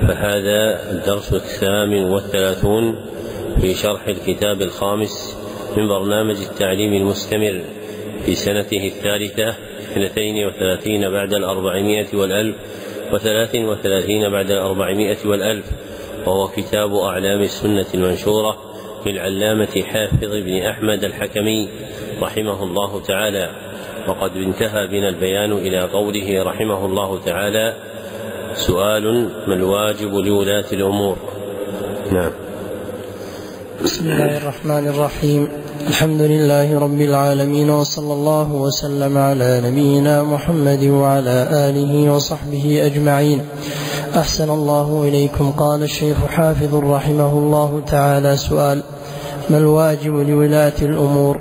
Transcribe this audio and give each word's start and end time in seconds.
فهذا 0.00 0.90
الدرس 0.90 1.32
الثامن 1.32 2.04
والثلاثون 2.04 2.96
في 3.60 3.74
شرح 3.74 4.08
الكتاب 4.08 4.62
الخامس 4.62 5.36
من 5.76 5.88
برنامج 5.88 6.36
التعليم 6.36 6.92
المستمر 6.92 7.60
في 8.24 8.34
سنته 8.34 8.86
الثالثة 8.86 9.54
اثنتين 9.92 10.46
وثلاثين 10.46 11.10
بعد 11.10 11.34
الأربعمائة 11.34 12.06
والألف 12.14 12.56
وثلاث 13.12 13.54
وثلاثين 13.54 14.30
بعد 14.30 14.50
الأربعمائة 14.50 15.16
والألف. 15.24 15.66
وهو 16.26 16.48
كتاب 16.48 16.94
أعلام 16.94 17.40
السنة 17.40 17.86
المنشورة 17.94 18.56
للعلامة 19.06 19.82
حافظ 19.86 20.34
بن 20.34 20.62
أحمد 20.62 21.04
الحكمي 21.04 21.68
رحمه 22.22 22.62
الله 22.62 23.02
تعالى. 23.02 23.50
وقد 24.08 24.36
انتهى 24.36 24.86
بنا 24.86 25.08
البيان 25.08 25.52
إلى 25.52 25.80
قوله 25.80 26.42
رحمه 26.42 26.86
الله 26.86 27.20
تعالى 27.24 27.76
سؤال 28.56 29.28
ما 29.48 29.54
الواجب 29.54 30.14
لولاة 30.14 30.64
الأمور؟ 30.72 31.16
نعم. 32.12 32.30
بسم 33.84 34.04
الله 34.04 34.36
الرحمن 34.36 34.88
الرحيم. 34.88 35.48
الحمد 35.88 36.20
لله 36.20 36.78
رب 36.78 37.00
العالمين 37.00 37.70
وصلى 37.70 38.12
الله 38.12 38.52
وسلم 38.52 39.18
على 39.18 39.60
نبينا 39.64 40.22
محمد 40.22 40.84
وعلى 40.84 41.48
آله 41.52 42.12
وصحبه 42.12 42.86
أجمعين. 42.86 43.40
أحسن 44.16 44.50
الله 44.50 45.02
إليكم. 45.08 45.52
قال 45.52 45.82
الشيخ 45.82 46.16
حافظ 46.26 46.74
رحمه 46.74 47.32
الله 47.32 47.82
تعالى 47.86 48.36
سؤال 48.36 48.82
ما 49.50 49.58
الواجب 49.58 50.14
لولاة 50.28 50.78
الأمور؟ 50.82 51.40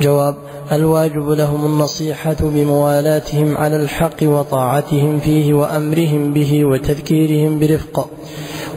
جواب 0.00 0.34
الواجب 0.72 1.28
لهم 1.28 1.66
النصيحة 1.66 2.36
بموالاتهم 2.40 3.56
على 3.56 3.76
الحق 3.76 4.22
وطاعتهم 4.22 5.20
فيه 5.20 5.54
وأمرهم 5.54 6.32
به 6.32 6.64
وتذكيرهم 6.64 7.58
برفق 7.58 8.08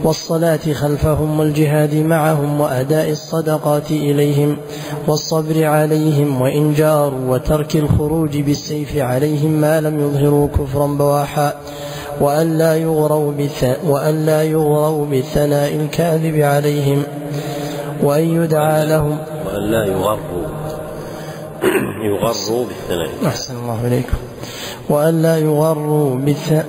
والصلاة 0.04 0.72
خلفهم 0.72 1.40
والجهاد 1.40 1.94
معهم 1.94 2.60
وأداء 2.60 3.10
الصدقات 3.10 3.90
إليهم 3.90 4.56
والصبر 5.08 5.64
عليهم 5.64 6.40
وإن 6.40 6.74
جاروا 6.74 7.34
وترك 7.34 7.76
الخروج 7.76 8.36
بالسيف 8.36 8.96
عليهم 8.96 9.50
ما 9.50 9.80
لم 9.80 10.00
يظهروا 10.00 10.48
كفرا 10.48 10.86
بواحا 10.86 11.54
وأن 12.20 12.58
لا 12.58 12.76
يغروا 12.76 13.32
وأن 13.86 14.26
لا 14.26 14.42
يغروا 14.42 15.06
بالثناء 15.06 15.74
الكاذب 15.74 16.40
عليهم 16.40 17.02
وأن 18.02 18.42
يدعى 18.42 18.86
لهم 18.86 19.18
وأن 19.46 19.62
لا 19.62 19.84
يغروا 19.84 20.47
يغروا 22.22 22.66
بالثناء. 22.66 23.26
أحسن 23.26 23.56
الله 23.56 23.86
إليكم. 23.86 24.18
وأن 24.88 25.22
لا 25.22 25.38
يغروا 25.38 26.16
بالثناء 26.16 26.66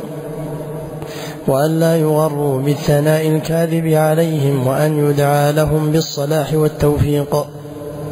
وأن 1.48 1.80
لا 1.80 1.98
يغروا 1.98 2.62
بالثناء 2.62 3.28
الكاذب 3.28 3.88
عليهم 3.88 4.68
وأن 4.68 5.10
يدعى 5.10 5.52
لهم 5.52 5.92
بالصلاح 5.92 6.54
والتوفيق. 6.54 7.46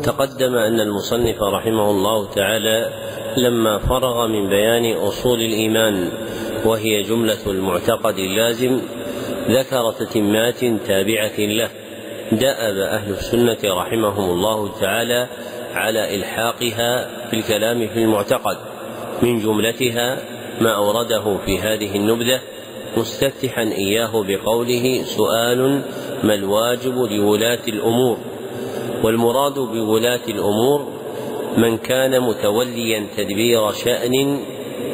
تقدم 0.04 0.56
أن 0.56 0.80
المصنف 0.80 1.36
رحمه 1.42 1.92
الله 1.92 2.30
تعالى 2.30 2.90
لما 3.38 3.80
فرغ 3.80 4.28
من 4.28 4.50
بيان 4.50 4.98
أصول 4.98 5.40
الإيمان 5.40 6.10
وهي 6.66 7.04
جملة 7.04 7.46
المعتقد 7.48 8.16
اللازم 8.18 8.80
ذكر 9.50 9.92
تتمات 9.92 10.60
تابعة 10.88 11.38
له. 11.40 11.70
دأب 12.32 12.78
أهل 12.78 13.14
السنة 13.14 13.58
رحمهم 13.64 14.30
الله 14.30 14.80
تعالى 14.82 15.28
على 15.78 16.16
إلحاقها 16.16 17.10
في 17.30 17.34
الكلام 17.36 17.88
في 17.88 18.00
المعتقد 18.00 18.58
من 19.24 19.40
جملتها 19.40 20.20
ما 20.62 20.76
أورده 20.76 21.38
في 21.46 21.60
هذه 21.60 21.96
النبذة 21.96 22.42
مستفتحا 22.98 23.62
إياه 23.62 24.24
بقوله 24.24 25.04
سؤال 25.04 25.82
ما 26.24 26.34
الواجب 26.34 26.96
لولاة 27.12 27.60
الأمور؟ 27.68 28.18
والمراد 29.04 29.54
بولاة 29.54 30.20
الأمور 30.28 30.88
من 31.58 31.78
كان 31.78 32.22
متوليا 32.22 33.08
تدبير 33.18 33.72
شأن 33.72 34.40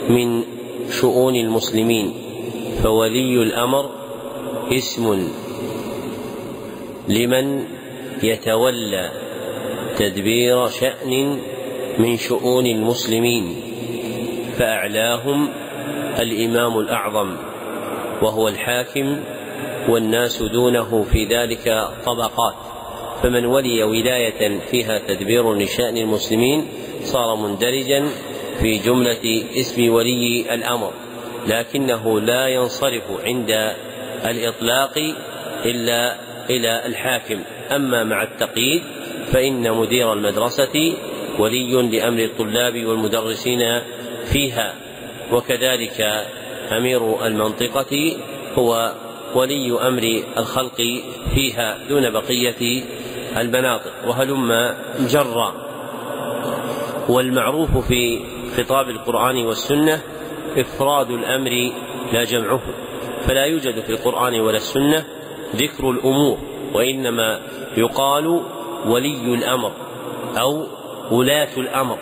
من 0.09 0.43
شؤون 0.91 1.35
المسلمين 1.35 2.13
فولي 2.83 3.43
الأمر 3.43 3.89
اسم 4.71 5.29
لمن 7.07 7.65
يتولى 8.23 9.22
تدبير 9.97 10.67
شأن 10.67 11.39
من 11.99 12.17
شؤون 12.17 12.65
المسلمين 12.65 13.55
فأعلاهم 14.57 15.49
الإمام 16.19 16.79
الأعظم 16.79 17.35
وهو 18.21 18.47
الحاكم 18.47 19.19
والناس 19.89 20.43
دونه 20.43 21.05
في 21.11 21.25
ذلك 21.25 21.87
طبقات. 22.05 22.53
فمن 23.23 23.45
ولي 23.45 23.83
ولاية 23.83 24.59
فيها 24.59 24.99
تدبير 24.99 25.53
لشأن 25.53 25.97
المسلمين 25.97 26.67
صار 27.03 27.35
مندرجا 27.35 28.07
في 28.59 28.77
جملة 28.77 29.43
اسم 29.55 29.89
ولي 29.93 30.53
الأمر 30.53 30.91
لكنه 31.47 32.19
لا 32.19 32.47
ينصرف 32.47 33.03
عند 33.25 33.73
الإطلاق 34.25 34.97
إلا 35.65 36.15
إلى 36.49 36.85
الحاكم. 36.85 37.39
أما 37.71 38.03
مع 38.03 38.23
التقييد 38.23 38.83
فإن 39.33 39.71
مدير 39.71 40.13
المدرسة 40.13 40.93
ولي 41.39 41.81
لأمر 41.81 42.19
الطلاب 42.19 42.85
والمدرسين 42.85 43.81
فيها. 44.25 44.75
وكذلك 45.31 46.01
أمير 46.71 47.25
المنطقة 47.25 48.17
هو 48.55 48.93
ولي 49.35 49.87
أمر 49.87 50.23
الخلق 50.37 51.01
فيها 51.35 51.77
دون 51.89 52.09
بقية 52.09 52.83
المناطق. 53.37 54.07
وهلم 54.07 54.75
جرا. 54.99 55.53
والمعروف 57.09 57.77
في 57.77 58.19
خطاب 58.57 58.89
القرآن 58.89 59.45
والسنة 59.45 60.01
إفراد 60.57 61.09
الأمر 61.09 61.71
لا 62.13 62.23
جمعه. 62.23 62.61
فلا 63.27 63.45
يوجد 63.45 63.79
في 63.79 63.89
القرآن 63.89 64.39
ولا 64.39 64.57
السنة 64.57 65.05
ذكر 65.55 65.89
الأمور 65.91 66.37
وإنما 66.73 67.41
يقال 67.77 68.43
ولي 68.85 69.33
الأمر 69.33 69.71
أو 70.37 70.67
ولاة 71.11 71.57
الأمر 71.57 71.97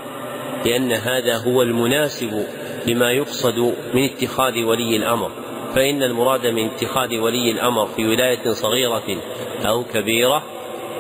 لأن 0.66 0.92
هذا 0.92 1.38
هو 1.38 1.62
المناسب 1.62 2.46
لما 2.88 3.12
يقصد 3.12 3.74
من 3.94 4.04
اتخاذ 4.04 4.64
ولي 4.64 4.96
الأمر. 4.96 5.32
فإن 5.76 6.04
المراد 6.04 6.48
من 6.48 6.66
اتخاذ 6.66 7.18
ولي 7.18 7.52
الأمر 7.52 7.88
في 7.88 8.08
ولاية 8.08 8.52
صغيرة 8.52 9.22
أو 9.66 9.84
كبيرة 9.84 10.44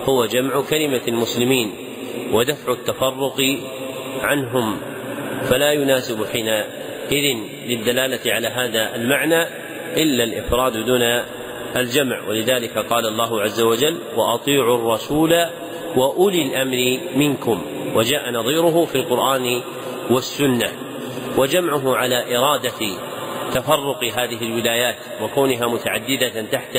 هو 0.06 0.26
جمع 0.26 0.62
كلمة 0.70 1.02
المسلمين 1.08 1.74
ودفع 2.34 2.72
التفرق 2.72 3.60
عنهم. 4.22 4.78
فلا 5.44 5.72
يناسب 5.72 6.26
حينئذ 6.26 7.38
للدلالة 7.68 8.34
على 8.34 8.48
هذا 8.48 8.96
المعنى 8.96 9.44
إلا 9.98 10.24
الإفراد 10.24 10.86
دون 10.86 11.02
الجمع. 11.76 12.28
ولذلك 12.28 12.78
قال 12.78 13.06
الله 13.08 13.42
عز 13.42 13.62
وجل 13.62 13.98
وأطيعوا 14.16 14.78
الرسول 14.78 15.46
وأولي 15.96 16.42
الأمر 16.42 17.00
منكم 17.16 17.62
وجاء 17.96 18.32
نظيره 18.32 18.86
في 18.86 18.96
القرآن 18.96 19.62
والسنة 20.10 20.72
وجمعه 21.38 21.96
على 21.96 22.38
إرادة 22.38 22.98
تفرق 23.54 24.04
هذه 24.04 24.42
الولايات 24.42 24.96
وكونها 25.22 25.68
متعددة 25.68 26.42
تحت 26.42 26.78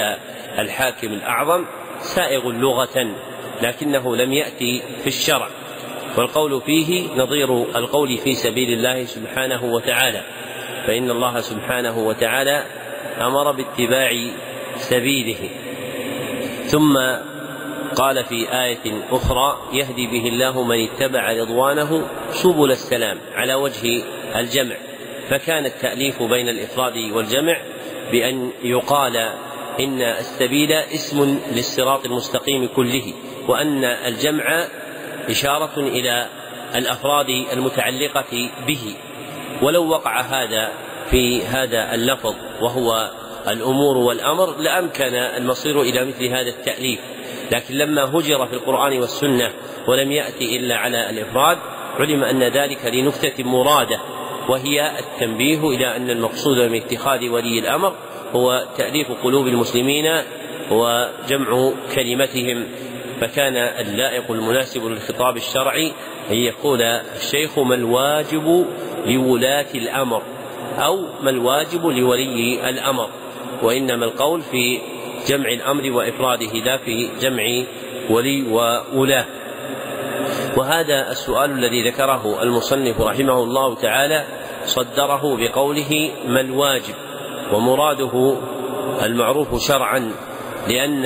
الحاكم 0.59 1.09
الأعظم 1.09 1.65
سائغ 2.01 2.49
لغة 2.49 3.15
لكنه 3.63 4.17
لم 4.17 4.33
يأتي 4.33 4.83
في 5.03 5.07
الشرع. 5.07 5.49
والقول 6.19 6.61
فيه 6.61 7.09
نظير 7.17 7.63
القول 7.63 8.19
في 8.19 8.35
سبيل 8.35 8.73
الله 8.73 9.05
سبحانه 9.05 9.65
وتعالى 9.65 10.23
فإن 10.87 11.11
الله 11.11 11.41
سبحانه 11.41 11.99
وتعالى 11.99 12.65
أمر 13.21 13.53
باتباع 13.53 14.11
سبيله. 14.77 15.51
ثم 16.65 16.99
قال 17.97 18.25
في 18.25 18.65
آية 18.65 19.05
أخرى 19.11 19.59
يهدي 19.73 20.07
به 20.07 20.29
الله 20.29 20.63
من 20.63 20.85
اتبع 20.85 21.33
رضوانه 21.33 22.09
سبل 22.31 22.71
السلام 22.71 23.19
على 23.35 23.55
وجه 23.55 24.03
الجمع. 24.37 24.77
فكان 25.31 25.67
التأليف 25.67 26.23
بين 26.23 26.49
الإفراد 26.49 26.97
والجمع 26.97 27.63
بأن 28.13 28.51
يقال 28.63 29.17
إن 29.81 30.03
السبيل 30.03 30.73
اسم 30.73 31.39
للصراط 31.53 32.05
المستقيم 32.05 32.69
كله 32.77 33.13
وأن 33.49 33.85
الجمع 33.85 34.67
إشارة 35.29 35.79
إلى 35.79 36.27
الأفراد 36.75 37.29
المتعلقة 37.53 38.51
به. 38.67 38.95
ولو 39.63 39.89
وقع 39.89 40.21
هذا 40.21 40.73
في 41.11 41.43
هذا 41.45 41.95
اللفظ 41.95 42.35
وهو 42.61 43.11
الأمور 43.49 43.97
والأمر 43.97 44.57
لأمكن 44.57 45.15
المصير 45.15 45.83
إلى 45.83 46.05
مثل 46.05 46.25
هذا 46.25 46.49
التأليف. 46.49 47.01
لكن 47.53 47.75
لما 47.75 48.05
هجر 48.05 48.47
في 48.47 48.53
القرآن 48.53 48.99
والسنة 48.99 49.51
ولم 49.89 50.13
يأتي 50.13 50.57
إلا 50.57 50.77
على 50.77 51.11
الإفراد 51.11 51.59
علم 51.99 52.25
أن 52.25 52.43
ذلك 52.43 52.87
لنكتة 52.87 53.45
مرادة 53.45 54.01
وهي 54.49 54.99
التنبيه 54.99 55.61
إلى 55.69 55.97
أن 55.97 56.11
المقصود 56.11 56.59
من 56.59 56.75
اتخاذ 56.77 57.29
ولي 57.29 57.59
الأمر 57.59 57.95
هو 58.33 58.65
تأليف 58.79 59.07
قلوب 59.25 59.47
المسلمين 59.47 60.23
وجمع 60.71 61.73
كلمتهم. 61.95 62.67
فكان 63.21 63.57
اللائق 63.57 64.31
المناسب 64.31 64.85
للخطاب 64.85 65.37
الشرعي 65.37 65.93
أن 66.31 66.37
يقول 66.37 66.83
الشيخ 66.83 67.59
ما 67.59 67.75
الواجب 67.75 68.67
لولاة 69.07 69.67
الأمر 69.75 70.23
أو 70.79 71.07
ما 71.23 71.31
الواجب 71.31 71.87
لولي 71.87 72.69
الأمر 72.69 73.09
وإنما 73.63 74.05
القول 74.05 74.43
في 74.43 74.81
جمع 75.27 75.49
الأمر 75.49 75.93
وإفراده 75.93 76.53
لا 76.53 76.77
في 76.77 77.11
جمع 77.21 77.43
ولي 78.11 78.43
وولاة 78.43 79.27
وهذا 80.57 81.11
السؤال 81.11 81.51
الذي 81.51 81.89
ذكره 81.91 82.43
المصنف 82.43 83.01
رحمه 83.01 83.43
الله 83.43 83.75
تعالى 83.75 84.25
صدره 84.65 85.37
بقوله 85.37 86.11
ما 86.27 86.41
الواجب؟ 86.41 86.95
ومراده 87.53 88.37
المعروف 89.03 89.63
شرعا 89.69 90.13
لأن 90.69 91.05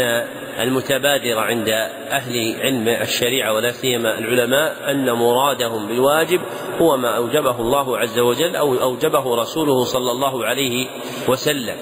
المتبادر 0.60 1.38
عند 1.38 1.68
أهل 2.10 2.56
علم 2.60 2.88
الشريعة 2.88 3.52
ولا 3.52 3.72
سيما 3.72 4.18
العلماء 4.18 4.90
أن 4.90 5.12
مرادهم 5.12 5.88
بالواجب 5.88 6.40
هو 6.80 6.96
ما 6.96 7.16
أوجبه 7.16 7.60
الله 7.60 7.98
عز 7.98 8.18
وجل 8.18 8.56
أو 8.56 8.74
أوجبه 8.74 9.36
رسوله 9.36 9.84
صلى 9.84 10.10
الله 10.10 10.46
عليه 10.46 10.86
وسلم. 11.28 11.76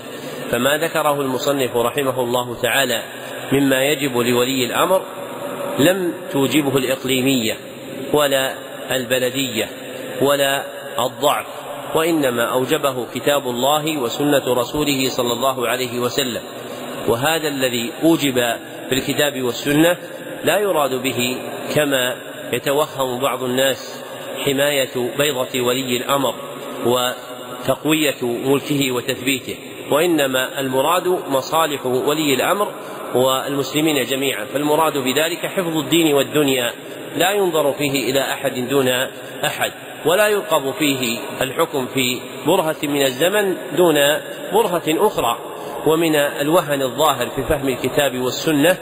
فما 0.54 0.76
ذكره 0.76 1.20
المصنف 1.20 1.76
رحمه 1.76 2.20
الله 2.20 2.54
تعالى 2.62 3.02
مما 3.52 3.84
يجب 3.84 4.18
لولي 4.18 4.66
الأمر 4.66 5.02
لم 5.78 6.12
توجبه 6.32 6.76
الإقليمية 6.76 7.56
ولا 8.12 8.54
البلدية 8.90 9.68
ولا 10.20 10.64
الضعف 10.98 11.46
وإنما 11.94 12.42
أوجبه 12.44 13.06
كتاب 13.14 13.48
الله 13.48 13.98
وسنة 13.98 14.54
رسوله 14.54 15.08
صلى 15.08 15.32
الله 15.32 15.68
عليه 15.68 15.98
وسلم. 15.98 16.42
وهذا 17.08 17.48
الذي 17.48 17.92
أوجب 18.02 18.34
في 18.88 18.92
الكتاب 18.92 19.42
والسنة 19.42 19.96
لا 20.44 20.58
يراد 20.58 20.94
به 21.02 21.36
كما 21.74 22.16
يتوهم 22.52 23.18
بعض 23.20 23.42
الناس 23.42 24.02
حماية 24.44 25.10
بيضة 25.18 25.60
ولي 25.60 25.96
الأمر 25.96 26.34
وتقوية 26.86 28.22
ملكه 28.22 28.92
وتثبيته. 28.92 29.56
وإنما 29.90 30.60
المراد 30.60 31.08
مصالح 31.28 31.86
ولي 31.86 32.34
الأمر 32.34 32.68
والمسلمين 33.14 34.04
جميعا 34.04 34.44
فالمراد 34.44 34.98
بذلك 34.98 35.46
حفظ 35.46 35.76
الدين 35.76 36.14
والدنيا 36.14 36.72
لا 37.16 37.30
ينظر 37.30 37.72
فيه 37.72 38.10
إلى 38.10 38.20
أحد 38.20 38.68
دون 38.68 38.88
أحد 39.44 39.72
ولا 40.06 40.28
يرقب 40.28 40.74
فيه 40.78 41.18
الحكم 41.40 41.86
في 41.86 42.20
برهة 42.46 42.76
من 42.82 43.02
الزمن 43.02 43.56
دون 43.76 43.94
برهة 44.52 44.82
أخرى 44.88 45.38
ومن 45.86 46.16
الوهن 46.16 46.82
الظاهر 46.82 47.28
في 47.28 47.42
فهم 47.42 47.68
الكتاب 47.68 48.18
والسنة 48.18 48.76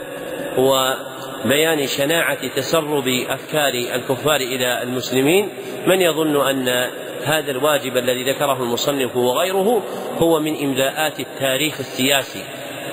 وبيان 0.57 1.87
شناعة 1.87 2.47
تسرب 2.47 3.07
أفكار 3.07 3.73
الكفار 3.73 4.35
إلى 4.35 4.83
المسلمين 4.83 5.49
من 5.87 6.01
يظن 6.01 6.47
أن 6.47 6.89
هذا 7.25 7.51
الواجب 7.51 7.97
الذي 7.97 8.23
ذكره 8.23 8.63
المصنف 8.63 9.15
وغيره 9.15 9.83
هو 10.19 10.39
من 10.39 10.63
إملاءات 10.63 11.19
التاريخ 11.19 11.79
السياسي 11.79 12.43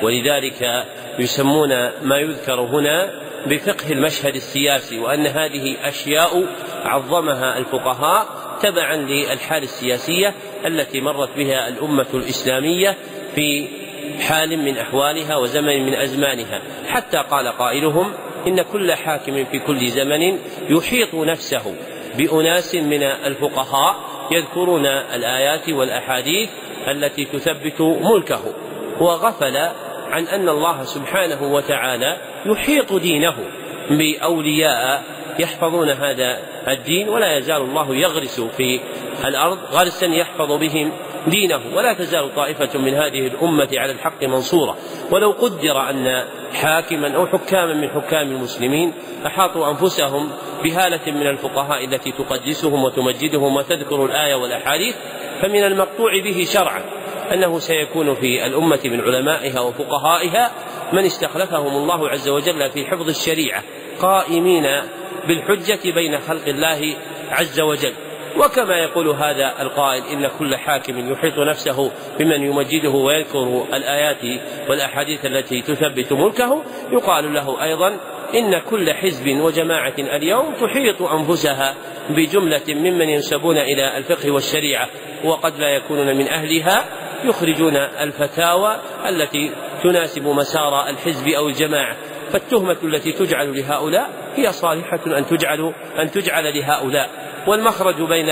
ولذلك 0.03 0.87
يسمون 1.19 1.69
ما 2.03 2.19
يذكر 2.19 2.61
هنا 2.61 3.11
بفقه 3.47 3.93
المشهد 3.93 4.35
السياسي 4.35 4.99
وأن 4.99 5.27
هذه 5.27 5.89
أشياء 5.89 6.47
عظمها 6.85 7.59
الفقهاء 7.59 8.27
تبعا 8.63 8.97
للحال 8.97 9.63
السياسية 9.63 10.35
التي 10.67 11.01
مرت 11.01 11.37
بها 11.37 11.69
الأمة 11.69 12.07
الإسلامية 12.15 12.97
في 13.35 13.69
حال 14.21 14.59
من 14.59 14.79
أحوالها 14.79 15.37
وزمن 15.37 15.87
من 15.87 15.95
أزمانها. 15.95 16.63
حتى 16.89 17.19
قال 17.19 17.49
قائلهم 17.49 18.13
إن 18.47 18.63
كل 18.63 18.93
حاكم 18.93 19.45
في 19.45 19.59
كل 19.59 19.89
زمن 19.89 20.39
يحيط 20.69 21.15
نفسه 21.15 21.75
بأناس 22.19 22.75
من 22.75 23.03
الفقهاء 23.03 24.10
يذكرون 24.31 24.87
الآيات 24.87 25.69
والأحاديث 25.69 26.51
التي 26.89 27.25
تثبت 27.25 27.81
ملكه. 27.81 28.43
وغفل 29.01 29.57
عن 30.11 30.25
أن 30.25 30.49
الله 30.49 30.85
سبحانه 30.85 31.43
وتعالى 31.43 32.17
يحيط 32.47 32.93
دينه 32.93 33.35
بأولياء 33.91 35.05
يحفظون 35.39 35.91
هذا 35.91 36.39
الدين 36.69 37.09
ولا 37.09 37.39
يزال 37.39 37.63
الله 37.63 37.95
يغرس 37.95 38.41
في 38.41 38.81
الأرض 39.25 39.59
غرسا 39.73 40.07
يحفظ 40.07 40.53
بهم 40.53 40.93
دينه 41.27 41.61
ولا 41.75 41.93
تزال 41.93 42.35
طائفة 42.35 42.79
من 42.79 42.95
هذه 42.95 43.27
الأمة 43.27 43.69
على 43.73 43.93
الحق 43.93 44.25
منصورة. 44.25 44.77
ولو 45.11 45.31
قدر 45.31 45.91
أن 45.91 46.25
حاكما 46.55 47.17
أو 47.17 47.27
حكاما 47.27 47.75
من 47.75 47.91
حكام 47.91 48.31
المسلمين 48.31 48.93
أحاطوا 49.27 49.71
أنفسهم 49.71 50.31
بهالة 50.65 51.13
من 51.13 51.27
الفقهاء 51.27 51.85
التي 51.85 52.13
تقدسهم 52.13 52.85
وتمجدهم 52.85 53.57
وتذكر 53.57 54.05
الآية 54.05 54.35
والأحاديث 54.35 54.97
فمن 55.43 55.65
المقطوع 55.65 56.21
به 56.21 56.47
شرعا 56.49 56.83
أنه 57.33 57.59
سيكون 57.59 58.15
في 58.15 58.47
الأمة 58.47 58.81
من 58.85 59.01
علمائها 59.01 59.61
وفقهائها 59.61 60.51
من 60.93 61.05
استخلفهم 61.05 61.77
الله 61.77 62.09
عز 62.09 62.29
وجل 62.29 62.71
في 62.71 62.87
حفظ 62.87 63.09
الشريعة 63.09 63.63
قائمين 64.01 64.67
بالحجة 65.29 65.91
بين 65.95 66.19
خلق 66.19 66.49
الله 66.49 66.97
عز 67.31 67.61
وجل. 67.61 67.93
وكما 68.37 68.77
يقول 68.77 69.09
هذا 69.09 69.55
القائل 69.61 70.03
إن 70.05 70.31
كل 70.39 70.57
حاكم 70.57 71.13
يحيط 71.13 71.39
نفسه 71.39 71.91
بمن 72.19 72.43
يمجده 72.43 72.91
ويذكر 72.91 73.67
الآيات 73.75 74.41
والأحاديث 74.69 75.27
التي 75.27 75.63
تثبت 75.63 76.13
ملكه 76.13 76.63
يقال 76.93 77.35
له 77.35 77.63
أيضا 77.63 77.97
إن 78.35 78.59
كل 78.59 78.93
حزب 78.93 79.29
وجماعة 79.29 79.95
اليوم 79.99 80.55
تحيط 80.61 81.03
أنفسها 81.03 81.75
بجملة 82.11 82.63
ممن 82.69 83.09
ينسبون 83.09 83.59
إلى 83.59 83.97
الفقه 83.99 84.31
والشريعة 84.31 84.89
وقد 85.25 85.59
لا 85.59 85.69
يكونون 85.69 86.17
من 86.17 86.29
أهلها 86.29 86.85
يخرجون 87.25 87.77
الفتاوى 87.77 88.77
التي 89.09 89.51
تناسب 89.83 90.27
مسار 90.27 90.89
الحزب 90.89 91.29
أو 91.29 91.49
الجماعة. 91.49 91.97
فالتهمة 92.33 92.77
التي 92.83 93.13
تجعل 93.13 93.59
لهؤلاء 93.59 94.11
هي 94.37 94.53
صالحة 94.53 95.01
أن 95.07 95.27
تجعل 95.27 95.73
أن 95.99 96.11
تجعل 96.11 96.59
لهؤلاء. 96.59 97.11
والمخرج 97.47 98.03
بين 98.03 98.31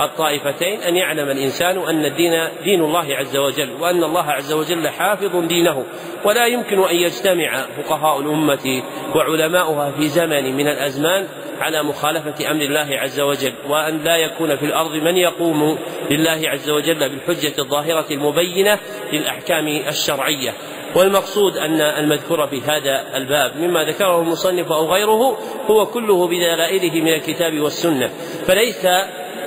الطائفتين 0.00 0.80
أن 0.80 0.96
يعلم 0.96 1.30
الإنسان 1.30 1.78
أن 1.78 2.04
الدين 2.04 2.48
دين 2.64 2.80
الله 2.80 3.16
عز 3.16 3.36
وجل 3.36 3.70
وأن 3.80 4.04
الله 4.04 4.24
عز 4.24 4.52
وجل 4.52 4.88
حافظ 4.88 5.36
دينه 5.36 5.84
ولا 6.24 6.46
يمكن 6.46 6.82
أن 6.84 6.96
يجتمع 6.96 7.66
فقهاء 7.76 8.20
الأمة 8.20 8.82
وعلماؤها 9.14 9.90
في 9.90 10.08
زمن 10.08 10.56
من 10.56 10.68
الأزمان 10.68 11.26
على 11.60 11.82
مخالفة 11.82 12.50
أمر 12.50 12.62
الله 12.62 12.88
عز 12.98 13.20
وجل 13.20 13.52
وأن 13.68 13.98
لا 14.04 14.16
يكون 14.16 14.56
في 14.56 14.64
الأرض 14.64 14.94
من 14.94 15.16
يقوم 15.16 15.78
لله 16.10 16.42
عز 16.48 16.70
وجل 16.70 17.08
بالحجة 17.08 17.52
الظاهرة 17.58 18.06
المبينة 18.10 18.78
للأحكام 19.12 19.66
الشرعية. 19.66 20.54
والمقصود 20.94 21.56
أن 21.56 21.80
المذكور 21.80 22.46
في 22.46 22.60
هذا 22.60 23.16
الباب 23.16 23.56
مما 23.56 23.84
ذكره 23.84 24.20
المصنف 24.20 24.72
أو 24.72 24.92
غيره 24.92 25.38
هو 25.70 25.86
كله 25.86 26.26
بدلائله 26.26 27.00
من 27.00 27.12
الكتاب 27.14 27.60
والسنة 27.60 28.10
فليس 28.46 28.86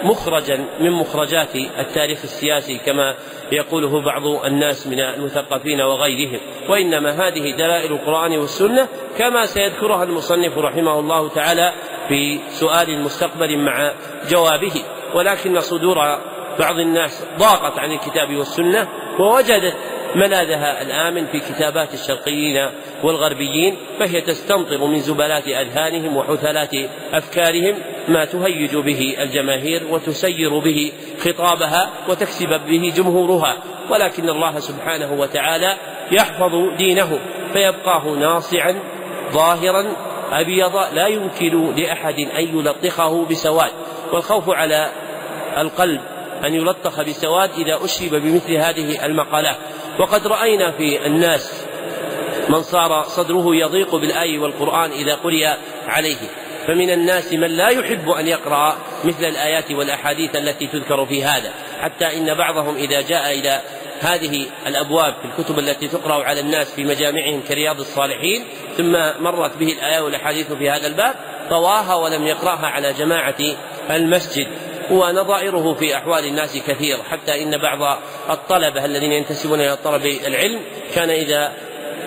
مخرجا 0.03 0.65
من 0.79 0.91
مخرجات 0.91 1.55
التاريخ 1.55 2.19
السياسي 2.23 2.77
كما 2.77 3.15
يقوله 3.51 4.01
بعض 4.01 4.27
الناس 4.45 4.87
من 4.87 4.99
المثقفين 4.99 5.81
وغيرهم 5.81 6.39
وإنما 6.69 7.09
هذه 7.11 7.55
دلائل 7.57 7.91
القرآن 7.91 8.37
والسنة 8.37 8.87
كما 9.17 9.45
سيذكرها 9.45 10.03
المصنف 10.03 10.57
رحمه 10.57 10.99
الله 10.99 11.29
تعالى 11.29 11.73
في 12.07 12.39
سؤال 12.49 13.01
مستقبل 13.01 13.57
مع 13.57 13.93
جوابه 14.29 14.73
ولكن 15.15 15.59
صدور 15.59 15.95
بعض 16.59 16.79
الناس 16.79 17.25
ضاقت 17.39 17.79
عن 17.79 17.91
الكتاب 17.91 18.35
والسنة 18.35 18.87
ووجدت 19.19 19.75
ملاذها 20.15 20.81
الآمن 20.81 21.25
في 21.25 21.39
كتابات 21.39 21.93
الشرقيين 21.93 22.69
والغربيين 23.03 23.77
فهي 23.99 24.21
تستمطر 24.21 24.85
من 24.85 24.99
زبلات 24.99 25.47
أذهانهم 25.47 26.17
وحثلات 26.17 26.75
أفكارهم 27.13 27.75
ما 28.07 28.25
تهيج 28.25 28.75
به 28.75 29.15
الجماهير 29.19 29.83
وتسير 29.89 30.59
به 30.59 30.91
خطابها 31.19 31.89
وتكسب 32.09 32.61
به 32.67 32.93
جمهورها. 32.95 33.57
ولكن 33.89 34.29
الله 34.29 34.59
سبحانه 34.59 35.13
وتعالى 35.13 35.77
يحفظ 36.11 36.77
دينه 36.77 37.19
فيبقاه 37.53 38.07
ناصعا 38.07 38.75
ظاهرا 39.31 39.85
أبيض 40.31 40.75
لا 40.93 41.07
يمكن 41.07 41.75
لأحد 41.75 42.19
أن 42.19 42.57
يلطخه 42.57 43.25
بسواد. 43.25 43.71
والخوف 44.11 44.49
على 44.49 44.91
القلب 45.57 46.01
أن 46.43 46.53
يلطخ 46.53 47.01
بسواد 47.01 47.49
إذا 47.57 47.85
أشرب 47.85 48.09
بمثل 48.09 48.51
هذه 48.51 49.05
المقالات. 49.05 49.57
وقد 49.99 50.27
رأينا 50.27 50.71
في 50.71 51.05
الناس 51.05 51.65
من 52.49 52.61
صار 52.61 53.03
صدره 53.03 53.55
يضيق 53.55 53.95
بالآي 53.95 54.37
والقرآن 54.37 54.91
إذا 54.91 55.15
قرئ 55.15 55.47
عليه. 55.87 56.17
فمن 56.67 56.89
الناس 56.89 57.33
من 57.33 57.47
لا 57.47 57.69
يحب 57.69 58.09
أن 58.09 58.27
يقرأ 58.27 58.77
مثل 59.03 59.25
الآيات 59.25 59.71
والأحاديث 59.71 60.35
التي 60.35 60.67
تذكر 60.67 61.05
في 61.05 61.23
هذا. 61.23 61.51
حتى 61.81 62.17
إن 62.17 62.33
بعضهم 62.33 62.75
إذا 62.75 63.01
جاء 63.01 63.39
إلى 63.39 63.61
هذه 64.03 64.45
الأبواب 64.67 65.13
في 65.13 65.25
الكتب 65.25 65.59
التي 65.59 65.87
تقرأ 65.87 66.23
على 66.23 66.39
الناس 66.39 66.71
في 66.71 66.83
مجامعهم 66.83 67.41
كرياض 67.47 67.79
الصالحين 67.79 68.43
ثم 68.77 68.91
مرت 69.23 69.57
به 69.57 69.71
الآية 69.71 70.01
والأحاديث 70.01 70.53
في 70.53 70.69
هذا 70.69 70.87
الباب 70.87 71.15
طواها 71.49 71.95
ولم 71.95 72.27
يقرأها 72.27 72.67
على 72.67 72.93
جماعة 72.93 73.35
المسجد. 73.91 74.47
ونظائره 74.91 75.73
في 75.73 75.95
أحوال 75.97 76.25
الناس 76.25 76.57
كثير 76.57 76.97
حتى 77.03 77.43
إن 77.43 77.57
بعض 77.57 77.99
الطلبة 78.29 78.85
الذين 78.85 79.11
ينتسبون 79.11 79.59
إلى 79.59 79.77
طلب 79.83 80.05
العلم 80.05 80.61
كان 80.95 81.09
إذا 81.09 81.53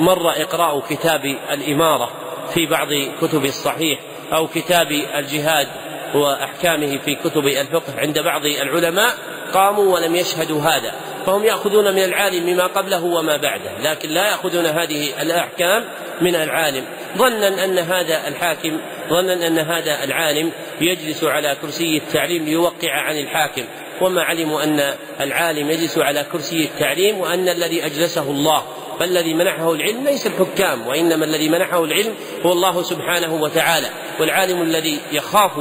مر 0.01 0.31
إقراء 0.31 0.81
كتاب 0.81 1.37
الإمارة 1.51 2.11
في 2.55 2.67
بعض 2.67 2.89
كتب 3.21 3.45
الصحيح 3.45 4.01
أو 4.33 4.47
كتاب 4.49 4.93
الجهاد 4.93 5.69
وأحكامه 6.15 6.99
في 6.99 7.15
كتب 7.15 7.47
الفقه 7.47 7.93
عند 7.99 8.19
بعض 8.19 8.45
العلماء 8.45 9.15
قاموا 9.55 9.95
ولم 9.95 10.17
يشهدوا 10.17 10.61
هذا. 10.61 10.95
فهم 11.27 11.45
يأخذون 11.45 11.95
من 11.95 12.05
العالم 12.05 12.57
ما 12.57 12.67
قبله 12.67 13.05
وما 13.05 13.37
بعده. 13.37 13.71
لكن 13.83 14.09
لا 14.09 14.29
يأخذون 14.29 14.67
هذه 14.67 15.23
الأحكام 15.23 15.85
من 16.21 16.35
العالم. 16.35 16.85
ظنا 17.19 17.65
أن 17.65 17.79
هذا 17.79 18.29
الحاكم 18.29 18.81
ظنا 19.11 19.47
أن 19.47 19.59
هذا 19.59 20.05
العالم 20.05 20.53
يجلس 20.81 21.25
على 21.25 21.57
كرسي 21.63 21.97
التعليم 21.97 22.45
ليوقع 22.45 22.93
عن 22.93 23.19
الحاكم. 23.19 23.65
وما 24.01 24.23
علموا 24.23 24.65
أن 24.65 24.95
العالم 25.21 25.71
يجلس 25.71 25.99
على 25.99 26.27
كرسي 26.33 26.65
التعليم 26.65 27.19
وأن 27.19 27.49
الذي 27.49 27.87
أجلسه 27.87 28.31
الله 28.31 28.63
فالذي 28.99 29.35
منحه 29.35 29.73
العلم 29.73 30.05
ليس 30.05 30.27
الحكام 30.27 30.87
وإنما 30.87 31.25
الذي 31.25 31.49
منحه 31.49 31.85
العلم 31.85 32.15
هو 32.47 32.53
الله 32.53 32.83
سبحانه 32.83 33.35
وتعالى. 33.35 33.87
والعالم 34.21 34.63
الذي 34.63 35.01
يخاف 35.13 35.53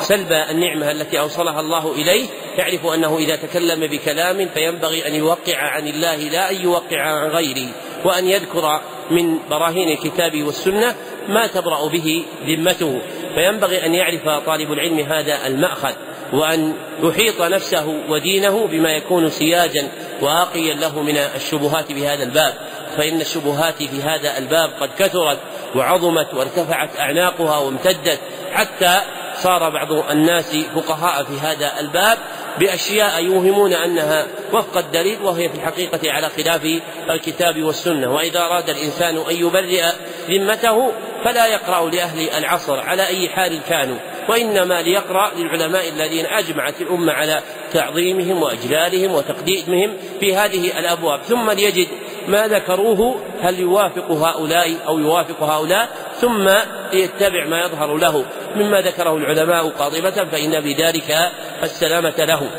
سلب 0.00 0.32
النعمة 0.32 0.90
التي 0.90 1.20
أوصلها 1.20 1.60
الله 1.60 1.92
إليه 1.92 2.26
يعرف 2.58 2.86
أنه 2.86 3.18
إذا 3.18 3.36
تكلم 3.36 3.86
بكلام 3.86 4.48
فينبغي 4.54 5.06
أن 5.06 5.14
يوقع 5.14 5.56
عن 5.56 5.88
الله 5.88 6.16
لا 6.16 6.50
أن 6.50 6.62
يوقع 6.62 7.00
عن 7.00 7.30
غيره 7.30 7.68
وأن 8.04 8.28
يذكر 8.28 8.80
من 9.10 9.38
براهين 9.50 9.88
الكتاب 9.88 10.42
والسنة 10.42 10.94
ما 11.28 11.46
تبرأ 11.46 11.88
به 11.88 12.24
ذمته. 12.46 13.00
فينبغي 13.34 13.86
أن 13.86 13.94
يعرف 13.94 14.28
طالب 14.46 14.72
العلم 14.72 14.98
هذا 14.98 15.46
المأخذ 15.46 15.92
وأن 16.32 16.74
يحيط 17.02 17.42
نفسه 17.42 18.02
ودينه 18.08 18.66
بما 18.66 18.90
يكون 18.90 19.30
سياجا 19.30 19.88
واقيا 20.20 20.74
له 20.74 21.02
من 21.02 21.16
الشبهات 21.16 21.92
بهذا 21.92 22.22
الباب. 22.22 22.54
فإن 22.96 23.20
الشبهات 23.20 23.82
في 23.82 24.02
هذا 24.02 24.38
الباب 24.38 24.70
قد 24.80 24.90
كثرت 24.98 25.38
وعظمت 25.74 26.34
وارتفعت 26.34 26.96
أعناقها 26.98 27.58
وامتدت 27.58 28.20
حتى 28.52 29.00
صار 29.36 29.70
بعض 29.70 30.10
الناس 30.10 30.56
فقهاء 30.74 31.24
في 31.24 31.38
هذا 31.46 31.80
الباب 31.80 32.18
بأشياء 32.58 33.24
يوهمون 33.24 33.72
أنها 33.72 34.26
وفق 34.52 34.78
الدليل 34.78 35.22
وهي 35.22 35.48
في 35.48 35.54
الحقيقة 35.54 36.12
على 36.12 36.28
خلاف 36.28 36.80
الكتاب 37.10 37.62
والسنة. 37.62 38.14
وإذا 38.14 38.40
أراد 38.40 38.70
الإنسان 38.70 39.16
أن 39.16 39.36
يبرئ 39.36 39.84
ذمته 40.30 40.92
فلا 41.24 41.46
يقرأ 41.46 41.90
لأهل 41.90 42.30
العصر 42.30 42.80
على 42.80 43.06
أي 43.06 43.28
حال 43.28 43.60
كانوا 43.68 43.98
وإنما 44.28 44.82
ليقرأ 44.82 45.30
للعلماء 45.36 45.88
الذين 45.88 46.26
أجمعت 46.26 46.80
الأمة 46.80 47.12
على 47.12 47.40
تعظيمهم 47.72 48.42
وإجلالهم 48.42 49.14
وتقديمهم 49.14 49.96
في 50.20 50.36
هذه 50.36 50.78
الأبواب. 50.78 51.22
ثم 51.22 51.50
ليجد 51.50 51.88
ما 52.28 52.46
ذكروه 52.46 53.20
هل 53.40 53.60
يوافق 53.60 54.10
هؤلاء 54.10 54.76
أو 54.86 54.98
يوافق 54.98 55.42
هؤلاء 55.42 55.88
ثم 56.14 56.50
ليتبع 56.92 57.46
ما 57.46 57.60
يظهر 57.60 57.96
له. 57.96 58.24
مما 58.56 58.80
ذكره 58.80 59.16
العلماء 59.16 59.68
قاطبة 59.68 60.10
فإن 60.10 60.60
بذلك 60.60 61.30
السلامة 61.62 62.14
له. 62.18 62.50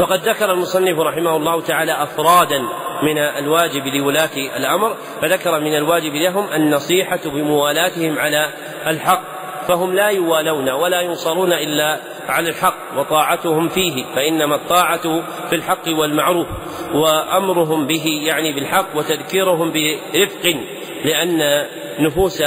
وقد 0.00 0.28
ذكر 0.28 0.52
المصنف 0.52 0.98
رحمه 0.98 1.36
الله 1.36 1.60
تعالى 1.60 2.02
أفرادا 2.02 2.58
من 3.02 3.18
الواجب 3.18 3.86
لولاة 3.86 4.36
الأمر 4.56 4.96
فذكر 5.22 5.60
من 5.60 5.74
الواجب 5.74 6.14
لهم 6.14 6.46
النصيحة 6.54 7.20
بموالاتهم 7.24 8.18
على 8.18 8.52
الحق. 8.86 9.37
فهم 9.68 9.94
لا 9.94 10.08
يوالون 10.08 10.70
ولا 10.70 11.00
ينصرون 11.00 11.52
إلا 11.52 12.00
على 12.28 12.48
الحق 12.48 12.98
وطاعتهم 12.98 13.68
فيه 13.68 14.04
فإنما 14.14 14.54
الطاعة 14.54 15.22
في 15.48 15.56
الحق 15.56 15.88
والمعروف 15.88 16.46
وأمرهم 16.94 17.86
به 17.86 18.20
يعني 18.22 18.52
بالحق 18.52 18.96
وتذكيرهم 18.96 19.72
برفق 19.72 20.56
لأن 21.04 21.66
نفوس 22.00 22.42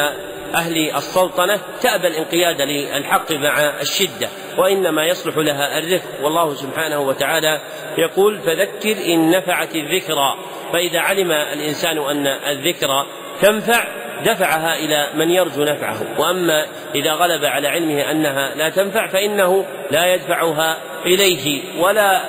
أهل 0.55 0.91
السلطنة 0.95 1.59
تأبى 1.81 2.07
الانقياد 2.07 2.61
للحق 2.61 3.31
مع 3.31 3.59
الشدة 3.81 4.29
وإنما 4.57 5.05
يصلح 5.05 5.37
لها 5.37 5.79
الرفق. 5.79 6.23
والله 6.23 6.53
سبحانه 6.53 6.99
وتعالى 6.99 7.61
يقول 7.97 8.39
فذكر 8.39 9.13
إن 9.13 9.29
نفعت 9.29 9.75
الذكرى 9.75 10.37
فإذا 10.73 10.99
علم 10.99 11.31
الإنسان 11.31 11.97
أن 11.97 12.27
الذكرى 12.27 13.05
تنفع 13.41 13.87
دفعها 14.25 14.75
إلى 14.75 15.07
من 15.15 15.31
يرجو 15.31 15.63
نفعه. 15.63 16.19
وأما 16.19 16.65
إذا 16.95 17.13
غلب 17.13 17.45
على 17.45 17.67
علمه 17.67 18.11
أنها 18.11 18.55
لا 18.55 18.69
تنفع 18.69 19.07
فإنه 19.07 19.65
لا 19.91 20.13
يدفعها 20.13 20.77
إليه 21.05 21.61
ولا 21.79 22.21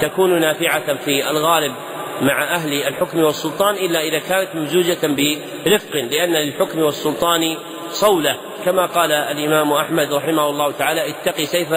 تكون 0.00 0.40
نافعة 0.40 0.94
في 1.04 1.30
الغالب 1.30 1.72
مع 2.22 2.44
أهل 2.54 2.72
الحكم 2.72 3.24
والسلطان 3.24 3.74
إلا 3.74 4.00
إذا 4.00 4.18
كانت 4.18 4.48
ممزوجة 4.54 4.98
برفق 5.66 5.96
لأن 5.96 6.32
للحكم 6.32 6.82
والسلطان 6.82 7.56
صولة. 7.90 8.36
كما 8.64 8.86
قال 8.86 9.12
الإمام 9.12 9.72
أحمد 9.72 10.12
رحمه 10.12 10.50
الله 10.50 10.72
تعالى 10.72 11.10
اتقي 11.10 11.46
سيف 11.46 11.68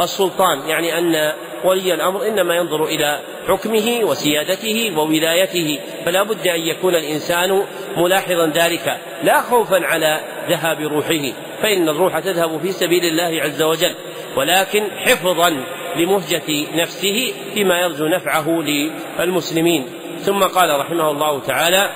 السلطان. 0.00 0.68
يعني 0.68 0.98
أن 0.98 1.32
ولي 1.64 1.94
الأمر 1.94 2.26
إنما 2.26 2.54
ينظر 2.54 2.84
إلى 2.84 3.20
حكمه 3.48 4.00
وسيادته 4.02 4.92
وولايته. 4.96 5.78
فلا 6.04 6.22
بد 6.22 6.48
أن 6.48 6.60
يكون 6.60 6.94
الإنسان 6.94 7.64
ملاحظا 7.96 8.46
ذلك. 8.46 9.00
لا 9.22 9.40
خوفا 9.40 9.86
على 9.86 10.20
ذهاب 10.48 10.80
روحه 10.80 11.32
فإن 11.62 11.88
الروح 11.88 12.18
تذهب 12.18 12.60
في 12.62 12.72
سبيل 12.72 13.04
الله 13.04 13.42
عز 13.42 13.62
وجل. 13.62 13.94
ولكن 14.36 14.90
حفظا 14.96 15.64
لمهجة 15.96 16.66
نفسه 16.74 17.34
بما 17.54 17.80
يرجو 17.80 18.06
نفعه 18.06 18.48
للمسلمين. 19.18 19.86
ثم 20.18 20.42
قال 20.42 20.80
رحمه 20.80 21.10
الله 21.10 21.40
تعالى 21.40 21.90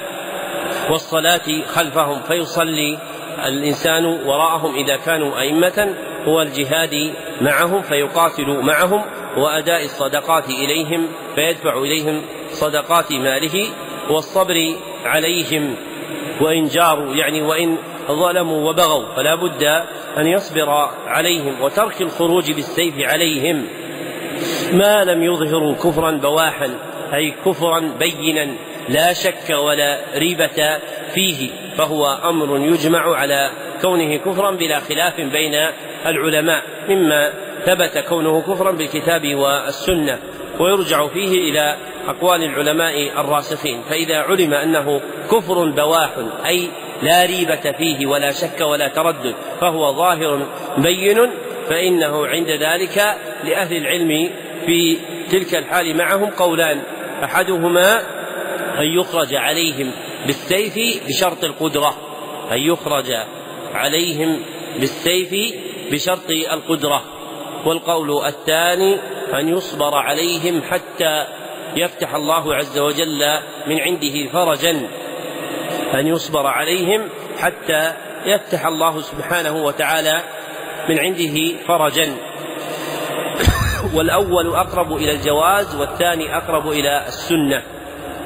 والصلاة 0.90 1.62
خلفهم 1.66 2.22
فيصلي 2.22 2.98
الإنسان 3.46 4.04
وراءهم 4.04 4.74
إذا 4.74 4.96
كانوا 4.96 5.40
أئمة. 5.40 5.94
هو 6.24 6.42
الجهاد 6.42 7.14
معهم 7.40 7.82
فيقاتل 7.82 8.46
معهم. 8.62 9.02
وأداء 9.36 9.84
الصدقات 9.84 10.50
إليهم 10.50 11.08
فيدفع 11.34 11.78
إليهم 11.78 12.22
صدقات 12.50 13.12
ماله. 13.12 13.66
والصبر 14.10 14.74
عليهم 15.04 15.76
وإن 16.40 16.68
جاروا 16.68 17.14
يعني 17.14 17.42
وإن 17.42 17.76
ظلموا 18.08 18.70
وبغوا 18.70 19.14
فلا 19.16 19.34
بد 19.34 19.62
أن 20.18 20.26
يصبر 20.26 20.70
عليهم 21.06 21.62
وترك 21.62 22.02
الخروج 22.02 22.52
بالسيف 22.52 22.94
عليهم. 22.98 23.66
ما 24.72 25.04
لم 25.04 25.22
يظهروا 25.22 25.74
كفرا 25.74 26.10
بواحا 26.10 26.70
أي 27.14 27.34
كفرا 27.46 27.80
بينا 27.98 28.54
لا 28.88 29.12
شك 29.12 29.50
ولا 29.50 29.98
ريبة 30.16 30.78
فيه 31.14 31.50
فهو 31.76 32.06
أمر 32.06 32.58
يجمع 32.58 33.16
على 33.16 33.50
كونه 33.82 34.16
كفرا 34.16 34.50
بلا 34.50 34.80
خلاف 34.80 35.20
بين 35.20 35.54
العلماء 36.06 36.62
مما 36.88 37.32
ثبت 37.64 38.04
كونه 38.08 38.40
كفرا 38.40 38.70
بالكتاب 38.72 39.34
والسنة. 39.34 40.18
ويرجع 40.60 41.08
فيه 41.08 41.50
إلى 41.50 41.76
أقوال 42.08 42.44
العلماء 42.44 43.20
الراسخين. 43.20 43.82
فإذا 43.90 44.16
علم 44.16 44.54
أنه 44.54 45.00
كفر 45.30 45.70
بواح 45.70 46.10
أي 46.46 46.68
لا 47.02 47.24
ريبة 47.24 47.72
فيه 47.72 48.06
ولا 48.06 48.32
شك 48.32 48.60
ولا 48.60 48.88
تردد 48.88 49.34
فهو 49.60 49.92
ظاهر 49.92 50.46
بين 50.78 51.30
فإنه 51.68 52.26
عند 52.26 52.50
ذلك 52.50 53.16
لأهل 53.44 53.76
العلم 53.76 54.30
في 54.66 54.98
تلك 55.30 55.54
الحال 55.54 55.96
معهم 55.96 56.30
قولان 56.30 56.82
أحدهما 57.24 58.00
أن 58.78 58.84
يخرج 58.84 59.34
عليهم 59.34 59.92
بالسيف 60.26 61.02
بشرط 61.06 61.44
القدرة. 61.44 61.96
أن 62.52 62.58
يخرج 62.58 63.16
عليهم 63.74 64.40
بالسيف 64.80 65.54
بشرط 65.92 66.30
القدرة. 66.30 67.04
والقول 67.66 68.26
الثاني 68.26 68.98
أن 69.34 69.48
يصبر 69.48 69.94
عليهم 69.94 70.62
حتى 70.62 71.26
يفتح 71.76 72.14
الله 72.14 72.54
عز 72.54 72.78
وجل 72.78 73.40
من 73.66 73.80
عنده 73.80 74.32
فرجا. 74.32 74.88
أن 75.94 76.06
يصبر 76.06 76.46
عليهم 76.46 77.08
حتى 77.38 77.92
يفتح 78.26 78.66
الله 78.66 79.00
سبحانه 79.00 79.64
وتعالى 79.64 80.22
من 80.88 80.98
عنده 80.98 81.58
فرجا. 81.66 82.16
والأول 83.94 84.56
أقرب 84.56 84.96
إلى 84.96 85.12
الجواز 85.12 85.76
والثاني 85.76 86.36
أقرب 86.36 86.68
إلى 86.70 87.06
السنة. 87.06 87.62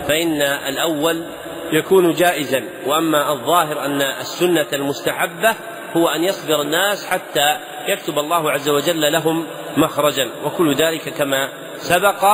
فإن 0.08 0.42
الأول 0.42 1.24
يكون 1.72 2.12
جائزا. 2.12 2.64
وأما 2.86 3.32
الظاهر 3.32 3.84
أن 3.84 4.02
السنة 4.02 4.66
المستحبة 4.72 5.54
هو 5.96 6.08
أن 6.08 6.24
يصبر 6.24 6.60
الناس 6.60 7.06
حتى 7.06 7.58
يكتب 7.88 8.18
الله 8.18 8.50
عز 8.50 8.68
وجل 8.68 9.12
لهم 9.12 9.46
مخرجا. 9.76 10.30
وكل 10.44 10.74
ذلك 10.74 11.08
كما 11.08 11.48
سبق 11.78 12.24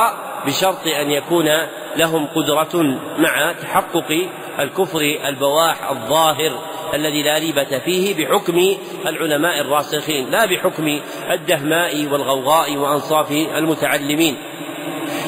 بشرط 0.45 0.87
أن 1.01 1.11
يكون 1.11 1.49
لهم 1.95 2.27
قدرة 2.27 2.99
مع 3.17 3.53
تحقق 3.61 4.27
الكفر 4.59 4.99
البواح 5.27 5.89
الظاهر 5.89 6.51
الذي 6.93 7.23
لا 7.23 7.37
ريبة 7.37 7.79
فيه 7.79 8.25
بحكم 8.25 8.77
العلماء 9.07 9.59
الراسخين 9.61 10.29
لا 10.29 10.45
بحكم 10.45 10.99
الدهماء 11.31 12.07
والغوغاء 12.11 12.77
وأنصاف 12.77 13.31
المتعلمين. 13.31 14.37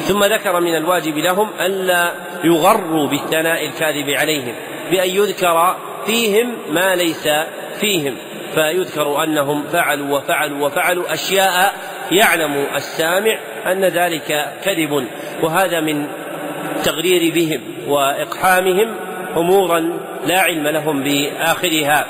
ثم 0.08 0.24
ذكر 0.24 0.60
من 0.60 0.76
الواجب 0.76 1.18
لهم 1.18 1.50
ألا 1.60 2.12
يغروا 2.44 3.08
بالثناء 3.08 3.66
الكاذب 3.66 4.10
عليهم 4.10 4.54
بأن 4.90 5.08
يذكر 5.08 5.76
فيهم 6.06 6.56
ما 6.70 6.94
ليس 6.94 7.28
فيهم. 7.80 8.16
فيذكر 8.54 9.24
أنهم 9.24 9.64
فعلوا 9.72 10.18
وفعلوا 10.18 10.66
وفعلوا 10.66 11.12
أشياء 11.12 11.74
يعلم 12.10 12.66
السامع 12.74 13.38
أن 13.66 13.84
ذلك 13.84 14.52
كذب 14.64 15.06
وهذا 15.42 15.80
من 15.80 16.06
التغرير 16.76 17.34
بهم 17.34 17.60
وإقحامهم 17.88 18.96
أمورا 19.36 19.98
لا 20.26 20.40
علم 20.40 20.68
لهم 20.68 21.02
بآخرها. 21.02 22.06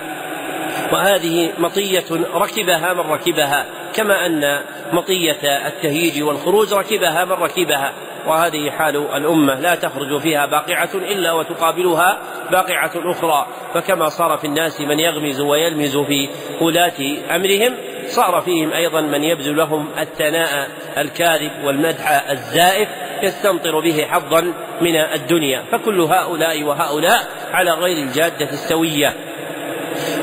وهذه 0.92 1.52
مطية 1.58 2.04
ركبها 2.34 2.92
من 2.92 3.00
ركبها 3.00 3.66
كما 3.94 4.26
أن 4.26 4.60
مطية 4.92 5.66
التهييج 5.66 6.22
والخروج 6.22 6.74
ركبها 6.74 7.24
من 7.24 7.32
ركبها. 7.32 7.92
وهذه 8.26 8.70
حال 8.70 8.96
الأمة 8.96 9.60
لا 9.60 9.74
تخرج 9.74 10.20
فيها 10.20 10.46
باقعة 10.46 10.90
إلا 10.94 11.32
وتقابلها 11.32 12.18
باقعة 12.50 12.92
أخرى. 12.96 13.46
فكما 13.74 14.08
صار 14.08 14.38
في 14.38 14.46
الناس 14.46 14.80
من 14.80 15.00
يغمز 15.00 15.40
ويلمز 15.40 15.96
في 15.96 16.28
ولاة 16.60 17.16
أمرهم 17.36 17.74
صار 18.06 18.40
فيهم 18.40 18.72
أيضا 18.72 19.00
من 19.00 19.24
يبذل 19.24 19.56
لهم 19.56 19.88
الثناء 19.98 20.68
الكاذب 20.98 21.50
والمدح 21.64 22.30
الزائف 22.30 22.88
يستمطر 23.22 23.80
به 23.80 24.06
حظا 24.10 24.52
من 24.80 24.96
الدنيا. 24.96 25.62
فكل 25.72 26.00
هؤلاء 26.00 26.62
وهؤلاء 26.62 27.28
على 27.52 27.70
غير 27.70 27.96
الجادة 27.96 28.50
السوية. 28.50 29.14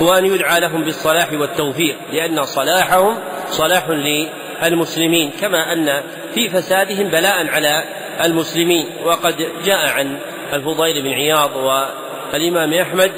وأن 0.02 0.26
يدعى 0.26 0.60
لهم 0.60 0.84
بالصلاح 0.84 1.34
والتوفيق 1.34 1.98
لأن 2.14 2.44
صلاحهم 2.44 3.18
صلاح 3.48 3.90
للمسلمين 4.64 5.32
كما 5.42 5.74
أن 5.74 6.02
في 6.34 6.50
فسادهم 6.50 7.08
بلاء 7.08 7.48
على 7.48 7.84
المسلمين. 8.24 8.86
وقد 9.06 9.36
جاء 9.66 9.90
عن 9.90 10.18
الفضيل 10.54 11.02
بن 11.02 11.08
عياض 11.08 11.52
والإمام 11.56 12.74
أحمد 12.74 13.12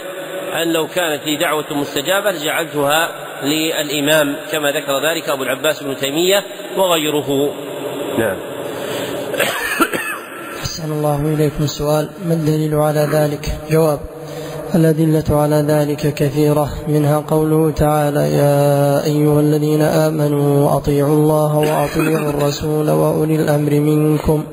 أن 0.53 0.73
لو 0.73 0.87
كانت 0.87 1.25
لي 1.25 1.37
دعوة 1.37 1.65
مستجابة 1.71 2.31
لجعلتها 2.31 3.09
للإمام 3.43 4.35
كما 4.51 4.71
ذكر 4.71 5.09
ذلك 5.09 5.29
أبو 5.29 5.43
العباس 5.43 5.83
بن 5.83 5.97
تيمية 5.97 6.43
وغيره. 6.77 7.53
نعم. 8.19 8.37
أحسن 10.59 10.91
الله 10.91 11.33
إليكم 11.33 11.67
سؤال 11.67 12.09
ما 12.25 12.33
الدليل 12.33 12.75
على 12.75 13.07
ذلك؟ 13.13 13.45
جواب. 13.71 13.99
الأدلة 14.75 15.23
على 15.29 15.55
ذلك 15.55 16.13
كثيرة 16.13 16.69
منها 16.87 17.17
قوله 17.17 17.71
تعالى 17.71 18.33
يا 18.33 19.03
أيها 19.03 19.39
الذين 19.39 19.81
آمنوا 19.81 20.75
أطيعوا 20.77 21.15
الله 21.15 21.57
وأطيعوا 21.57 22.29
الرسول 22.29 22.89
وأولي 22.89 23.35
الأمر 23.35 23.71
منكم. 23.71 24.43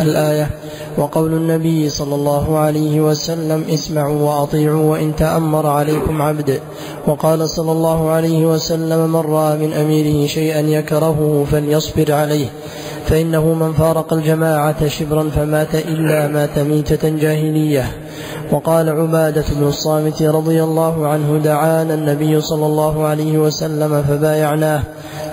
الآية 0.00 0.50
وقول 0.98 1.32
النبي 1.32 1.88
صلى 1.88 2.14
الله 2.14 2.58
عليه 2.58 3.00
وسلم 3.00 3.64
اسمعوا 3.70 4.20
وأطيعوا 4.20 4.90
وإن 4.92 5.16
تأمر 5.16 5.66
عليكم 5.66 6.22
عبد. 6.22 6.60
وقال 7.06 7.48
صلى 7.48 7.72
الله 7.72 8.10
عليه 8.10 8.46
وسلم 8.46 9.12
من 9.12 9.20
رأى 9.20 9.58
من 9.58 9.72
أميره 9.72 10.26
شيئا 10.26 10.60
يكرهه 10.60 11.46
فليصبر 11.52 12.12
عليه 12.12 12.46
فإنه 13.06 13.54
من 13.54 13.72
فارق 13.72 14.12
الجماعة 14.12 14.88
شبرا 14.88 15.30
فمات 15.36 15.74
إلا 15.74 16.28
مات 16.28 16.58
ميتة 16.58 17.08
جاهلية. 17.08 18.09
وقال 18.52 18.88
عبادة 18.88 19.44
بن 19.56 19.66
الصامت 19.68 20.22
رضي 20.22 20.62
الله 20.62 21.08
عنه 21.08 21.40
دعانا 21.44 21.94
النبي 21.94 22.40
صلى 22.40 22.66
الله 22.66 23.06
عليه 23.06 23.38
وسلم 23.38 24.02
فبايعناه 24.02 24.82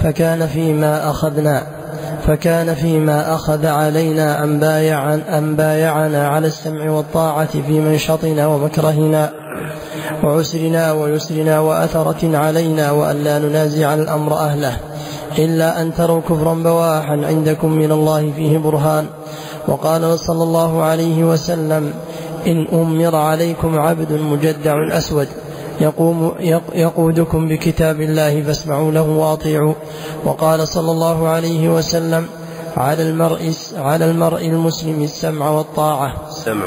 فكان 0.03 0.47
فيما 0.47 1.09
أخذنا 1.09 1.63
فكان 2.27 2.75
فيما 2.75 3.33
أخذ 3.33 3.65
علينا 3.65 4.43
أن, 4.43 4.59
بايع 4.59 5.13
أن 5.13 5.55
بايعنا 5.55 6.27
على 6.27 6.47
السمع 6.47 6.91
والطاعة 6.91 7.61
في 7.67 7.79
منشطنا 7.79 8.47
ومكرهنا 8.47 9.29
وعسرنا 10.23 10.91
ويسرنا 10.91 11.59
وأثرة 11.59 12.37
علينا 12.37 12.91
وأن 12.91 13.23
لا 13.23 13.39
ننازع 13.39 13.93
الأمر 13.93 14.33
أهله 14.33 14.77
إلا 15.37 15.81
أن 15.81 15.93
تروا 15.93 16.21
كفرا 16.21 16.53
بواحا 16.53 17.21
عندكم 17.25 17.71
من 17.71 17.91
الله 17.91 18.31
فيه 18.35 18.57
برهان. 18.57 19.05
وقال 19.67 20.19
صلى 20.19 20.43
الله 20.43 20.83
عليه 20.83 21.23
وسلم 21.23 21.93
إن 22.47 22.67
أمر 22.73 23.15
عليكم 23.15 23.79
عبد 23.79 24.11
مجدع 24.11 24.97
أسود 24.97 25.27
يقوم 25.81 26.35
يقودكم 26.75 27.47
بكتاب 27.47 28.01
الله 28.01 28.43
فاسمعوا 28.43 28.91
له 28.91 29.09
وأطيعوا. 29.09 29.73
وقال 30.25 30.67
صلى 30.67 30.91
الله 30.91 31.27
عليه 31.27 31.69
وسلم 31.69 32.27
على 32.77 33.09
المرء 33.09 33.53
على 33.77 34.05
المرء 34.05 34.45
المسلم 34.47 35.03
السمع 35.03 35.49
والطاعة. 35.49 36.13
سمع 36.29 36.65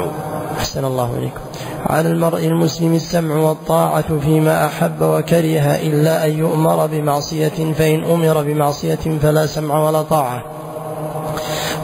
أحسن 0.57 0.85
الله 0.85 1.17
إليكم. 1.17 1.39
على 1.85 2.09
المرء 2.11 2.45
المسلم 2.45 2.95
السمع 2.95 3.35
والطاعة 3.35 4.19
فيما 4.19 4.65
أحب 4.65 5.01
وكره 5.01 5.65
إلا 5.87 6.25
أن 6.25 6.31
يؤمر 6.31 6.85
بمعصية 6.85 7.73
فإن 7.77 8.03
أمر 8.03 8.41
بمعصية 8.43 9.19
فلا 9.21 9.45
سمع 9.45 9.89
ولا 9.89 10.01
طاعة. 10.01 10.43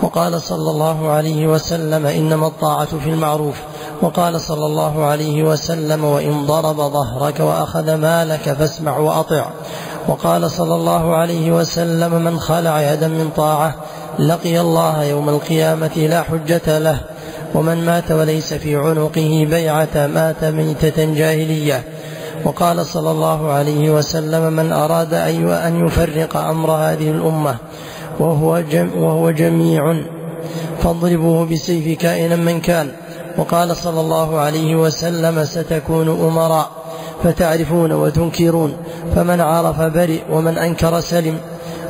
وقال 0.01 0.41
صلى 0.41 0.69
الله 0.69 1.09
عليه 1.09 1.47
وسلم 1.47 2.05
إنما 2.05 2.47
الطاعة 2.47 2.99
في 3.03 3.09
المعروف. 3.09 3.55
وقال 4.01 4.41
صلى 4.41 4.65
الله 4.65 5.05
عليه 5.05 5.43
وسلم 5.43 6.03
وإن 6.03 6.45
ضرب 6.45 6.75
ظهرك 6.75 7.39
وأخذ 7.39 7.95
مالك 7.95 8.53
فاسمع 8.59 8.97
وأطع. 8.97 9.45
وقال 10.07 10.51
صلى 10.51 10.75
الله 10.75 11.15
عليه 11.15 11.51
وسلم 11.51 12.11
من 12.23 12.39
خلع 12.39 12.93
يدا 12.93 13.07
من 13.07 13.29
طاعة 13.35 13.75
لقي 14.19 14.59
الله 14.61 15.03
يوم 15.03 15.29
القيامة 15.29 15.97
لا 15.97 16.23
حجة 16.23 16.79
له 16.79 16.99
ومن 17.55 17.85
مات 17.85 18.11
وليس 18.11 18.53
في 18.53 18.75
عنقه 18.75 19.47
بيعة 19.49 20.07
مات 20.07 20.43
ميتة 20.43 21.13
جاهلية. 21.13 21.83
وقال 22.45 22.85
صلى 22.85 23.11
الله 23.11 23.51
عليه 23.51 23.89
وسلم 23.89 24.53
من 24.53 24.71
أراد 24.71 25.13
أن 25.13 25.85
يفرق 25.85 26.37
أمر 26.37 26.71
هذه 26.71 27.11
الأمة 27.11 27.55
وهو, 28.19 28.59
جم 28.59 28.89
وهو 28.97 29.31
جميع 29.31 30.03
فاضربوه 30.83 31.45
بسيف 31.45 31.99
كائنا 31.99 32.35
من 32.35 32.61
كان. 32.61 32.91
وقال 33.37 33.75
صلى 33.75 33.99
الله 33.99 34.39
عليه 34.39 34.75
وسلم 34.75 35.45
ستكون 35.45 36.09
أمراء 36.09 36.69
فتعرفون 37.23 37.91
وتنكرون 37.91 38.77
فمن 39.15 39.41
عرف 39.41 39.81
برئ 39.81 40.19
ومن 40.31 40.57
أنكر 40.57 40.99
سلم 40.99 41.39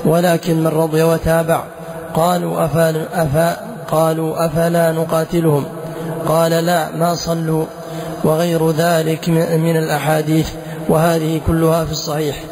ولكن 0.05 0.63
من 0.63 0.67
رضي 0.67 1.03
وتابع. 1.03 1.63
قالوا 2.13 2.65
أفا, 2.65 3.05
أفا 3.13 3.57
قالوا 3.91 4.45
أفلا 4.45 4.91
نقاتلهم؟ 4.91 5.65
قال 6.27 6.51
لا 6.51 6.95
ما 6.95 7.15
صلوا 7.15 7.65
وغير 8.23 8.71
ذلك 8.71 9.29
من 9.29 9.77
الأحاديث 9.77 10.49
وهذه 10.89 11.41
كلها 11.47 11.85
في 11.85 11.91
الصحيح. 11.91 12.43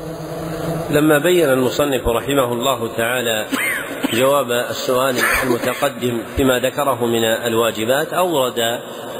لما 0.89 1.19
بين 1.19 1.49
المصنف 1.49 2.07
رحمه 2.07 2.53
الله 2.53 2.97
تعالى 2.97 3.45
جواب 4.13 4.51
السؤال 4.51 5.15
المتقدم 5.43 6.21
فيما 6.37 6.59
ذكره 6.59 7.05
من 7.05 7.23
الواجبات 7.23 8.13
أورد 8.13 8.79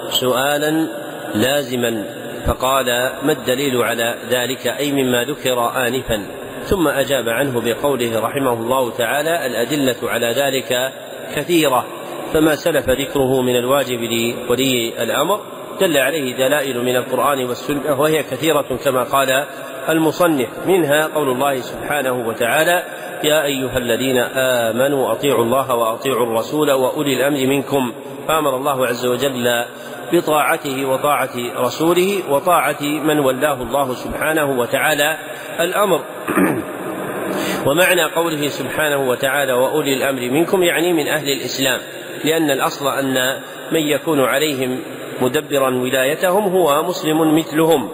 سؤالا 0.10 0.88
لازما 1.36 2.06
فقال 2.48 2.86
ما 3.24 3.32
الدليل 3.32 3.78
على 3.78 4.16
ذلك؟ 4.30 4.68
أي 4.68 4.92
مما 4.92 5.24
ذكر 5.24 5.88
آنفا. 5.88 6.26
ثم 6.64 6.88
أجاب 6.88 7.30
عنه 7.30 7.62
بقوله 7.62 8.20
رحمه 8.20 8.54
الله 8.54 8.92
تعالى 8.92 9.46
الأدلة 9.46 9.96
على 10.04 10.28
ذلك 10.32 10.94
كثيرة 11.36 11.86
فما 12.34 12.56
سلف 12.56 12.90
ذكره 12.90 13.42
من 13.42 13.56
الواجب 13.56 14.00
لولي 14.00 15.04
الأمر. 15.04 15.40
دل 15.82 15.98
عليه 15.98 16.36
دلائل 16.36 16.84
من 16.84 16.96
القرآن 16.96 17.46
والسنة 17.46 18.02
وهي 18.02 18.24
كثيرة 18.24 18.80
كما 18.86 19.04
قال 19.04 19.46
المصنف. 19.90 20.50
منها 20.68 21.08
قول 21.08 21.30
الله 21.30 21.62
سبحانه 21.62 22.28
وتعالى 22.28 22.84
يا 23.24 23.46
أيها 23.46 23.78
الذين 23.78 24.18
آمنوا 24.38 25.12
أطيعوا 25.12 25.44
الله 25.44 25.76
وأطيعوا 25.76 26.26
الرسول 26.26 26.72
وأولي 26.72 27.14
الأمر 27.14 27.48
منكم 27.48 27.94
فأمر 28.28 28.56
الله 28.56 28.88
عز 28.88 29.06
وجل 29.06 29.66
بطاعته 30.14 30.86
وطاعة 30.86 31.38
رسوله 31.58 32.24
وطاعة 32.30 32.82
من 32.82 33.20
ولاه 33.20 33.62
الله 33.62 33.94
سبحانه 33.94 34.60
وتعالى 34.60 35.18
الأمر. 35.60 36.02
ومعنى 37.68 38.04
قوله 38.04 38.48
سبحانه 38.48 39.10
وتعالى 39.10 39.54
وأولي 39.54 39.94
الأمر 39.94 40.22
منكم 40.22 40.64
يعني 40.64 40.94
من 40.94 41.08
أهل 41.08 41.30
الإسلام 41.30 41.80
لأن 42.24 42.52
الأصل 42.52 42.88
أن 42.88 43.40
من 43.72 43.80
يكون 43.80 44.20
عليهم 44.20 44.80
مدبرا 45.22 45.70
ولايتهم 45.70 46.44
هو 46.44 46.84
مسلم 46.84 47.38
مثلهم. 47.38 47.90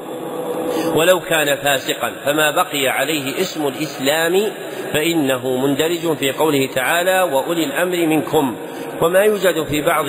ولو 0.95 1.19
كان 1.19 1.55
فاسقا 1.55 2.11
فما 2.25 2.51
بقي 2.51 2.87
عليه 2.87 3.41
اسم 3.41 3.67
الإسلام 3.67 4.51
فإنه 4.93 5.57
مندرج 5.57 6.17
في 6.17 6.31
قوله 6.31 6.67
تعالى 6.75 7.21
وأولي 7.21 7.63
الأمر 7.63 7.97
منكم. 8.07 8.55
وما 9.01 9.19
يوجد 9.19 9.63
في 9.63 9.81
بعض 9.81 10.05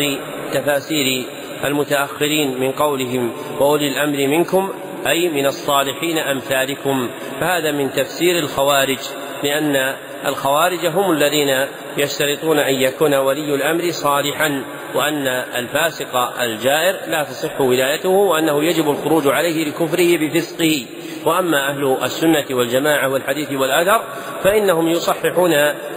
تفاسير 0.53 1.25
المتأخرين 1.65 2.61
من 2.61 2.73
قولهم 2.73 3.33
وأولي 3.61 3.89
الأمر 3.89 4.27
منكم 4.27 4.69
أي 5.07 5.29
من 5.29 5.47
الصالحين 5.47 6.19
أمثالكم. 6.19 7.09
فهذا 7.41 7.73
من 7.73 7.91
تفسير 7.93 8.39
الخوارج 8.39 8.99
لأن 9.43 9.95
الخوارج 10.27 10.87
هم 10.87 11.13
الذين 11.13 11.67
يشترطون 11.97 12.59
أن 12.59 12.75
يكون 12.75 13.15
ولي 13.15 13.55
الأمر 13.55 13.91
صالحا 13.91 14.65
وأن 14.95 15.27
الفاسق 15.27 16.17
الجائر 16.41 17.11
لا 17.11 17.23
تصح 17.23 17.61
ولايته 17.61 18.09
وأنه 18.09 18.65
يجب 18.65 18.91
الخروج 18.91 19.29
عليه 19.29 19.65
لكفره 19.65 20.17
بفسقه. 20.17 20.87
وأما 21.27 21.69
أهل 21.71 21.97
السنة 22.03 22.45
والجماعة 22.51 23.09
والحديث 23.09 23.53
والأثر 23.53 24.03
فإنهم 24.45 24.89
يصححون 24.89 25.51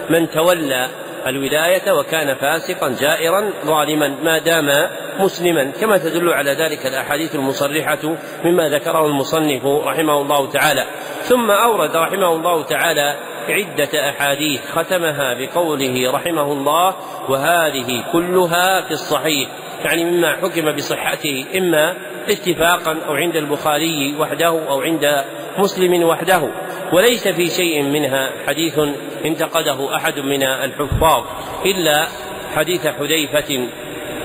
من 0.10 0.30
تولى 0.30 0.90
الولاية 1.28 1.92
وكان 1.92 2.36
فاسقا 2.36 2.96
جائرا 3.00 3.50
ظالما 3.66 4.08
ما 4.24 4.40
دام 4.40 4.90
مسلما. 5.20 5.72
كما 5.82 5.98
تدل 5.98 6.30
على 6.30 6.52
ذلك 6.52 6.86
الأحاديث 6.86 7.36
المصرحة 7.36 8.16
مما 8.44 8.70
ذكره 8.70 9.06
المصنف 9.06 9.66
رحمه 9.66 10.22
الله 10.22 10.50
تعالى. 10.50 10.86
ثم 11.22 11.52
أورد 11.52 11.96
رحمه 11.96 12.34
الله 12.36 12.64
تعالى 12.64 13.16
عدة 13.50 14.10
أحاديث 14.10 14.62
ختمها 14.72 15.34
بقوله 15.34 16.12
رحمه 16.12 16.52
الله 16.52 16.96
وهذه 17.30 18.04
كلها 18.12 18.82
في 18.82 18.92
الصحيح 18.92 19.50
يعني 19.84 20.06
مما 20.06 20.36
حكم 20.36 20.72
بصحته 20.72 21.46
إما 21.58 21.96
اتفاقا 22.30 22.98
أو 23.08 23.14
عند 23.14 23.36
البخاري 23.36 24.16
وحده 24.20 24.48
أو 24.70 24.82
عند 24.82 25.24
مسلم 25.58 26.04
وحده 26.04 26.50
وليس 26.94 27.28
في 27.28 27.48
شيء 27.48 27.84
منها 27.84 28.32
حديث 28.48 28.80
انتقده 29.26 29.96
أحد 29.96 30.20
من 30.20 30.44
الحفاظ 30.44 31.24
إلا 31.66 32.08
حديث 32.56 32.88
حذيفة 32.88 33.68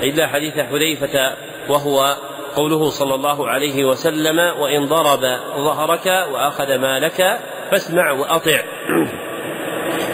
إلا 0.03 0.27
حديث 0.27 0.59
حذيفة 0.59 1.33
وهو 1.69 2.17
قوله 2.57 2.91
صلى 2.91 3.15
الله 3.15 3.49
عليه 3.49 3.85
وسلم 3.85 4.39
وإن 4.61 4.87
ضرب 4.87 5.21
ظهرك 5.57 6.07
وأخذ 6.33 6.77
مالك 6.77 7.39
فاسمع 7.71 8.13
وأطع. 8.13 8.61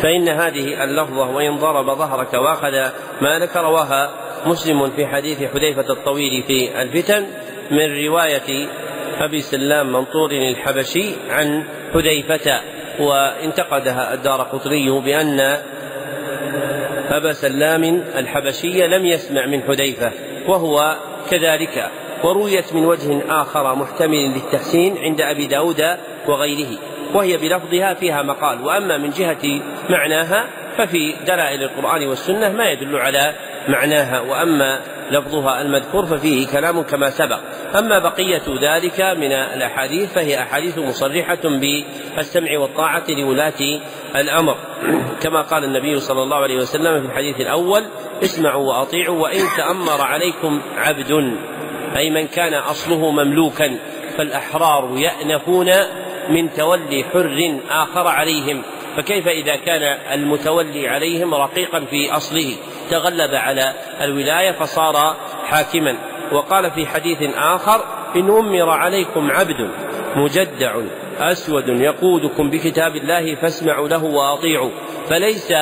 فإن 0.03 0.29
هذه 0.29 0.85
اللفظة 0.85 1.31
وإن 1.31 1.59
ضرب 1.59 1.87
ظهرك 1.99 2.35
وأخذ 2.35 2.91
مالك 3.21 3.57
رواها 3.57 4.26
مسلم 4.47 4.91
في 4.91 5.07
حديث 5.07 5.43
حذيفة 5.43 5.93
الطويل 5.93 6.43
في 6.43 6.83
الفتن 6.83 7.27
من 7.71 8.05
رواية 8.07 8.69
أبي 9.19 9.41
سلام 9.41 9.93
منطور 9.93 10.31
الحبشي 10.31 11.13
عن 11.31 11.65
حذيفة 11.95 12.61
وانتقدها 13.01 14.15
الدار 14.15 14.43
قطري 14.43 14.91
بأن 14.91 15.41
أبا 17.09 17.33
سلام 17.33 17.85
الحبشي 18.17 18.87
لم 18.87 19.07
يسمع 19.07 19.47
من 19.47 19.63
حذيفة 19.63 20.13
وهو 20.49 20.97
كذلك 21.31 21.91
ورويت 22.25 22.75
من 22.75 22.85
وجه 22.85 23.23
آخر 23.29 23.75
محتمل 23.75 24.35
للتحسين 24.35 24.99
عند 24.99 25.21
أبي 25.21 25.47
داود 25.47 25.83
وغيره 26.29 26.79
وهي 27.15 27.37
بلفظها 27.37 27.95
فيها 27.95 28.23
مقال 28.23 28.65
وأما 28.65 28.99
من 28.99 29.11
جهة 29.11 29.61
معناها 29.91 30.47
ففي 30.79 31.15
دلائل 31.27 31.63
القرآن 31.63 32.07
والسنة 32.07 32.49
ما 32.49 32.71
يدل 32.71 32.97
على 32.97 33.35
معناها 33.69 34.21
وأما 34.21 34.81
لفظها 35.11 35.63
المذكور 35.63 36.07
ففيه 36.07 36.47
كلام 36.47 36.83
كما 36.83 37.11
سبق. 37.11 37.39
أما 37.79 37.99
بقية 37.99 38.43
ذلك 38.63 39.01
من 39.01 39.33
الأحاديث 39.33 40.13
فهي 40.13 40.43
أحاديث 40.43 40.79
مصرحة 40.79 41.39
بالسمع 41.45 42.59
والطاعة 42.59 43.05
لولاة 43.09 43.81
الأمر. 44.17 44.57
كما 45.23 45.43
قال 45.43 45.65
النبي 45.65 46.01
صلى 46.01 46.23
الله 46.23 46.37
عليه 46.37 46.57
وسلم 46.57 47.01
في 47.01 47.07
الحديث 47.07 47.41
الأول 47.41 47.83
اسمعوا 48.25 48.69
وأطيعوا 48.69 49.23
وإن 49.23 49.43
تأمر 49.57 50.01
عليكم 50.01 50.61
عبد. 50.77 51.39
أي 51.97 52.11
من 52.11 52.27
كان 52.27 52.55
أصله 52.55 53.11
مملوكا 53.11 53.79
فالأحرار 54.19 54.91
يأنفون 54.97 55.67
من 56.29 56.53
تولي 56.53 57.05
حر 57.05 57.61
آخر 57.71 58.09
عليهم. 58.09 58.63
فكيف 58.97 59.29
إذا 59.29 59.57
كان 59.57 59.83
المتولي 60.13 60.89
عليهم 60.89 61.35
رقيقا 61.35 61.81
في 61.81 62.17
أصله؟ 62.17 62.57
تغلب 62.91 63.35
على 63.35 63.73
الولاية 64.01 64.53
فصار 64.53 65.17
حاكما. 65.47 65.97
وقال 66.33 66.71
في 66.71 66.87
حديث 66.87 67.19
آخر 67.37 67.85
إن 68.17 68.31
أمر 68.31 68.71
عليكم 68.71 69.31
عبد 69.31 69.71
مجدع 70.17 70.81
أسود 71.19 71.69
يقودكم 71.69 72.51
بكتاب 72.51 72.97
الله 72.97 73.35
فاسمعوا 73.35 73.89
له 73.89 74.05
وأطيعوا 74.05 74.71
فليس 75.09 75.53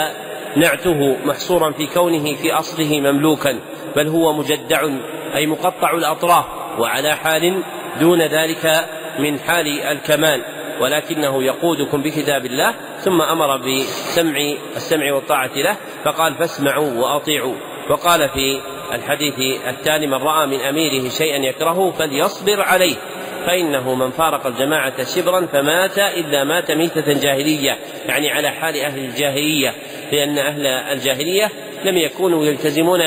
نعته 0.56 1.16
محصورا 1.24 1.70
في 1.70 1.86
كونه 1.86 2.34
في 2.34 2.52
أصله 2.52 3.00
مملوكا 3.00 3.58
بل 3.96 4.08
هو 4.08 4.32
مجدع 4.32 4.88
أي 5.34 5.46
مقطع 5.46 5.90
الأطراف 5.90 6.44
وعلى 6.78 7.14
حال 7.14 7.62
دون 8.00 8.22
ذلك 8.22 8.86
من 9.18 9.38
حال 9.38 9.80
الكمال. 9.80 10.42
ولكنه 10.80 11.42
يقودكم 11.44 12.02
بكتاب 12.02 12.46
الله 12.46 12.74
ثم 13.00 13.22
أمر 13.22 13.56
بسمع 13.56 14.38
السمع 14.76 15.12
والطاعة 15.12 15.50
له 15.56 15.76
فقال 16.04 16.34
فاسمعوا 16.34 16.90
وأطيعوا. 16.92 17.54
وقال 17.90 18.28
في 18.28 18.60
الحديث 18.92 19.34
التالي 19.68 20.06
من 20.06 20.14
رأى 20.14 20.46
من 20.46 20.60
أميره 20.60 21.08
شيئا 21.08 21.36
يكرهه 21.36 21.90
فليصبر 21.90 22.62
عليه 22.62 22.96
فإنه 23.46 23.94
من 23.94 24.10
فارق 24.10 24.46
الجماعة 24.46 25.04
شبرا 25.04 25.46
فمات 25.46 25.98
إلا 25.98 26.44
مات 26.44 26.70
ميتة 26.70 27.12
جاهلية. 27.12 27.78
يعني 28.06 28.30
على 28.30 28.50
حال 28.50 28.76
أهل 28.76 28.98
الجاهلية 29.04 29.74
لأن 30.12 30.38
أهل 30.38 30.66
الجاهلية 30.66 31.50
لم 31.84 31.96
يكونوا 31.96 32.44
يلتزمون 32.44 33.00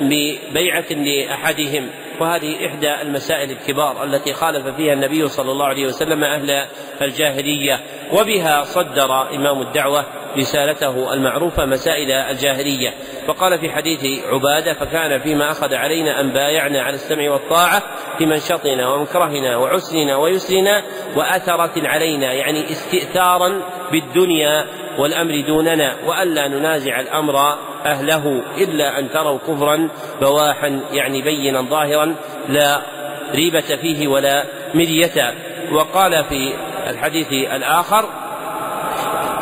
ببيعة 0.00 0.90
لأحدهم. 0.90 1.90
وهذه 2.20 2.66
إحدى 2.66 3.02
المسائل 3.02 3.50
الكبار 3.50 4.04
التي 4.04 4.32
خالف 4.32 4.66
فيها 4.76 4.92
النبي 4.92 5.28
صلى 5.28 5.52
الله 5.52 5.66
عليه 5.66 5.86
وسلم 5.86 6.24
أهل 6.24 6.66
الجاهلية 7.02 7.80
وبها 8.12 8.64
صدر 8.64 9.34
إمام 9.34 9.62
الدعوة 9.62 10.04
رسالته 10.38 11.12
المعروفة 11.12 11.64
مسائل 11.64 12.12
الجاهلية. 12.12 12.94
وقال 13.28 13.58
في 13.58 13.70
حديث 13.70 14.24
عبادة 14.24 14.74
فكان 14.74 15.20
فيما 15.20 15.50
أخذ 15.50 15.74
علينا 15.74 16.20
أن 16.20 16.32
بايعنا 16.32 16.82
على 16.82 16.94
السمع 16.94 17.30
والطاعة 17.30 17.82
في 18.18 18.26
منشطنا 18.26 18.88
ومكرهنا 18.88 19.56
وعسرنا 19.56 20.16
ويسرنا 20.16 20.82
وأثرة 21.16 21.88
علينا 21.88 22.32
يعني 22.32 22.70
استئثارا 22.70 23.62
بالدنيا 23.92 24.66
والأمر 25.00 25.40
دوننا 25.46 25.96
وألا 26.06 26.48
ننازع 26.48 27.00
الأمر 27.00 27.38
أهله 27.86 28.42
إلا 28.58 28.98
أن 28.98 29.10
تروا 29.10 29.38
كفرا 29.38 29.88
بواحا 30.20 30.80
يعني 30.92 31.22
بينا 31.22 31.62
ظاهرا 31.62 32.14
لا 32.48 32.80
ريبة 33.34 33.60
فيه 33.60 34.08
ولا 34.08 34.44
مرية. 34.74 35.34
وقال 35.72 36.24
في 36.24 36.54
الحديث 36.90 37.32
الآخر 37.32 38.04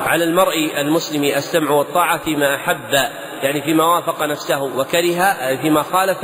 على 0.06 0.24
المرء 0.24 0.70
المسلم 0.78 1.24
السمع 1.24 1.70
والطاعة 1.70 2.18
فيما 2.18 2.54
أحب 2.54 2.94
يعني 3.42 3.62
فيما 3.62 3.84
وافق 3.84 4.22
نفسه 4.22 4.62
وكره 4.62 5.36
فيما 5.62 5.82
خالف 5.82 6.18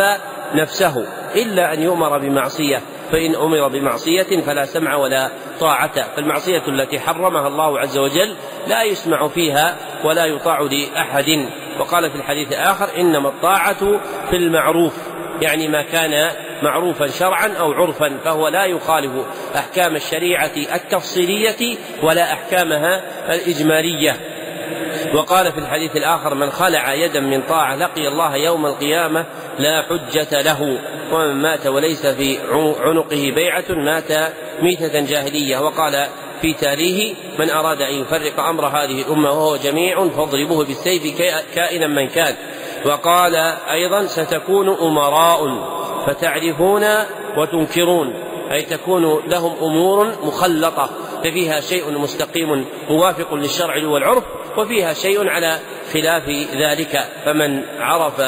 نفسه 0.55 1.07
إلا 1.37 1.73
أن 1.73 1.83
يؤمر 1.83 2.19
بمعصية. 2.19 2.81
فإن 3.13 3.35
أمر 3.35 3.69
بمعصية 3.69 4.41
فلا 4.47 4.65
سمع 4.65 4.97
ولا 4.97 5.31
طاعة. 5.61 6.15
فالمعصية 6.17 6.63
التي 6.69 7.01
حرمها 7.01 7.49
الله 7.49 7.79
عز 7.79 7.99
وجل 7.99 8.37
لا 8.67 8.83
يسمع 8.83 9.29
فيها 9.29 9.77
ولا 10.05 10.25
يطاع 10.27 10.61
لأحد. 10.61 11.49
وقال 11.81 12.11
في 12.11 12.17
الحديث 12.17 12.53
الآخر 12.53 12.89
إنما 12.97 13.29
الطاعة 13.29 13.99
في 14.31 14.37
المعروف. 14.37 14.95
يعني 15.43 15.69
ما 15.69 15.83
كان 15.83 16.31
معروفا 16.63 17.07
شرعا 17.07 17.49
أو 17.61 17.73
عرفا 17.73 18.17
فهو 18.25 18.49
لا 18.49 18.65
يخالف 18.65 19.13
أحكام 19.57 19.97
الشريعة 19.97 20.51
التفصيلية 20.75 21.77
ولا 22.03 22.33
أحكامها 22.33 23.03
الإجمالية. 23.35 24.17
وقال 25.15 25.53
في 25.53 25.59
الحديث 25.59 25.97
الآخر 25.97 26.35
من 26.35 26.51
خلع 26.51 26.95
يدا 26.95 27.21
من 27.21 27.43
طاعة 27.43 27.77
لقي 27.77 28.09
الله 28.09 28.37
يوم 28.37 28.67
القيامة 28.67 29.27
لا 29.59 29.83
حجة 29.83 30.43
له. 30.43 30.79
ومن 31.13 31.43
مات 31.43 31.67
وليس 31.67 32.07
في 32.07 32.39
عنقه 32.81 33.33
بيعة 33.35 33.65
مات 33.71 34.33
ميتة 34.63 35.01
جاهلية. 35.01 35.59
وقال 35.59 36.07
في 36.43 36.53
تاليه 36.53 37.15
من 37.39 37.51
أراد 37.51 37.81
أن 37.81 37.95
يفرق 37.95 38.41
أمر 38.41 38.67
هذه 38.67 39.03
الأمة 39.03 39.31
وهو 39.31 39.57
جميع 39.57 40.09
فاضربوه 40.09 40.65
بالسيف 40.65 41.19
كائنا 41.55 41.87
من 41.87 42.09
كان. 42.09 42.35
وقال 42.87 43.35
أيضا 43.71 44.07
ستكون 44.07 44.69
أمراء 44.69 45.41
فتعرفون 46.07 46.85
وتنكرون. 47.37 48.15
أي 48.53 48.63
تكون 48.63 49.23
لهم 49.27 49.57
أمور 49.63 50.13
مخلطة 50.23 50.91
ففيها 51.25 51.61
شيء 51.61 51.99
مستقيم 51.99 52.65
موافق 52.91 53.35
للشرع 53.35 53.87
والعرف 53.87 54.25
وفيها 54.57 54.93
شيء 54.95 55.29
على 55.29 55.59
خلاف 55.93 56.29
ذلك. 56.57 57.09
فمن 57.25 57.63
عرف 57.79 58.21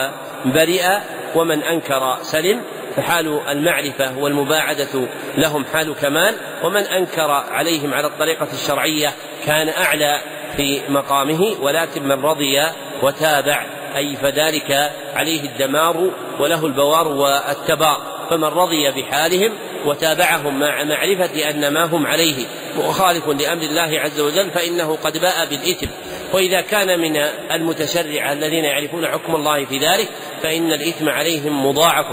برئ 0.45 0.99
ومن 1.37 1.62
أنكر 1.62 2.18
سلم 2.22 2.62
فحال 2.96 3.40
المعرفة 3.49 4.18
والمباعدة 4.18 5.09
لهم 5.38 5.64
حال 5.64 5.94
كمال 5.94 6.35
ومن 6.64 6.83
أنكر 6.83 7.31
عليهم 7.31 7.94
على 7.94 8.07
الطريقة 8.07 8.49
الشرعية 8.53 9.12
كان 9.46 9.68
أعلى 9.68 10.20
في 10.57 10.81
مقامه 10.88 11.57
ولكن 11.61 12.03
من 12.03 12.25
رضي 12.25 12.62
وتابع 13.03 13.66
أي 13.96 14.16
فذلك 14.16 14.92
عليه 15.14 15.40
الدمار 15.40 16.11
وله 16.40 16.66
البوار 16.66 17.09
والتبار. 17.09 18.16
فمن 18.31 18.44
رضي 18.44 18.90
بحالهم 18.90 19.53
وتابعهم 19.87 20.61
مع 20.61 20.85
معرفة 20.85 21.51
أن 21.51 21.72
ما 21.72 21.85
هم 21.85 22.07
عليه 22.07 22.46
مخالف 22.79 23.29
لأمر 23.29 23.62
الله 23.62 24.01
عز 24.01 24.20
وجل 24.20 24.51
فإنه 24.51 24.99
قد 25.05 25.18
باء 25.18 25.46
بالإثم. 25.51 25.87
وإذا 26.33 26.61
كان 26.61 27.01
من 27.01 27.17
المتشرعة 27.53 28.33
الذين 28.33 28.65
يعرفون 28.65 29.07
حكم 29.07 29.35
الله 29.35 29.65
في 29.65 29.79
ذلك 29.79 30.09
فإن 30.43 30.73
الإثم 30.73 31.09
عليهم 31.09 31.67
مضاعف 31.67 32.07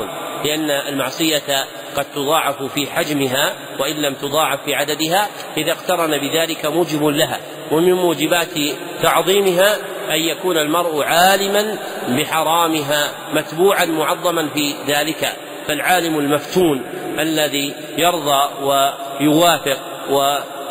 لأن 0.45 0.69
المعصية 0.71 1.65
قد 1.95 2.05
تضاعف 2.15 2.63
في 2.63 2.87
حجمها 2.87 3.53
وإن 3.79 3.95
لم 3.95 4.13
تضاعف 4.13 4.59
في 4.65 4.75
عددها 4.75 5.29
إذا 5.57 5.71
اقترن 5.71 6.17
بذلك 6.17 6.65
موجب 6.65 7.05
لها. 7.05 7.39
ومن 7.71 7.93
موجبات 7.93 8.53
تعظيمها 9.01 9.77
أن 10.09 10.19
يكون 10.19 10.57
المرء 10.57 11.03
عالما 11.03 11.77
بحرامها 12.07 13.11
متبوعا 13.33 13.85
معظما 13.85 14.49
في 14.49 14.73
ذلك. 14.87 15.33
فالعالم 15.67 16.19
المفتون 16.19 16.83
الذي 17.19 17.73
يرضى 17.97 18.49
ويوافق 18.63 19.77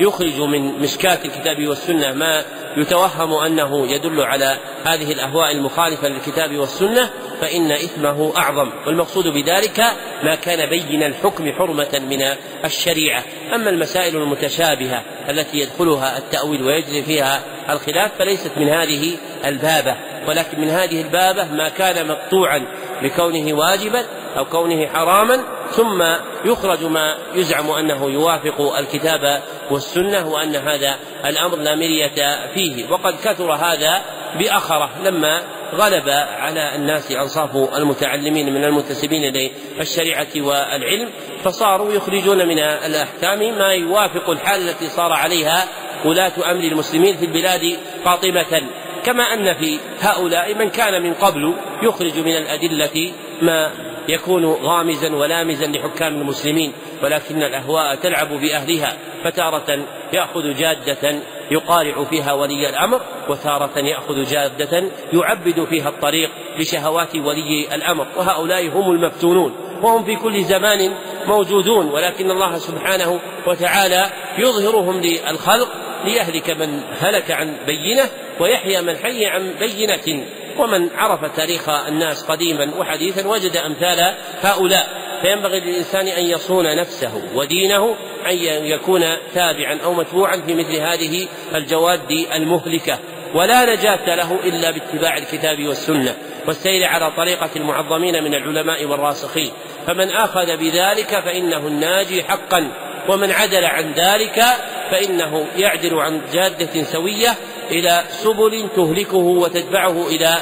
ويخرج 0.01 0.41
من 0.41 0.79
مشكاة 0.79 1.19
الكتاب 1.25 1.69
والسنة 1.69 2.13
ما 2.13 2.45
يتوهم 2.77 3.35
أنه 3.35 3.87
يدل 3.87 4.21
على 4.21 4.57
هذه 4.85 5.13
الأهواء 5.13 5.53
المخالفة 5.53 6.09
للكتاب 6.09 6.57
والسنة 6.57 7.11
فإن 7.41 7.73
إثمه 7.73 8.33
أعظم. 8.37 8.71
والمقصود 8.87 9.29
بذلك 9.29 9.85
ما 10.23 10.35
كان 10.35 10.69
بين 10.69 11.03
الحكم 11.03 11.53
حرمة 11.53 12.03
من 12.11 12.23
الشريعة. 12.65 13.25
أما 13.55 13.71
المسائل 13.71 14.17
المتشابهة 14.17 15.03
التي 15.29 15.59
يدخلها 15.59 16.19
التأويل 16.19 16.63
ويجري 16.63 17.03
فيها 17.03 17.43
الخلاف 17.71 18.11
فليست 18.19 18.51
من 18.57 18.69
هذه 18.69 19.17
البابة. 19.45 19.97
ولكن 20.29 20.61
من 20.61 20.71
هذه 20.71 21.03
البابة 21.03 21.45
ما 21.45 21.69
كان 21.69 22.09
مقطوعا 22.09 22.67
بكونه 23.03 23.53
واجبا 23.53 24.05
أو 24.37 24.45
كونه 24.45 24.87
حراما 24.87 25.45
ثم 25.71 26.03
يخرج 26.45 26.85
ما 26.85 27.17
يزعم 27.35 27.71
أنه 27.71 28.11
يوافق 28.11 28.77
الكتاب 28.79 29.43
والسنة 29.71 30.29
وأن 30.29 30.57
هذا 30.57 30.97
الأمر 31.25 31.57
لا 31.57 31.75
مرية 31.75 32.47
فيه. 32.55 32.91
وقد 32.91 33.15
كثر 33.25 33.53
هذا 33.53 34.03
بأخرة 34.39 34.91
لما 35.05 35.43
غلب 35.75 36.09
على 36.39 36.75
الناس 36.75 37.13
أنصاف 37.13 37.57
المتعلمين 37.77 38.55
من 38.55 38.65
المنتسبين 38.65 39.51
للشريعة 39.79 40.29
والعلم 40.37 41.11
فصاروا 41.45 41.93
يخرجون 41.93 42.49
من 42.49 42.59
الأحكام 42.59 43.59
ما 43.59 43.73
يوافق 43.73 44.31
الحال 44.31 44.69
التي 44.69 44.89
صار 44.89 45.13
عليها 45.13 45.65
ولاة 46.05 46.33
أمر 46.51 46.65
المسلمين 46.65 47.17
في 47.17 47.25
البلاد 47.25 47.79
قاطبة. 48.05 48.63
كما 49.05 49.23
أن 49.23 49.55
في 49.55 49.79
هؤلاء 50.01 50.55
من 50.55 50.71
كان 50.71 51.03
من 51.03 51.15
قبل 51.15 51.55
يخرج 51.83 52.19
من 52.19 52.37
الأدلة 52.37 53.13
ما 53.43 53.71
يكون 54.09 54.45
غامزا 54.45 55.15
ولامزا 55.15 55.67
لحكام 55.67 56.15
المسلمين 56.15 56.73
ولكن 57.03 57.43
الأهواء 57.43 57.95
تلعب 57.95 58.29
بأهلها 58.29 58.97
فتارة 59.25 59.87
يأخذ 60.13 60.55
جادة 60.55 61.15
يقارع 61.51 62.05
فيها 62.05 62.33
ولي 62.33 62.69
الأمر 62.69 63.01
وتارة 63.29 63.79
يأخذ 63.79 64.25
جادة 64.25 64.85
يعبد 65.13 65.65
فيها 65.65 65.89
الطريق 65.89 66.31
لشهوات 66.59 67.17
ولي 67.17 67.75
الأمر 67.75 68.07
وهؤلاء 68.17 68.69
هم 68.69 68.91
المفتونون 68.91 69.55
وهم 69.83 70.05
في 70.05 70.17
كل 70.17 70.45
زمان 70.45 70.95
موجودون 71.27 71.87
ولكن 71.87 72.31
الله 72.31 72.59
سبحانه 72.59 73.21
وتعالى 73.47 74.11
يظهرهم 74.39 75.01
للخلق 75.01 75.69
ليهلك 76.05 76.51
من 76.51 76.81
هلك 77.01 77.31
عن 77.31 77.57
بينة 77.67 78.03
ويحيى 78.41 78.83
من 78.83 78.97
حي 78.97 79.27
عن 79.27 79.55
بينة. 79.61 80.27
ومن 80.59 80.89
عرف 80.97 81.37
تاريخ 81.37 81.69
الناس 81.69 82.23
قديما 82.23 82.71
وحديثا 82.79 83.29
وجد 83.29 83.57
أمثال 83.57 84.15
هؤلاء. 84.43 85.03
فينبغي 85.23 85.61
للإنسان 85.61 86.09
أن 86.09 86.25
يصون 86.25 86.77
نفسه 86.77 87.23
ودينه 87.35 87.97
أن 88.27 88.37
يكون 88.65 89.05
تابعا 89.35 89.79
أو 89.85 89.95
متبوعا 89.95 90.37
في 90.37 90.55
مثل 90.55 90.77
هذه 90.77 91.29
الجواد 91.55 92.11
المهلكة. 92.35 92.99
ولا 93.35 93.75
نجاة 93.75 94.15
له 94.15 94.39
إلا 94.45 94.71
باتباع 94.71 95.17
الكتاب 95.19 95.67
والسنة 95.67 96.17
والسير 96.47 96.87
على 96.87 97.11
طريقة 97.17 97.51
المعظمين 97.57 98.25
من 98.25 98.35
العلماء 98.35 98.85
والراسخين. 98.85 99.51
فمن 99.87 100.11
أخذ 100.11 100.57
بذلك 100.57 101.21
فإنه 101.25 101.67
الناجي 101.67 102.25
حقا 102.25 102.73
ومن 103.09 103.31
عدل 103.31 103.65
عن 103.65 103.93
ذلك 103.93 104.45
فإنه 104.91 105.47
يعدل 105.57 105.99
عن 105.99 106.21
جادة 106.33 106.83
سوية 106.83 107.35
إلى 107.73 108.05
سبل 108.09 108.69
تهلكه 108.77 109.17
وتدفعه 109.17 110.07
إلى 110.09 110.37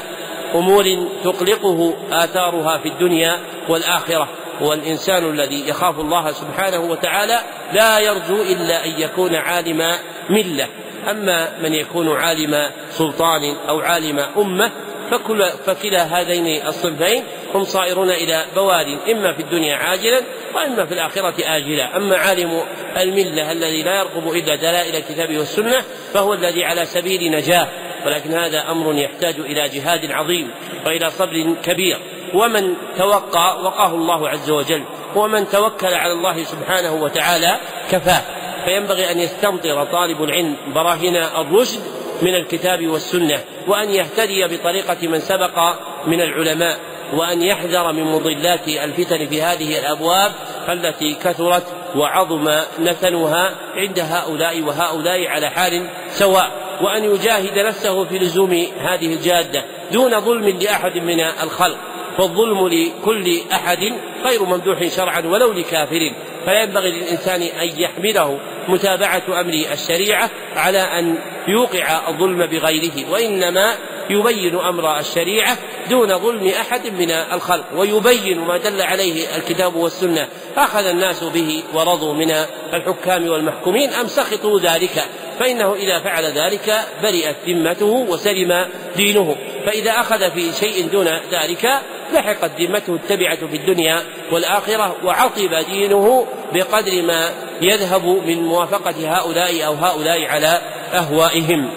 أمور 0.55 1.07
تقلقه 1.23 1.93
آثارها 2.11 2.77
في 2.77 2.89
الدنيا 2.89 3.39
والآخرة. 3.69 4.27
والإنسان 4.61 5.29
الذي 5.29 5.69
يخاف 5.69 5.99
الله 5.99 6.31
سبحانه 6.31 6.79
وتعالى 6.79 7.39
لا 7.73 7.99
يرجو 7.99 8.41
إلا 8.41 8.85
أن 8.85 9.01
يكون 9.01 9.35
عالم 9.35 9.95
ملة. 10.29 10.67
أما 11.09 11.51
من 11.63 11.73
يكون 11.73 12.17
عالم 12.17 12.69
سلطان 12.91 13.55
أو 13.69 13.79
عالم 13.79 14.19
أمة 14.37 14.71
فكل 15.11 15.45
فكلا 15.65 16.03
هذين 16.03 16.67
الصنفين 16.67 17.23
هم 17.53 17.63
صائرون 17.63 18.09
إلى 18.09 18.45
بواد 18.55 18.87
إما 19.11 19.33
في 19.33 19.41
الدنيا 19.41 19.75
عاجلا 19.75 20.21
وإما 20.55 20.85
في 20.85 20.93
الآخرة 20.93 21.33
آجلا. 21.39 21.97
أما 21.97 22.17
عالم 22.17 22.61
الملة 22.97 23.51
الذي 23.51 23.83
لا 23.83 23.95
يرقب 23.95 24.27
إلا 24.27 24.55
دلائل 24.55 24.95
الكتاب 24.95 25.37
والسنة 25.37 25.83
فهو 26.13 26.33
الذي 26.33 26.63
على 26.63 26.85
سبيل 26.85 27.31
نجاة. 27.31 27.67
ولكن 28.05 28.33
هذا 28.33 28.71
أمر 28.71 28.95
يحتاج 28.95 29.35
إلى 29.39 29.69
جهاد 29.69 30.11
عظيم 30.11 30.51
وإلى 30.85 31.11
صبر 31.11 31.55
كبير. 31.63 31.97
ومن 32.33 32.73
توقى 32.97 33.61
وقاه 33.63 33.95
الله 33.95 34.29
عز 34.29 34.49
وجل 34.49 34.83
ومن 35.15 35.49
توكل 35.49 35.93
على 35.93 36.13
الله 36.13 36.43
سبحانه 36.43 36.93
وتعالى 36.93 37.59
كفاه. 37.91 38.21
فينبغي 38.65 39.11
أن 39.11 39.19
يستمطر 39.19 39.85
طالب 39.85 40.23
العلم 40.23 40.55
براهين 40.75 41.15
الرشد 41.15 41.79
من 42.21 42.35
الكتاب 42.35 42.87
والسنة 42.87 43.39
وأن 43.67 43.89
يهتدي 43.89 44.47
بطريقة 44.47 45.07
من 45.07 45.19
سبق 45.19 45.59
من 46.07 46.21
العلماء. 46.21 46.90
وأن 47.13 47.41
يحذر 47.41 47.91
من 47.91 48.03
مضلات 48.03 48.67
الفتن 48.67 49.27
في 49.27 49.41
هذه 49.41 49.79
الأبواب 49.79 50.31
التي 50.69 51.13
كثرت 51.13 51.63
وعظم 51.95 52.49
نتنها 52.79 53.55
عند 53.75 53.99
هؤلاء 53.99 54.61
وهؤلاء 54.61 55.27
على 55.27 55.49
حال 55.49 55.89
سواء. 56.11 56.51
وأن 56.81 57.03
يجاهد 57.03 57.59
نفسه 57.59 58.05
في 58.05 58.19
لزوم 58.19 58.67
هذه 58.79 59.13
الجادة 59.13 59.65
دون 59.91 60.19
ظلم 60.19 60.59
لأحد 60.61 60.97
من 60.97 61.19
الخلق. 61.19 61.77
فالظلم 62.17 62.67
لكل 62.67 63.39
أحد 63.51 63.93
غير 64.25 64.43
ممدوح 64.43 64.87
شرعا 64.87 65.21
ولو 65.25 65.51
لكافر. 65.51 66.11
فلا 66.45 66.63
ينبغي 66.63 66.91
للإنسان 66.91 67.41
أن 67.41 67.69
يحمله 67.77 68.39
متابعة 68.67 69.23
أمر 69.27 69.53
الشريعة 69.73 70.29
على 70.55 70.79
أن 70.79 71.17
يوقع 71.47 72.09
الظلم 72.09 72.45
بغيره. 72.45 73.11
وإنما 73.11 73.73
يبين 74.11 74.55
أمر 74.55 74.99
الشريعة 74.99 75.57
دون 75.89 76.17
ظلم 76.17 76.47
أحد 76.47 76.87
من 76.87 77.11
الخلق 77.11 77.65
ويبين 77.75 78.39
ما 78.39 78.57
دل 78.57 78.81
عليه 78.81 79.35
الكتاب 79.35 79.75
والسنة. 79.75 80.27
أخذ 80.57 80.85
الناس 80.85 81.23
به 81.23 81.63
ورضوا 81.73 82.13
من 82.13 82.31
الحكام 82.73 83.29
والمحكومين 83.29 83.89
أم 83.93 84.07
سخطوا 84.07 84.59
ذلك؟ 84.59 85.03
فإنه 85.39 85.73
إذا 85.73 85.99
فعل 85.99 86.23
ذلك 86.23 86.81
برئت 87.03 87.35
ذمته 87.47 88.05
وسلم 88.09 88.67
دينه. 88.95 89.35
فإذا 89.65 89.91
أخذ 89.91 90.31
في 90.31 90.51
شيء 90.59 90.87
دون 90.87 91.07
ذلك 91.31 91.69
لحقت 92.13 92.51
ذمته 92.61 92.95
التبعة 92.95 93.47
في 93.47 93.57
الدنيا 93.57 93.99
والآخرة 94.31 94.95
وعطب 95.03 95.53
دينه 95.71 96.27
بقدر 96.53 97.01
ما 97.01 97.29
يذهب 97.61 98.05
من 98.05 98.41
موافقة 98.43 99.17
هؤلاء 99.17 99.65
أو 99.65 99.73
هؤلاء 99.73 100.25
على 100.25 100.61
أهوائهم. 100.93 101.69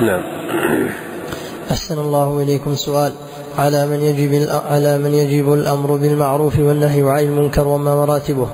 نعم. 0.00 0.37
أحسن 1.70 1.98
الله 1.98 2.42
إليكم 2.42 2.74
سؤال. 2.74 3.12
على 3.58 3.86
من 3.86 4.00
يجب 4.00 4.48
على 4.50 4.98
من 4.98 5.14
يجب 5.14 5.52
الأمر 5.52 5.96
بالمعروف 5.96 6.58
والنهي 6.58 7.02
عن 7.02 7.22
المنكر 7.24 7.68
وما 7.68 7.94
مراتبه؟ 7.94 8.48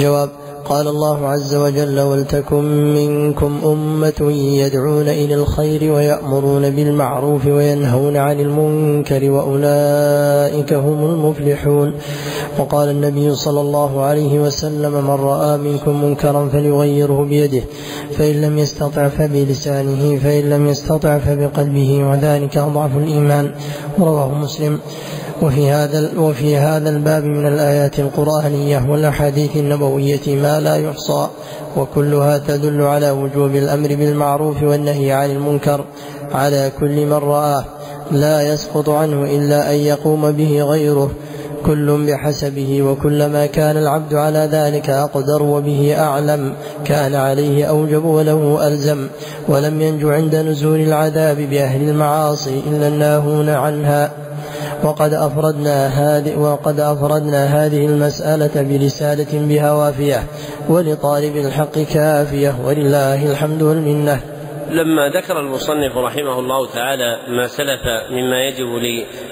جواب 0.00 0.30
قال 0.68 0.88
الله 0.88 1.28
عز 1.28 1.54
وجل 1.54 2.00
ولتكن 2.00 2.94
منكم 2.94 3.58
أمة 3.64 4.32
يدعون 4.32 5.08
إلى 5.08 5.34
الخير 5.34 5.92
ويأمرون 5.92 6.70
بالمعروف 6.70 7.46
وينهون 7.46 8.16
عن 8.16 8.40
المنكر 8.40 9.30
وأولئك 9.30 10.72
هم 10.72 11.04
المفلحون 11.04 11.94
وقال 12.58 12.88
النبي 12.88 13.34
صلى 13.34 13.60
الله 13.60 14.02
عليه 14.02 14.40
وسلم 14.40 14.92
من 14.92 15.10
رأى 15.10 15.58
منكم 15.58 16.04
منكرا 16.04 16.48
فليغيره 16.48 17.24
بيده 17.24 17.62
فإن 18.18 18.40
لم 18.40 18.58
يستطع 18.58 19.08
فبلسانه 19.08 20.18
فإن 20.18 20.50
لم 20.50 20.66
يستطع 20.66 21.18
فبقلبه 21.18 22.04
وذلك 22.10 22.56
أضعف 22.56 22.96
الإيمان 22.96 23.50
رواه 23.98 24.34
مسلم. 24.34 24.78
وفي 25.42 25.70
هذا 25.70 26.10
وفي 26.18 26.56
هذا 26.56 26.90
الباب 26.90 27.24
من 27.24 27.46
الآيات 27.46 27.98
القرآنية 27.98 28.90
والأحاديث 28.90 29.56
النبوية 29.56 30.36
ما 30.42 30.60
لا 30.60 30.76
يحصى 30.76 31.28
وكلها 31.76 32.38
تدل 32.38 32.82
على 32.82 33.10
وجوب 33.10 33.54
الأمر 33.54 33.88
بالمعروف 33.88 34.62
والنهي 34.62 35.12
عن 35.12 35.30
المنكر. 35.30 35.84
على 36.32 36.72
كل 36.80 37.06
من 37.06 37.12
رآه 37.12 37.64
لا 38.10 38.52
يسقط 38.52 38.88
عنه 38.88 39.24
إلا 39.24 39.70
أن 39.72 39.76
يقوم 39.76 40.32
به 40.32 40.62
غيره. 40.62 41.10
كل 41.66 42.06
بحسبه 42.06 42.82
وكلما 42.82 43.46
كان 43.46 43.76
العبد 43.76 44.14
على 44.14 44.48
ذلك 44.52 44.90
أقدر 44.90 45.42
وبه 45.42 45.96
أعلم. 45.98 46.52
كان 46.84 47.14
عليه 47.14 47.64
أوجب 47.64 48.04
وله 48.04 48.66
ألزم. 48.66 49.06
ولم 49.48 49.80
ينج 49.80 50.04
عند 50.04 50.36
نزول 50.36 50.80
العذاب 50.80 51.36
بأهل 51.36 51.88
المعاصي 51.88 52.62
إلا 52.70 52.88
الناهون 52.88 53.48
عنها. 53.48 54.25
وقد 54.84 55.12
أفردنا 55.12 55.86
هذه 55.86 56.38
وقد 56.38 56.80
أفردنا 56.80 57.44
هذه 57.44 57.86
المسألة 57.86 58.62
برسالة 58.62 59.46
بها 59.48 59.72
وافية 59.72 60.26
ولطالب 60.68 61.36
الحق 61.36 61.78
كافية 61.78 62.54
ولله 62.64 63.30
الحمد 63.30 63.62
والمنة. 63.62 64.20
لما 64.70 65.08
ذكر 65.08 65.40
المصنف 65.40 65.96
رحمه 65.96 66.38
الله 66.38 66.66
تعالى 66.66 67.18
ما 67.28 67.46
سلف 67.46 67.80
مما 68.10 68.44
يجب 68.44 68.66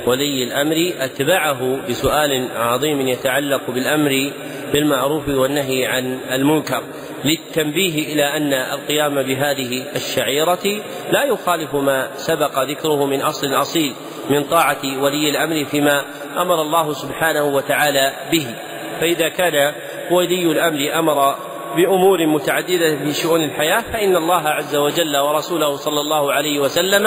لولي 0.06 0.44
الأمر 0.44 0.92
أتبعه 1.00 1.88
بسؤال 1.88 2.48
عظيم 2.56 3.08
يتعلق 3.08 3.70
بالأمر 3.70 4.32
بالمعروف 4.72 5.28
والنهي 5.28 5.86
عن 5.86 6.18
المنكر 6.32 6.82
للتنبيه 7.24 8.12
إلى 8.12 8.24
أن 8.24 8.52
القيام 8.52 9.22
بهذه 9.22 9.82
الشعيرة 9.96 10.82
لا 11.12 11.24
يخالف 11.24 11.74
ما 11.74 12.08
سبق 12.16 12.62
ذكره 12.62 13.06
من 13.06 13.22
أصل 13.22 13.54
أصيل. 13.54 13.92
من 14.30 14.44
طاعة 14.44 15.02
ولي 15.02 15.30
الأمر 15.30 15.64
فيما 15.64 16.04
أمر 16.36 16.62
الله 16.62 16.92
سبحانه 16.92 17.44
وتعالى 17.44 18.12
به. 18.32 18.46
فإذا 19.00 19.28
كان 19.28 19.74
ولي 20.10 20.52
الأمر 20.52 20.98
أمر 20.98 21.34
بأمور 21.76 22.26
متعددة 22.26 22.96
في 22.96 23.12
شؤون 23.12 23.44
الحياة 23.44 23.80
فإن 23.80 24.16
الله 24.16 24.48
عز 24.48 24.76
وجل 24.76 25.16
ورسوله 25.16 25.76
صلى 25.76 26.00
الله 26.00 26.32
عليه 26.32 26.60
وسلم 26.60 27.06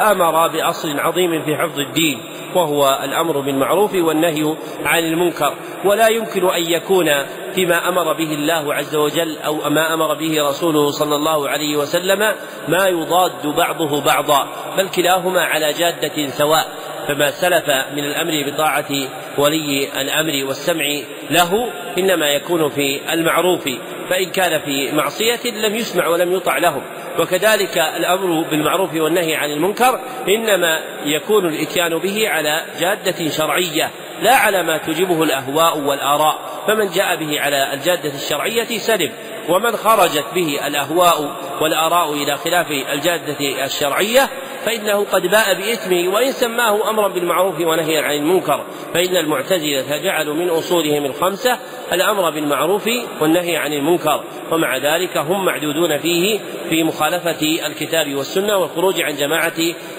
أمر 0.00 0.48
بأصل 0.48 1.00
عظيم 1.00 1.44
في 1.44 1.56
حفظ 1.56 1.78
الدين. 1.78 2.20
وهو 2.56 2.98
الأمر 3.04 3.40
بالمعروف 3.40 3.94
والنهي 3.94 4.56
عن 4.84 4.98
المنكر. 4.98 5.54
ولا 5.84 6.08
يمكن 6.08 6.50
أن 6.50 6.62
يكون 6.62 7.10
فيما 7.54 7.88
أمر 7.88 8.12
به 8.12 8.34
الله 8.34 8.74
عز 8.74 8.96
وجل 8.96 9.38
أو 9.38 9.70
ما 9.70 9.94
أمر 9.94 10.14
به 10.14 10.48
رسوله 10.48 10.90
صلى 10.90 11.16
الله 11.16 11.48
عليه 11.48 11.76
وسلم 11.76 12.34
ما 12.68 12.86
يضاد 12.86 13.46
بعضه 13.46 14.00
بعضا 14.00 14.48
بل 14.78 14.88
كلاهما 14.88 15.40
على 15.44 15.72
جادة 15.72 16.28
سواء. 16.30 16.68
فما 17.08 17.30
سلف 17.30 17.70
من 17.70 18.04
الأمر 18.04 18.50
بطاعة 18.50 18.90
ولي 19.38 20.00
الأمر 20.00 20.44
والسمع 20.48 20.84
له 21.30 21.72
إنما 21.98 22.28
يكون 22.28 22.68
في 22.68 23.12
المعروف. 23.12 23.68
فإن 24.10 24.30
كان 24.30 24.60
في 24.60 24.92
معصية 24.92 25.50
لم 25.50 25.74
يسمع 25.74 26.06
ولم 26.06 26.32
يطع 26.32 26.58
لهم. 26.58 26.82
وكذلك 27.18 27.78
الأمر 27.78 28.44
بالمعروف 28.50 28.94
والنهي 28.94 29.34
عن 29.34 29.50
المنكر 29.50 30.00
إنما 30.28 30.80
يكون 31.04 31.46
الإتيان 31.46 31.98
به 31.98 32.28
على 32.28 32.62
جادة 32.80 33.28
شرعية 33.28 33.90
لا 34.22 34.36
على 34.36 34.62
ما 34.62 34.76
تجبه 34.76 35.22
الأهواء 35.22 35.78
والآراء. 35.78 36.38
فمن 36.66 36.90
جاء 36.90 37.16
به 37.16 37.40
على 37.40 37.74
الجادة 37.74 38.14
الشرعية 38.14 38.78
سلم 38.78 39.12
ومن 39.48 39.76
خرجت 39.76 40.24
به 40.34 40.66
الأهواء 40.66 41.36
والآراء 41.60 42.12
إلى 42.12 42.36
خلاف 42.36 42.66
الجادة 42.70 43.64
الشرعية 43.64 44.28
فإنه 44.66 45.06
قد 45.12 45.22
باء 45.22 45.54
بإثمه 45.54 46.14
وإن 46.14 46.32
سماه 46.32 46.90
أمرا 46.90 47.08
بالمعروف 47.08 47.60
ونهيا 47.60 48.02
عن 48.02 48.14
المنكر 48.14 48.64
فإن 48.94 49.16
المعتزلة 49.16 49.96
جعلوا 49.96 50.34
من 50.34 50.50
أصولهم 50.50 51.04
الخمسة 51.04 51.58
الأمر 51.92 52.30
بالمعروف 52.30 52.90
والنهي 53.20 53.56
عن 53.56 53.72
المنكر 53.72 54.24
ومع 54.50 54.76
ذلك 54.76 55.16
هم 55.16 55.44
معدودون 55.44 55.98
فيه 55.98 56.40
في 56.68 56.84
مخالفة 56.84 57.66
الكتاب 57.66 58.14
والسنة 58.14 58.56
والخروج 58.56 59.00
عن 59.00 59.16
جماعة 59.16 59.52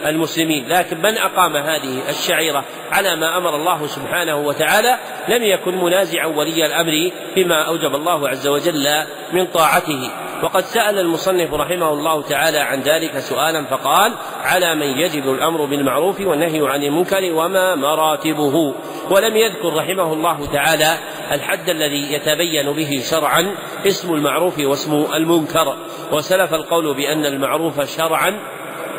المسلمين. 0.05 0.67
لكن 0.67 0.97
من 0.97 1.17
أقام 1.17 1.57
هذه 1.57 2.09
الشعيرة 2.09 2.63
على 2.91 3.15
ما 3.15 3.37
أمر 3.37 3.55
الله 3.55 3.87
سبحانه 3.87 4.35
وتعالى 4.35 4.97
لم 5.27 5.43
يكن 5.43 5.77
منازعا 5.77 6.25
ولي 6.25 6.65
الأمر 6.65 7.11
بما 7.35 7.67
أوجب 7.67 7.95
الله 7.95 8.29
عز 8.29 8.47
وجل 8.47 8.87
من 9.33 9.45
طاعته. 9.45 10.09
وقد 10.43 10.63
سأل 10.63 10.99
المصنف 10.99 11.53
رحمه 11.53 11.89
الله 11.93 12.21
تعالى 12.21 12.57
عن 12.57 12.81
ذلك 12.81 13.19
سؤالا 13.19 13.65
فقال 13.65 14.13
على 14.43 14.75
من 14.75 14.87
يجب 14.97 15.33
الأمر 15.33 15.65
بالمعروف 15.65 16.21
والنهي 16.21 16.67
عن 16.67 16.83
المنكر 16.83 17.33
وما 17.33 17.75
مراتبه؟ 17.75 18.73
ولم 19.09 19.35
يذكر 19.35 19.73
رحمه 19.73 20.13
الله 20.13 20.45
تعالى 20.45 20.97
الحد 21.31 21.69
الذي 21.81 22.13
يتبين 22.13 22.71
به 22.71 23.01
شرعا 23.09 23.55
اسم 23.87 24.13
المعروف 24.13 24.59
واسم 24.59 25.05
المنكر. 25.13 25.75
وسلف 26.11 26.53
القول 26.53 26.95
بأن 26.95 27.25
المعروف 27.25 27.81
شرعا 27.97 28.39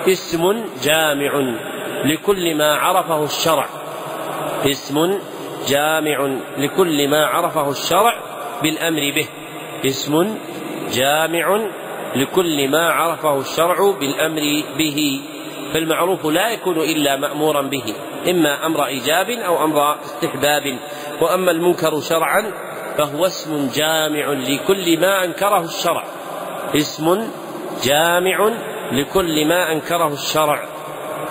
اسم 0.09 0.65
جامع 0.83 1.57
لكل 2.05 2.55
ما 2.55 2.75
عرفه 2.75 3.25
الشرع. 3.25 3.67
اسم 4.67 5.19
جامع 5.69 6.37
لكل 6.59 7.09
ما 7.09 7.27
عرفه 7.27 7.71
الشرع 7.71 8.15
بالأمر 8.63 9.13
به. 9.15 9.27
اسم 9.85 10.37
جامع 10.93 11.61
لكل 12.17 12.69
ما 12.69 12.89
عرفه 12.89 13.41
الشرع 13.41 13.91
بالأمر 14.01 14.65
به. 14.79 15.21
فالمعروف 15.73 16.27
لا 16.27 16.51
يكون 16.51 16.79
إلا 16.79 17.17
مامورا 17.17 17.63
به 17.63 17.95
إما 18.31 18.67
أمر 18.67 18.87
إيجاب 18.87 19.31
أو 19.31 19.65
أمر 19.65 19.95
استحباب. 20.05 20.79
وأما 21.21 21.51
المنكر 21.51 22.01
شرعا 22.01 22.53
فهو 22.99 23.27
اسم 23.27 23.71
جامع 23.75 24.33
لكل 24.33 25.01
ما 25.01 25.25
أنكره 25.25 25.65
الشرع. 25.65 26.05
اسم 26.77 27.29
جامع 27.85 28.53
لكل 28.93 29.47
ما 29.47 29.73
أنكره 29.73 30.13
الشرع 30.13 30.65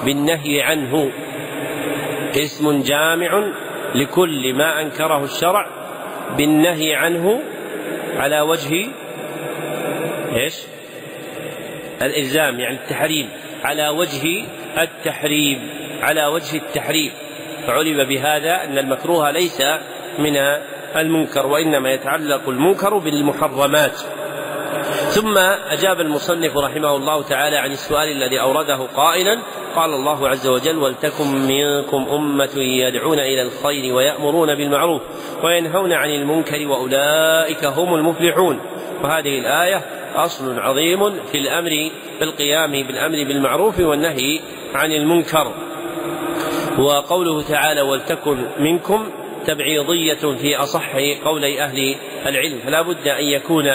بالنهي 0.05 0.61
عنه. 0.61 1.11
اسم 2.35 2.81
جامع 2.81 3.51
لكل 3.95 4.53
ما 4.53 4.81
أنكره 4.81 5.23
الشرع 5.23 5.67
بالنهي 6.37 6.95
عنه 6.95 7.41
على 8.17 8.41
وجه 8.41 8.87
إيش؟ 10.35 10.55
الإلزام 12.01 12.59
يعني 12.59 12.75
التحريم. 12.75 13.29
على 13.63 13.89
وجه 13.89 14.45
التحريم 14.77 15.69
على 16.01 16.25
وجه 16.25 16.57
التحريم. 16.57 17.11
فعلم 17.67 18.03
بهذا 18.03 18.63
أن 18.63 18.77
المكروه 18.77 19.31
ليس 19.31 19.61
من 20.19 20.37
المنكر 20.97 21.47
وإنما 21.47 21.93
يتعلق 21.93 22.49
المنكر 22.49 22.97
بالمحرمات. 22.97 24.01
ثم 25.09 25.37
أجاب 25.69 25.99
المصنف 26.01 26.57
رحمه 26.57 26.95
الله 26.95 27.23
تعالى 27.23 27.57
عن 27.57 27.71
السؤال 27.71 28.11
الذي 28.11 28.41
أورده 28.41 28.75
قائلا 28.95 29.39
قال 29.75 29.93
الله 29.93 30.29
عز 30.29 30.47
وجل 30.47 30.77
ولتكن 30.77 31.27
منكم 31.27 32.07
أمة 32.11 32.57
يدعون 32.57 33.19
إلى 33.19 33.41
الخير 33.41 33.95
ويأمرون 33.95 34.55
بالمعروف 34.55 35.01
وينهون 35.43 35.93
عن 35.93 36.09
المنكر 36.09 36.67
وأولئك 36.67 37.65
هم 37.65 37.95
المفلحون 37.95 38.59
وهذه 39.03 39.39
الآية 39.39 39.81
أصل 40.15 40.59
عظيم 40.59 41.13
في 41.31 41.37
الأمر 41.37 41.91
بالقيام 42.19 42.71
بالأمر 42.71 43.23
بالمعروف 43.23 43.79
والنهي 43.79 44.39
عن 44.75 44.91
المنكر. 44.91 45.51
وقوله 46.79 47.41
تعالى 47.41 47.81
ولتكن 47.81 48.37
منكم 48.59 49.09
تبعيضية 49.45 50.35
في 50.41 50.55
أصح 50.55 50.95
قولي 51.25 51.61
أهل 51.61 51.95
العلم. 52.25 52.59
فلا 52.65 52.81
بد 52.81 53.07
أن 53.07 53.23
يكون 53.23 53.65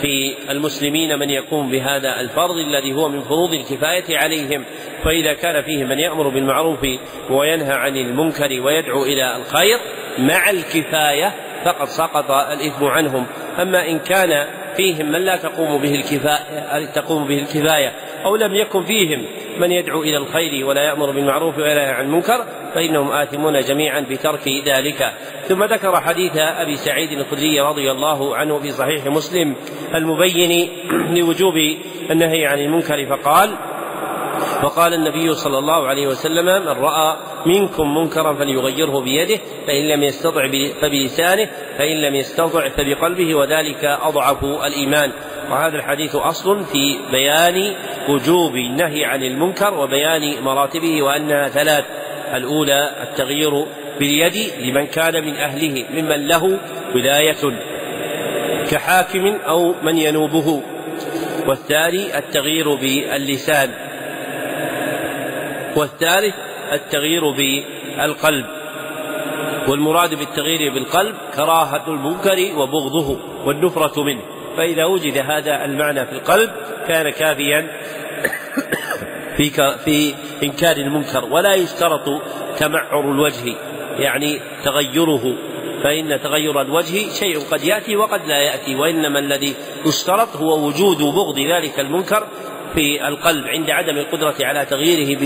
في 0.00 0.34
المسلمين 0.50 1.18
من 1.18 1.30
يقوم 1.30 1.70
بهذا 1.70 2.20
الفرض 2.20 2.56
الذي 2.56 2.94
هو 2.94 3.08
من 3.08 3.22
فروض 3.22 3.54
الكفاية 3.54 4.18
عليهم. 4.18 4.64
فإذا 5.04 5.32
كان 5.32 5.62
فيه 5.62 5.84
من 5.84 5.98
يأمر 5.98 6.28
بالمعروف 6.28 6.86
وينهى 7.30 7.72
عن 7.72 7.96
المنكر 7.96 8.60
ويدعو 8.60 9.02
إلى 9.02 9.36
الخير 9.36 9.78
مع 10.18 10.50
الكفاية 10.50 11.34
فقد 11.64 11.88
سقط 11.88 12.30
الإثم 12.30 12.84
عنهم. 12.84 13.26
أما 13.60 13.88
إن 13.88 13.98
كان 13.98 14.46
فيهم 14.76 15.12
من 15.12 15.20
لا 15.20 15.36
تقوم 15.36 15.82
به 15.82 15.94
الكفاية 15.94 16.84
تقوم 16.84 17.28
به 17.28 17.38
الكفاية 17.38 17.92
أو 18.24 18.36
لم 18.36 18.54
يكن 18.54 18.82
فيهم 18.82 19.24
من 19.58 19.72
يدعو 19.72 20.02
إلى 20.02 20.16
الخير 20.16 20.66
ولا 20.66 20.82
يأمر 20.82 21.10
بالمعروف 21.10 21.58
ولا 21.58 21.72
ينهى 21.72 21.90
عن 21.90 22.04
المنكر 22.04 22.44
فإنهم 22.74 23.12
آثمون 23.12 23.60
جميعا 23.60 24.00
بترك 24.10 24.48
ذلك. 24.66 25.12
ثم 25.48 25.64
ذكر 25.64 26.00
حديث 26.00 26.36
أبي 26.36 26.76
سعيد 26.76 27.12
الخدري 27.12 27.60
رضي 27.60 27.90
الله 27.90 28.36
عنه 28.36 28.58
في 28.58 28.72
صحيح 28.72 29.06
مسلم 29.06 29.56
المبين 29.94 30.68
لوجوب 31.16 31.54
النهي 32.10 32.46
عن 32.46 32.58
المنكر 32.58 33.06
فقال 33.06 33.50
وقال 34.62 34.94
النبي 34.94 35.34
صلى 35.34 35.58
الله 35.58 35.86
عليه 35.86 36.06
وسلم 36.06 36.44
من 36.44 36.68
رأى 36.68 37.16
منكم 37.46 37.94
منكرا 37.94 38.34
فليغيره 38.34 39.00
بيده 39.00 39.38
فإن 39.66 39.88
لم 39.88 40.02
يستطع 40.02 40.48
فبلسانه 40.82 41.50
فإن 41.78 41.96
لم 41.96 42.14
يستطع 42.14 42.68
فبقلبه 42.68 43.34
وذلك 43.34 43.84
أضعف 43.84 44.44
الإيمان. 44.44 45.12
وهذا 45.50 45.76
الحديث 45.76 46.16
أصل 46.16 46.64
في 46.64 46.98
بيان 47.12 47.74
وجوب 48.08 48.56
النهي 48.56 49.04
عن 49.04 49.22
المنكر 49.22 49.74
وبيان 49.74 50.42
مراتبه 50.42 51.02
وانها 51.02 51.48
ثلاث 51.48 51.84
الأولى 52.34 52.90
التغيير 53.02 53.66
باليد 53.98 54.52
لمن 54.60 54.86
كان 54.86 55.24
من 55.24 55.34
أهله 55.36 55.84
ممن 55.90 56.28
له 56.28 56.58
ولاية 56.94 57.62
كحاكم 58.70 59.26
أو 59.26 59.74
من 59.82 59.98
ينوبه. 59.98 60.62
والثاني 61.46 62.18
التغيير 62.18 62.74
باللسان. 62.74 63.91
والثالث 65.76 66.34
التغيير 66.72 67.30
بالقلب. 67.30 68.46
والمراد 69.68 70.14
بالتغيير 70.14 70.72
بالقلب 70.74 71.14
كراهة 71.36 71.84
المنكر 71.88 72.56
وبغضه 72.56 73.18
والنفرة 73.44 74.02
منه. 74.02 74.22
فإذا 74.56 74.84
وجد 74.84 75.18
هذا 75.18 75.64
المعنى 75.64 76.06
في 76.06 76.12
القلب 76.12 76.50
كان 76.88 77.10
كافيا 77.10 77.80
في 79.36 79.50
في 79.84 80.14
إنكار 80.42 80.76
المنكر. 80.76 81.24
ولا 81.24 81.54
يشترط 81.54 82.22
تمعر 82.58 83.00
الوجه 83.00 83.56
يعني 83.98 84.40
تغيره. 84.64 85.36
فإن 85.82 86.20
تغير 86.22 86.60
الوجه 86.60 87.12
شيء 87.12 87.38
قد 87.50 87.64
يأتي 87.64 87.96
وقد 87.96 88.26
لا 88.26 88.38
يأتي. 88.38 88.74
وإنما 88.74 89.18
الذي 89.18 89.54
يشترط 89.86 90.36
هو 90.36 90.66
وجود 90.66 90.98
بغض 90.98 91.38
ذلك 91.38 91.80
المنكر 91.80 92.26
في 92.74 93.08
القلب 93.08 93.46
عند 93.46 93.70
عدم 93.70 93.96
القدرة 93.96 94.34
على 94.40 94.64
تغييره 94.64 95.18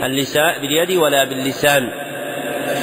باللسان 0.00 0.60
باليد 0.60 0.96
ولا 0.96 1.24
باللسان. 1.24 1.90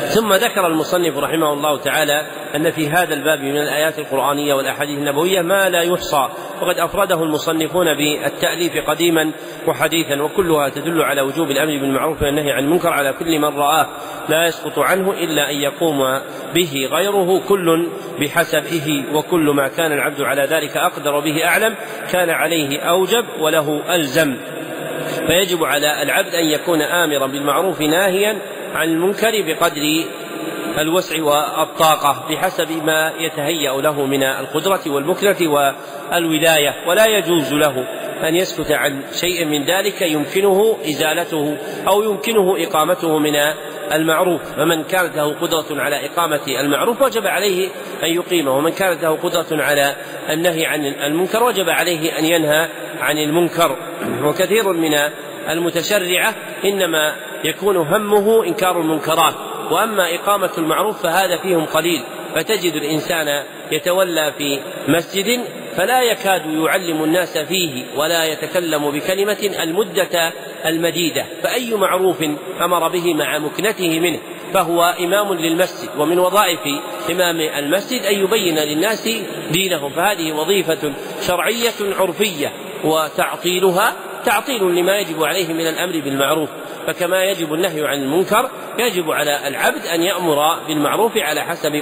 ثم 0.08 0.34
ذكر 0.34 0.68
المصنف 0.68 1.18
رحمه 1.18 1.54
الله 1.54 1.78
تعالى 1.78 2.26
أن 2.56 2.72
في 2.72 2.90
هذا 2.90 3.14
الباب 3.14 3.40
من 3.40 3.58
الآيات 3.58 4.00
القرآنية 4.00 4.54
والأحاديث 4.54 4.98
النبوية 4.98 5.42
ما 5.42 5.70
لا 5.70 5.82
يحصى 5.82 6.30
وقد 6.62 6.80
أفرده 6.80 7.24
المصنفون 7.24 7.86
بالتأليف 7.98 8.90
قديما 8.90 9.32
وحديثا 9.68 10.22
وكلها 10.22 10.70
تدل 10.70 11.02
على 11.02 11.22
وجوب 11.22 11.52
الأمر 11.52 11.78
بالمعروف 11.78 12.22
والنهي 12.22 12.52
عن 12.52 12.64
المنكر 12.64 12.90
على 12.90 13.14
كل 13.14 13.40
من 13.40 13.58
رآه 13.58 13.88
لا 14.30 14.48
يسقط 14.48 14.80
عنه 14.80 15.12
إلا 15.12 15.52
أن 15.52 15.56
يقوم 15.56 16.20
به 16.56 16.90
غيره 16.92 17.42
كل 17.50 17.88
بحسبه 18.20 19.04
وكل 19.14 19.50
ما 19.50 19.68
كان 19.68 19.92
العبد 19.92 20.22
على 20.22 20.42
ذلك 20.42 20.78
أقدر 20.78 21.20
به 21.20 21.46
أعلم 21.46 21.76
كان 22.12 22.30
عليه 22.30 22.80
أوجب 22.80 23.26
وله 23.40 23.96
ألزم. 23.96 24.38
فيجب 25.28 25.64
على 25.64 26.04
العبد 26.04 26.36
أن 26.36 26.46
يكون 26.46 26.82
آمرا 26.82 27.28
بالمعروف 27.28 27.82
ناهيا 27.82 28.38
عن 28.74 28.90
المنكر 28.90 29.32
بقدر 29.48 30.04
الوسع 30.80 31.24
والطاقة 31.24 32.24
بحسب 32.30 32.84
ما 32.84 33.14
يتهيأ 33.20 33.82
له 33.82 34.06
من 34.06 34.24
القدرة 34.24 34.82
والمكنة 34.88 35.38
والولاية. 35.50 36.76
ولا 36.88 37.06
يجوز 37.06 37.54
له 37.54 37.88
أن 38.28 38.36
يسكت 38.36 38.72
عن 38.72 39.02
شيء 39.14 39.46
من 39.46 39.64
ذلك 39.66 40.02
يمكنه 40.02 40.78
إزالته 40.86 41.58
أو 41.88 42.04
يمكنه 42.04 42.56
إقامته 42.58 43.20
من 43.20 43.36
المعروف. 43.94 44.42
فمن 44.42 44.84
كانت 44.84 45.16
له 45.16 45.34
قدرة 45.34 45.82
على 45.82 46.06
إقامة 46.06 46.40
المعروف 46.48 47.02
وجب 47.02 47.28
عليه 47.28 47.70
أن 48.04 48.10
يقيمه. 48.10 48.58
ومن 48.58 48.72
كانت 48.72 49.04
له 49.04 49.18
قدرة 49.24 49.64
على 49.64 49.96
النهي 50.30 50.66
عن 50.66 50.86
المنكر 50.86 51.44
وجب 51.44 51.70
عليه 51.70 52.20
أن 52.20 52.26
ينهى 52.26 52.70
عن 53.00 53.18
المنكر. 53.18 53.78
وكثير 54.24 54.74
من 54.74 54.94
المتشرعة 55.50 56.36
إنما 56.66 57.16
يكون 57.44 57.78
همه 57.78 58.46
إنكار 58.46 58.82
المنكرات. 58.82 59.51
وأما 59.72 60.16
إقامة 60.16 60.50
المعروف 60.58 61.04
فهذا 61.04 61.38
فيهم 61.38 61.66
قليل 61.66 62.02
فتجد 62.36 62.74
الإنسان 62.74 63.44
يتولى 63.72 64.34
في 64.38 64.60
مسجد 64.88 65.44
فلا 65.78 66.02
يكاد 66.02 66.46
يعلم 66.46 67.04
الناس 67.04 67.38
فيه 67.38 67.86
ولا 67.96 68.26
يتكلم 68.26 68.92
بكلمة 68.92 69.52
المدة 69.64 70.34
المديدة 70.66 71.26
فأي 71.44 71.74
معروف 71.74 72.24
أمر 72.62 72.88
به 72.88 73.14
مع 73.14 73.40
مكنته 73.40 74.00
منه 74.00 74.20
فهو 74.54 74.96
إمام 75.00 75.34
للمسجد 75.34 75.90
ومن 75.98 76.20
وظائف 76.20 76.60
إمام 77.12 77.40
المسجد 77.40 78.02
أن 78.06 78.16
يبين 78.16 78.60
للناس 78.60 79.10
دينهم 79.52 79.90
فهذه 79.90 80.32
وظيفة 80.32 80.94
شرعية 81.28 81.96
عرفية 82.00 82.52
وتعطيلها 82.84 83.94
تعطيل 84.26 84.76
لما 84.76 84.98
يجب 84.98 85.24
عليه 85.24 85.54
من 85.54 85.68
الأمر 85.68 86.00
بالمعروف. 86.00 86.50
فكما 86.88 87.24
يجب 87.24 87.54
النهي 87.54 87.88
عن 87.88 88.04
المنكر 88.04 88.50
يجب 88.80 89.12
على 89.12 89.48
العبد 89.48 89.86
أن 89.86 90.02
يأمر 90.02 90.60
بالمعروف 90.68 91.18
على 91.18 91.42
حسب 91.42 91.82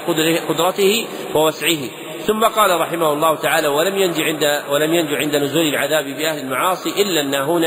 قدرته 0.49 1.07
ووسعه. 1.35 1.89
ثم 2.27 2.43
قال 2.43 2.81
رحمه 2.81 3.13
الله 3.13 3.35
تعالى 3.35 3.67
ولم 3.67 3.97
ينج 3.97 4.21
عند 4.21 4.63
ولم 4.69 4.93
ينج 4.93 5.13
عند 5.13 5.35
نزول 5.35 5.67
العذاب 5.67 6.05
بأهل 6.05 6.39
المعاصي 6.39 6.89
إلا 7.01 7.21
الناهون 7.21 7.65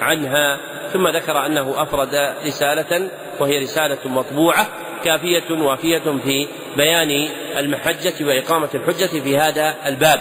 عنها. 0.00 0.58
ثم 0.92 1.08
ذكر 1.08 1.46
أنه 1.46 1.82
أفرد 1.82 2.34
رسالة 2.46 3.10
وهي 3.40 3.58
رسالة 3.58 3.98
مطبوعة 4.04 4.66
كافية 5.04 5.50
وافية 5.50 6.18
في 6.24 6.48
بيان 6.76 7.28
المحجة 7.58 8.14
وإقامة 8.24 8.68
الحجة 8.74 9.20
في 9.20 9.38
هذا 9.38 9.74
الباب. 9.86 10.20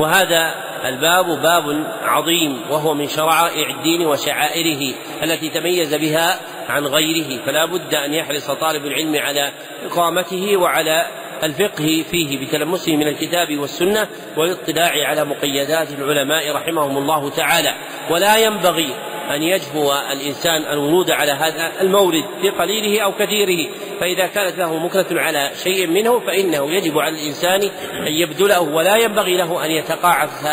وهذا 0.00 0.67
الباب 0.88 1.42
باب 1.42 1.86
عظيم 2.02 2.62
وهو 2.70 2.94
من 2.94 3.08
شرائع 3.08 3.70
الدين 3.70 4.06
وشعائره 4.06 4.94
التي 5.22 5.48
تميز 5.48 5.94
بها 5.94 6.40
عن 6.68 6.86
غيره. 6.86 7.44
فلا 7.46 7.64
بد 7.64 7.94
أن 7.94 8.14
يحرص 8.14 8.50
طالب 8.50 8.86
العلم 8.86 9.16
على 9.16 9.52
إقامته 9.86 10.56
وعلى 10.56 11.06
الفقه 11.42 12.04
فيه 12.10 12.46
بتلمسه 12.46 12.96
من 12.96 13.08
الكتاب 13.08 13.58
والسنة 13.58 14.08
والاطلاع 14.36 15.08
على 15.08 15.24
مقيدات 15.24 15.88
العلماء 15.90 16.52
رحمهم 16.52 16.98
الله 16.98 17.30
تعالى. 17.30 17.74
ولا 18.10 18.36
ينبغي 18.36 18.88
أن 19.30 19.42
يجفو 19.42 19.92
الإنسان 20.12 20.62
الورود 20.72 21.10
على 21.10 21.32
هذا 21.32 21.72
المورد 21.80 22.24
في 22.40 22.50
قليله 22.50 23.00
أو 23.00 23.12
كثيره. 23.12 23.68
فإذا 24.00 24.26
كانت 24.26 24.58
له 24.58 24.78
مكنة 24.78 25.20
على 25.20 25.50
شيء 25.62 25.86
منه 25.86 26.20
فإنه 26.20 26.72
يجب 26.72 26.98
على 26.98 27.16
الإنسان 27.16 27.62
أن 28.06 28.12
يبذله 28.12 28.60
ولا 28.60 28.96
ينبغي 28.96 29.36
له 29.36 29.64
أن 29.64 29.70
يتقاعس 29.70 30.46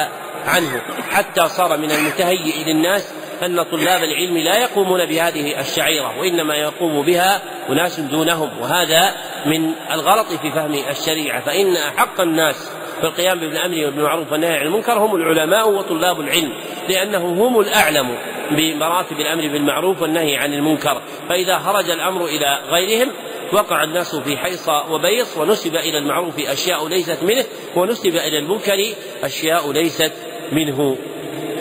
عنه. 0.45 0.81
حتى 1.11 1.47
صار 1.47 1.77
من 1.77 1.91
المتهيئ 1.91 2.63
للناس 2.63 3.13
أن 3.45 3.63
طلاب 3.63 4.03
العلم 4.03 4.37
لا 4.37 4.61
يقومون 4.61 5.05
بهذه 5.05 5.59
الشعيرة 5.59 6.19
وإنما 6.19 6.55
يقوم 6.55 7.05
بها 7.05 7.41
أناس 7.69 7.99
دونهم 7.99 8.49
وهذا 8.61 9.15
من 9.45 9.71
الغلط 9.91 10.27
في 10.27 10.51
فهم 10.51 10.73
الشريعة. 10.89 11.41
فإن 11.41 11.75
أحق 11.75 12.21
الناس 12.21 12.69
في 13.01 13.07
القيام 13.07 13.39
بالامر 13.39 13.89
بالمعروف 13.89 14.31
والنهي 14.31 14.57
عن 14.57 14.65
المنكر 14.65 14.93
هم 14.93 15.15
العلماء 15.15 15.69
وطلاب 15.69 16.19
العلم 16.19 16.53
لأنهم 16.89 17.39
هم 17.39 17.59
الأعلم 17.59 18.17
بمراتب 18.51 19.19
الأمر 19.19 19.47
بالمعروف 19.47 20.01
والنهي 20.01 20.37
عن 20.37 20.53
المنكر. 20.53 21.01
فإذا 21.29 21.59
خرج 21.59 21.89
الأمر 21.89 22.25
إلى 22.25 22.59
غيرهم 22.69 23.11
وقع 23.53 23.83
الناس 23.83 24.15
في 24.15 24.37
حيص 24.37 24.69
وبيص 24.89 25.37
ونسب 25.37 25.75
إلى 25.75 25.97
المعروف 25.97 26.39
أشياء 26.39 26.87
ليست 26.87 27.17
منه 27.23 27.43
ونسب 27.75 28.15
إلى 28.15 28.37
المنكر 28.37 28.85
أشياء 29.23 29.71
ليست 29.71 30.11
منه. 30.51 30.95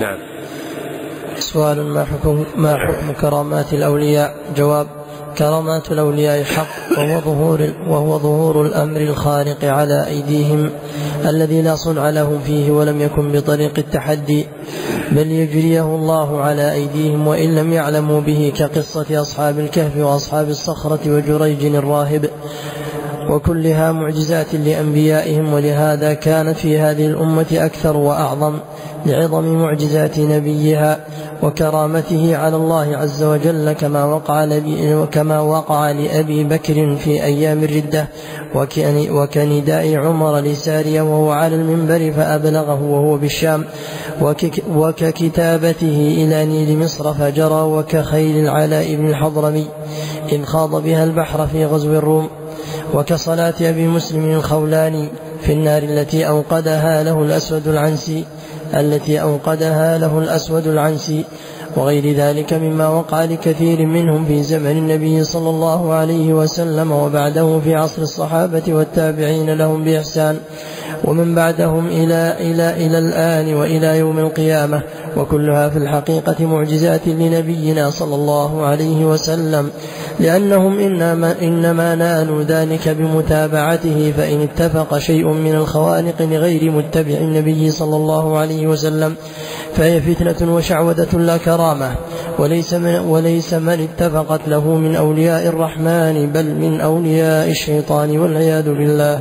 نعم. 0.01 0.19
سؤال 1.39 1.83
ما 1.83 2.05
حكم 2.05 2.45
ما 2.57 2.77
حكم 2.77 3.13
كرامات 3.13 3.73
الأولياء؟ 3.73 4.35
جواب 4.57 4.87
كرامات 5.39 5.93
الأولياء 5.93 6.45
حق 6.45 6.99
وهو 6.99 7.21
ظهور, 7.21 7.73
وهو 7.89 8.19
ظهور 8.19 8.67
الأمر 8.67 9.01
الخارق 9.01 9.65
على 9.65 10.07
أيديهم 10.07 10.71
الذي 11.25 11.63
لا 11.63 11.77
صنع 11.77 12.11
لهم 12.11 12.41
فيه 12.47 12.71
ولم 12.71 13.01
يكن 13.01 13.33
بطريق 13.33 13.73
التحدي 13.79 14.47
بل 15.13 15.31
يجريه 15.31 15.83
الله 15.83 16.41
على 16.41 16.73
أيديهم 16.73 17.27
وإن 17.27 17.55
لم 17.55 17.73
يعلموا 17.73 18.21
به 18.21 18.53
كقصة 18.57 19.21
أصحاب 19.21 19.59
الكهف 19.59 19.97
وأصحاب 19.97 20.49
الصخرة 20.49 21.01
وجريج 21.07 21.65
الراهب. 21.65 22.31
وكلها 23.35 23.93
معجزات 23.93 24.55
لأنبيائهم 24.55 25.53
ولهذا 25.53 26.15
كان 26.15 26.53
في 26.53 26.79
هذه 26.79 27.07
الأمة 27.07 27.47
أكثر 27.53 27.97
وأعظم 27.97 28.59
لعظم 29.07 29.45
معجزات 29.45 30.19
نبيها 30.19 31.01
وكرامته 31.43 32.37
على 32.37 32.57
الله 32.57 32.97
عز 32.97 33.23
وجل 33.23 33.73
كما 33.73 34.05
وقع 34.05 34.59
كما 35.13 35.41
وقع 35.41 35.91
لأبي 35.91 36.45
بكر 36.45 36.97
في 36.97 37.25
أيام 37.25 37.65
الردة 37.65 38.09
وكنداء 39.11 39.97
عمر 39.97 40.39
لسارية 40.39 41.03
وهو 41.03 41.31
على 41.31 41.55
المنبر 41.55 42.13
فأبلغه 42.13 42.83
وهو 42.83 43.17
بالشام 43.17 43.65
وككتابته 44.77 46.15
إلى 46.19 46.45
نيل 46.45 46.79
مصر 46.79 47.15
فجرى 47.15 47.63
وكخيل 47.63 48.37
العلاء 48.45 48.95
بن 48.95 49.09
الحضرمي 49.09 49.67
إذ 50.33 50.45
خاض 50.45 50.83
بها 50.83 51.05
البحر 51.05 51.47
في 51.47 51.67
غزو 51.67 51.93
الروم. 51.93 52.29
وكصلاة 52.95 53.55
أبي 53.61 53.87
مسلم 53.87 54.33
الخولاني 54.33 55.09
في 55.43 55.53
النار 55.53 55.83
التي 55.83 56.29
أوقدها 56.29 57.03
له 57.03 57.23
الأسود 57.23 57.69
العنسي 57.69 58.25
التي 58.75 59.21
أوقدها 59.21 59.99
له 59.99 60.19
الأسود 60.19 60.67
العنسي 60.67 61.25
وغير 61.77 62.17
ذلك 62.17 62.53
مما 62.53 62.89
وقع 62.89 63.25
لكثير 63.25 63.87
منهم 63.87 64.25
في 64.25 64.43
زمن 64.43 64.71
النبي 64.71 65.25
صلى 65.25 65.51
الله 65.51 65.93
عليه 65.93 66.33
وسلم 66.33 66.93
وبعده 66.93 67.61
في 67.65 67.75
عصر 67.75 68.03
الصحابة 68.03 68.63
والتابعين 68.69 69.51
لهم 69.51 69.85
بإحسان 69.85 70.39
ومن 71.05 71.35
بعدهم 71.35 71.87
إلى 71.87 72.37
إلى 72.41 72.87
إلى 72.87 72.99
الآن 72.99 73.55
وإلى 73.55 73.99
يوم 73.99 74.19
القيامة 74.19 74.83
وكلها 75.17 75.69
في 75.69 75.79
الحقيقة 75.79 76.47
معجزات 76.47 77.09
لنبينا 77.09 77.91
صلى 77.91 78.15
الله 78.15 78.67
عليه 78.67 79.05
وسلم. 79.05 79.71
لأنهم 80.21 80.79
إنما, 80.79 81.35
إنما 81.43 81.95
نالوا 81.95 82.43
ذلك 82.43 82.89
بمتابعته 82.89 84.13
فإن 84.17 84.43
اتفق 84.43 84.99
شيء 84.99 85.29
من 85.29 85.55
الخوارق 85.55 86.23
لغير 86.23 86.71
متبع 86.71 87.15
النبي 87.15 87.71
صلى 87.71 87.97
الله 87.97 88.39
عليه 88.39 88.67
وسلم 88.67 89.17
فهي 89.75 90.01
فتنة 90.01 90.55
وشعوذة 90.55 91.19
لا 91.19 91.37
كرامة. 91.37 91.95
وليس 92.39 92.75
من, 92.75 92.99
وليس 92.99 93.55
من 93.55 93.89
اتفقت 93.89 94.49
له 94.49 94.75
من 94.75 94.97
أولياء 94.97 95.47
الرحمن 95.47 96.33
بل 96.33 96.45
من 96.45 96.81
أولياء 96.81 97.51
الشيطان 97.51 98.19
والعياذ 98.19 98.73
بالله. 98.73 99.21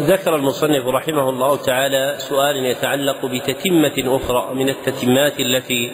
ذكر 0.00 0.36
المصنف 0.36 0.86
رحمه 0.86 1.30
الله 1.30 1.56
تعالى 1.56 2.14
سؤال 2.18 2.56
يتعلق 2.56 3.26
بتتمة 3.26 4.16
أخرى 4.16 4.54
من 4.54 4.68
التتمات 4.68 5.40
التي 5.40 5.90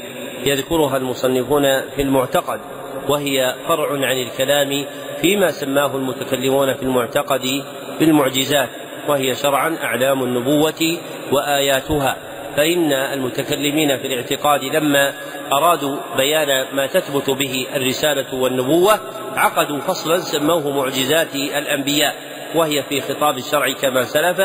يذكرها 0.46 0.96
المصنفون 0.96 1.62
في 1.96 2.02
المعتقد. 2.02 2.60
وهي 3.08 3.54
فرع 3.68 3.90
عن 3.90 4.16
الكلام 4.16 4.86
فيما 5.22 5.50
سماه 5.50 5.96
المتكلمون 5.96 6.74
في 6.74 6.82
المعتقد 6.82 7.64
بالمعجزات 8.00 8.68
وهي 9.08 9.34
شرعا 9.34 9.76
أعلام 9.82 10.22
النبوة 10.22 10.96
وآياتها. 11.32 12.16
فإن 12.56 12.92
المتكلمين 12.92 13.98
في 13.98 14.06
الاعتقاد 14.06 14.64
لما 14.64 15.12
أرادوا 15.52 15.96
بيان 16.16 16.66
ما 16.72 16.86
تثبت 16.86 17.30
به 17.30 17.66
الرسالة 17.76 18.34
والنبوة 18.34 19.00
عقدوا 19.36 19.80
فصلا 19.80 20.18
سموه 20.18 20.70
معجزات 20.70 21.34
الأنبياء. 21.34 22.14
وهي 22.54 22.82
في 22.82 23.00
خطاب 23.00 23.38
الشرع 23.38 23.72
كما 23.72 24.04
سلف 24.04 24.40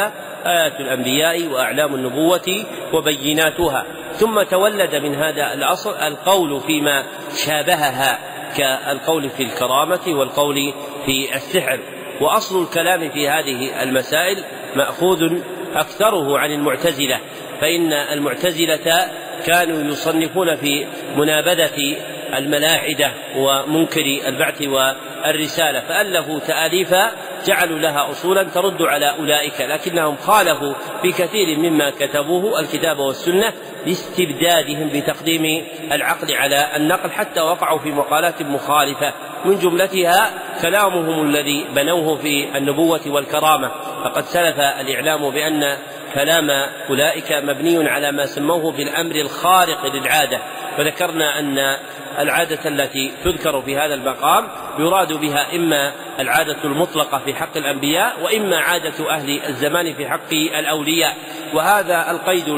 آيات 0.46 0.80
الأنبياء 0.80 1.48
وأعلام 1.48 1.96
النبوة 1.96 2.66
وبيناتها. 2.94 3.86
ثم 4.14 4.44
تولد 4.44 4.96
من 4.96 5.16
هذا 5.16 5.54
الأصل 5.54 5.96
القول 5.96 6.62
فيما 6.62 7.04
شابهها. 7.46 8.20
كالقول 8.58 9.30
في 9.30 9.44
الكرامة 9.44 10.08
والقول 10.08 10.74
في 11.06 11.36
السحر. 11.36 11.80
وأصل 12.22 12.64
الكلام 12.64 13.10
في 13.10 13.30
هذه 13.30 13.84
المسائل 13.84 14.44
مأخوذ 14.76 15.40
أكثره 15.76 16.40
عن 16.40 16.52
المعتزلة 16.52 17.20
فإن 17.62 17.94
المعتزلة 17.94 19.10
كانوا 19.46 19.92
يصنفون 19.92 20.56
في 20.56 20.88
منابذة 21.18 21.98
الملاحدة 22.38 23.12
ومنكر 23.36 24.20
البعث 24.28 24.62
والرسالة 24.62 25.80
فألفوا 25.80 26.40
تآليفا 26.40 27.12
جعلوا 27.46 27.80
لها 27.80 28.12
أصولا 28.12 28.44
ترد 28.44 28.82
على 28.82 29.16
أولئك 29.20 29.62
لكنهم 29.62 30.18
خالفوا 30.18 30.74
في 31.02 31.12
كثير 31.12 31.58
مما 31.58 31.90
كتبوه 31.90 32.60
الكتاب 32.60 33.00
والسنة 33.00 33.54
لاستبدادهم 33.86 34.90
بتقديم 34.94 35.68
العقل 35.92 36.34
على 36.34 36.76
النقل 36.76 37.12
حتى 37.12 37.42
وقعوا 37.42 37.80
في 37.80 37.92
مقالات 37.92 38.42
مخالفة. 38.42 39.14
من 39.46 39.60
جملتها 39.60 40.30
كلامهم 40.62 41.30
الذي 41.30 41.66
بنوه 41.76 42.18
في 42.18 42.58
النبوة 42.58 43.02
والكرامة. 43.08 43.72
فقد 44.04 44.26
سلف 44.26 44.60
الإعلام 44.60 45.30
بأن 45.30 45.78
كلام 46.14 46.50
أولئك 46.90 47.32
مبني 47.32 47.90
على 47.90 48.12
ما 48.12 48.26
سموه 48.26 48.72
بالأمر 48.72 49.16
الخارق 49.16 49.86
للعادة. 49.86 50.40
وذكرنا 50.80 51.40
أن 51.40 51.78
العادة 52.20 52.60
التي 52.66 53.12
تذكر 53.24 53.62
في 53.62 53.78
هذا 53.78 53.94
المقام 53.94 54.48
يراد 54.80 55.14
بها 55.14 55.56
إما 55.56 55.92
العادة 56.20 56.58
المطلقة 56.64 57.22
في 57.26 57.34
حق 57.34 57.58
الأنبياء 57.58 58.24
وإما 58.24 58.58
عادة 58.58 59.10
أهل 59.10 59.40
الزمان 59.50 59.94
في 59.94 60.08
حق 60.08 60.34
الأولياء. 60.34 61.16
وهذا 61.54 62.12
القيد 62.12 62.50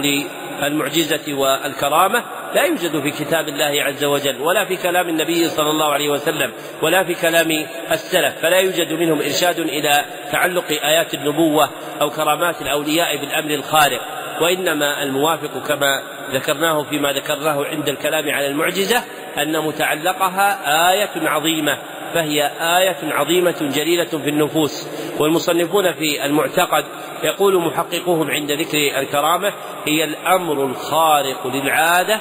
للمعجزة 0.62 1.34
والكرامة 1.34 2.24
لا 2.56 2.64
يوجد 2.64 3.02
في 3.02 3.12
كتاب 3.12 3.48
الله 3.48 3.84
عز 3.84 4.04
وجل 4.04 4.42
ولا 4.42 4.66
في 4.66 4.78
كلام 4.78 5.10
النبي 5.10 5.50
صلى 5.50 5.70
الله 5.70 5.94
عليه 5.94 6.10
وسلم 6.10 6.52
ولا 6.82 7.04
في 7.04 7.14
كلام 7.14 7.66
السلف 7.92 8.34
فلا 8.42 8.60
يوجد 8.60 8.94
منهم 8.94 9.22
إرشاد 9.22 9.60
إلى 9.60 10.06
تعلق 10.32 10.66
آيات 10.70 11.14
النبوة 11.14 11.70
أو 12.02 12.10
كرامات 12.10 12.62
الأولياء 12.62 13.18
بالأمر 13.18 13.52
الخارق 13.52 14.02
وإنما 14.42 15.04
الموافق 15.04 15.68
كما 15.68 16.04
ذكرناه 16.32 16.84
فيما 16.84 17.14
ذكرناه 17.14 17.66
عند 17.66 17.90
الكلام 17.90 18.30
على 18.30 18.48
المعجزة 18.48 19.04
أن 19.38 19.60
متعلقها 19.60 20.58
آية 20.92 21.30
عظيمة 21.30 21.78
فهي 22.14 22.52
آية 22.60 22.98
عظيمة 23.04 23.56
جليلة 23.76 24.04
في 24.04 24.30
النفوس. 24.30 24.88
والمصنفون 25.20 25.94
في 25.94 26.26
المعتقد 26.26 26.86
يقول 27.24 27.62
محققوهم 27.62 28.32
عند 28.32 28.52
ذكر 28.52 29.00
الكرامة 29.00 29.54
هي 29.86 30.04
الأمر 30.04 30.66
الخارق 30.66 31.48
للعادة 31.48 32.20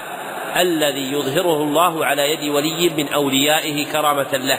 الذي 0.57 1.13
يظهره 1.13 1.63
الله 1.63 2.07
على 2.07 2.33
يد 2.33 2.49
ولي 2.49 2.91
من 2.97 3.09
أوليائه 3.09 3.87
كرامة 3.93 4.33
له. 4.33 4.59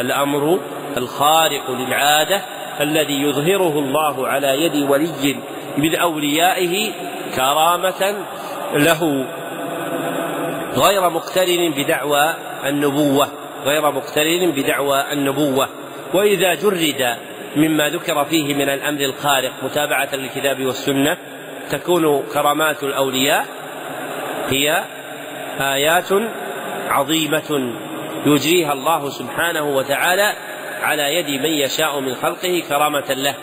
الأمر 0.00 0.58
الخارق 0.96 1.70
للعادة 1.70 2.42
الذي 2.80 3.22
يظهره 3.22 3.78
الله 3.78 4.28
على 4.28 4.64
يد 4.64 4.90
ولي 4.90 5.36
من 5.78 5.94
أوليائه 5.94 6.92
كرامة 7.36 8.24
له. 8.74 9.26
غير 10.76 11.10
مقترن 11.10 11.70
بدعوى 11.76 12.34
النبوة 12.66 13.28
غير 13.64 13.90
مقترن 13.90 14.50
بدعوى 14.50 15.12
النبوة. 15.12 15.68
وإذا 16.14 16.54
جرد 16.54 17.16
مما 17.56 17.88
ذكر 17.88 18.24
فيه 18.24 18.54
من 18.54 18.68
الأمر 18.68 19.00
الخارق 19.00 19.52
متابعة 19.62 20.08
للكتاب 20.12 20.66
والسنة 20.66 21.16
تكون 21.70 22.22
كرامات 22.34 22.82
الأولياء 22.82 23.46
هي 24.48 24.84
آيات 25.60 26.08
عظيمة 26.88 27.74
يجريها 28.26 28.72
الله 28.72 29.10
سبحانه 29.10 29.62
وتعالى 29.62 30.32
على 30.82 31.14
يد 31.14 31.28
من 31.40 31.50
يشاء 31.50 32.00
من 32.00 32.14
خلقه 32.14 32.62
كرامة 32.68 33.12
له. 33.12 33.34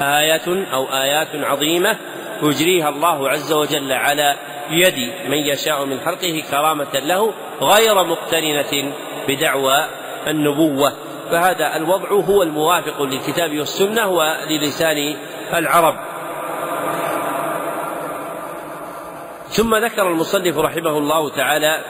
آية 0.00 0.66
أو 0.72 0.84
آيات 0.92 1.28
عظيمة 1.34 1.96
يجريها 2.42 2.88
الله 2.88 3.28
عز 3.28 3.52
وجل 3.52 3.92
على 3.92 4.36
يد 4.70 5.12
من 5.28 5.38
يشاء 5.38 5.84
من 5.84 6.00
خلقه 6.00 6.42
كرامة 6.50 6.92
له 6.94 7.32
غير 7.60 8.04
مقترنة 8.04 8.92
بدعوى 9.28 9.84
النبوة. 10.26 10.92
فهذا 11.30 11.76
الوضع 11.76 12.08
هو 12.08 12.42
الموافق 12.42 13.02
للكتاب 13.02 13.58
والسنة 13.58 14.08
وللسان 14.08 15.16
العرب. 15.54 15.94
ثم 19.48 19.76
ذكر 19.76 20.08
المصنف 20.08 20.58
رحمه 20.58 20.98
الله 20.98 21.28
تعالى 21.28 21.80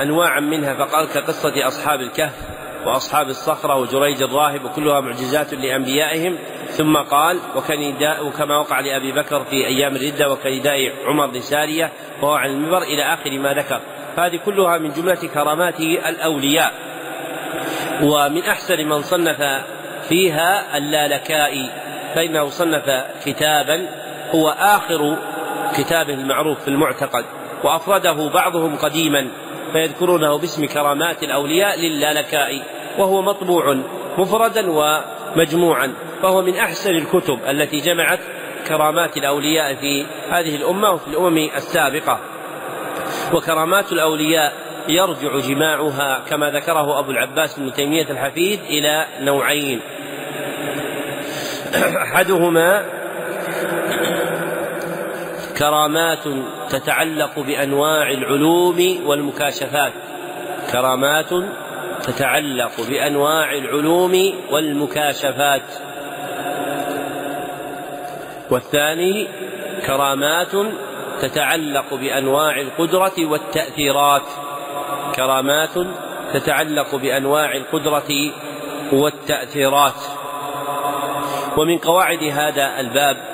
أنواعا 0.00 0.40
منها 0.40 0.74
فقال 0.74 1.08
كقصة 1.08 1.66
أصحاب 1.66 2.00
الكهف. 2.00 2.59
وأصحاب 2.86 3.28
الصخرة 3.28 3.76
وجريج 3.76 4.22
الراهب 4.22 4.64
وكلها 4.64 5.00
معجزات 5.00 5.54
لأنبيائهم. 5.54 6.38
ثم 6.68 6.96
قال 6.96 7.38
وكنداء 7.56 8.26
وكما 8.26 8.58
وقع 8.58 8.80
لأبي 8.80 9.12
بكر 9.12 9.44
في 9.44 9.66
أيام 9.66 9.96
الردة 9.96 10.32
وكنداء 10.32 10.92
عمر 11.06 11.30
لسارية 11.30 11.92
وهو 12.22 12.34
عن 12.34 12.50
المنبر 12.50 12.82
إلى 12.82 13.02
آخر 13.02 13.38
ما 13.38 13.54
ذكر. 13.54 13.80
هذه 14.16 14.36
كلها 14.36 14.78
من 14.78 14.92
جملة 14.92 15.14
كرامات 15.34 15.80
الأولياء. 15.80 16.72
ومن 18.02 18.42
أحسن 18.42 18.88
من 18.88 19.02
صنف 19.02 19.42
فيها 20.08 20.78
اللالكائي 20.78 21.70
فإنه 22.14 22.48
صنف 22.48 23.04
كتابا 23.24 23.86
هو 24.34 24.48
آخر 24.48 25.16
كتابه 25.76 26.14
المعروف 26.14 26.60
في 26.60 26.68
المعتقد 26.68 27.24
وأفرده 27.64 28.30
بعضهم 28.34 28.76
قديما. 28.76 29.28
فيذكرونه 29.72 30.38
باسم 30.38 30.66
كرامات 30.66 31.22
الأولياء 31.22 31.80
للالكائي 31.80 32.62
وهو 32.98 33.22
مطبوع 33.22 33.76
مفردا 34.18 34.70
ومجموعا 34.70 35.94
فهو 36.22 36.42
من 36.42 36.56
أحسن 36.56 36.90
الكتب 36.90 37.38
التي 37.48 37.80
جمعت 37.80 38.20
كرامات 38.68 39.16
الأولياء 39.16 39.74
في 39.74 40.06
هذه 40.30 40.56
الأمة 40.56 40.90
وفي 40.90 41.08
الأمم 41.08 41.50
السابقة. 41.56 42.20
وكرامات 43.34 43.92
الأولياء 43.92 44.52
يرجع 44.88 45.38
جماعها 45.38 46.22
كما 46.30 46.50
ذكره 46.50 46.98
أبو 46.98 47.10
العباس 47.10 47.58
بن 47.58 47.72
تيمية 47.72 48.10
الحفيد 48.10 48.60
إلى 48.60 49.06
نوعين. 49.20 49.80
أحدهما 52.02 52.99
كرامات 55.60 56.24
تتعلق 56.70 57.38
بأنواع 57.38 58.10
العلوم 58.10 58.98
والمكاشفات. 59.06 59.92
كرامات 60.72 61.30
تتعلق 62.02 62.80
بأنواع 62.88 63.52
العلوم 63.52 64.32
والمكاشفات. 64.50 65.62
والثاني 68.50 69.28
كرامات 69.86 70.52
تتعلق 71.20 71.94
بأنواع 71.94 72.60
القدرة 72.60 73.12
والتأثيرات. 73.18 74.28
كرامات 75.16 75.74
تتعلق 76.32 76.94
بأنواع 76.94 77.56
القدرة 77.56 78.30
والتأثيرات. 78.92 80.02
ومن 81.56 81.78
قواعد 81.78 82.24
هذا 82.24 82.80
الباب 82.80 83.29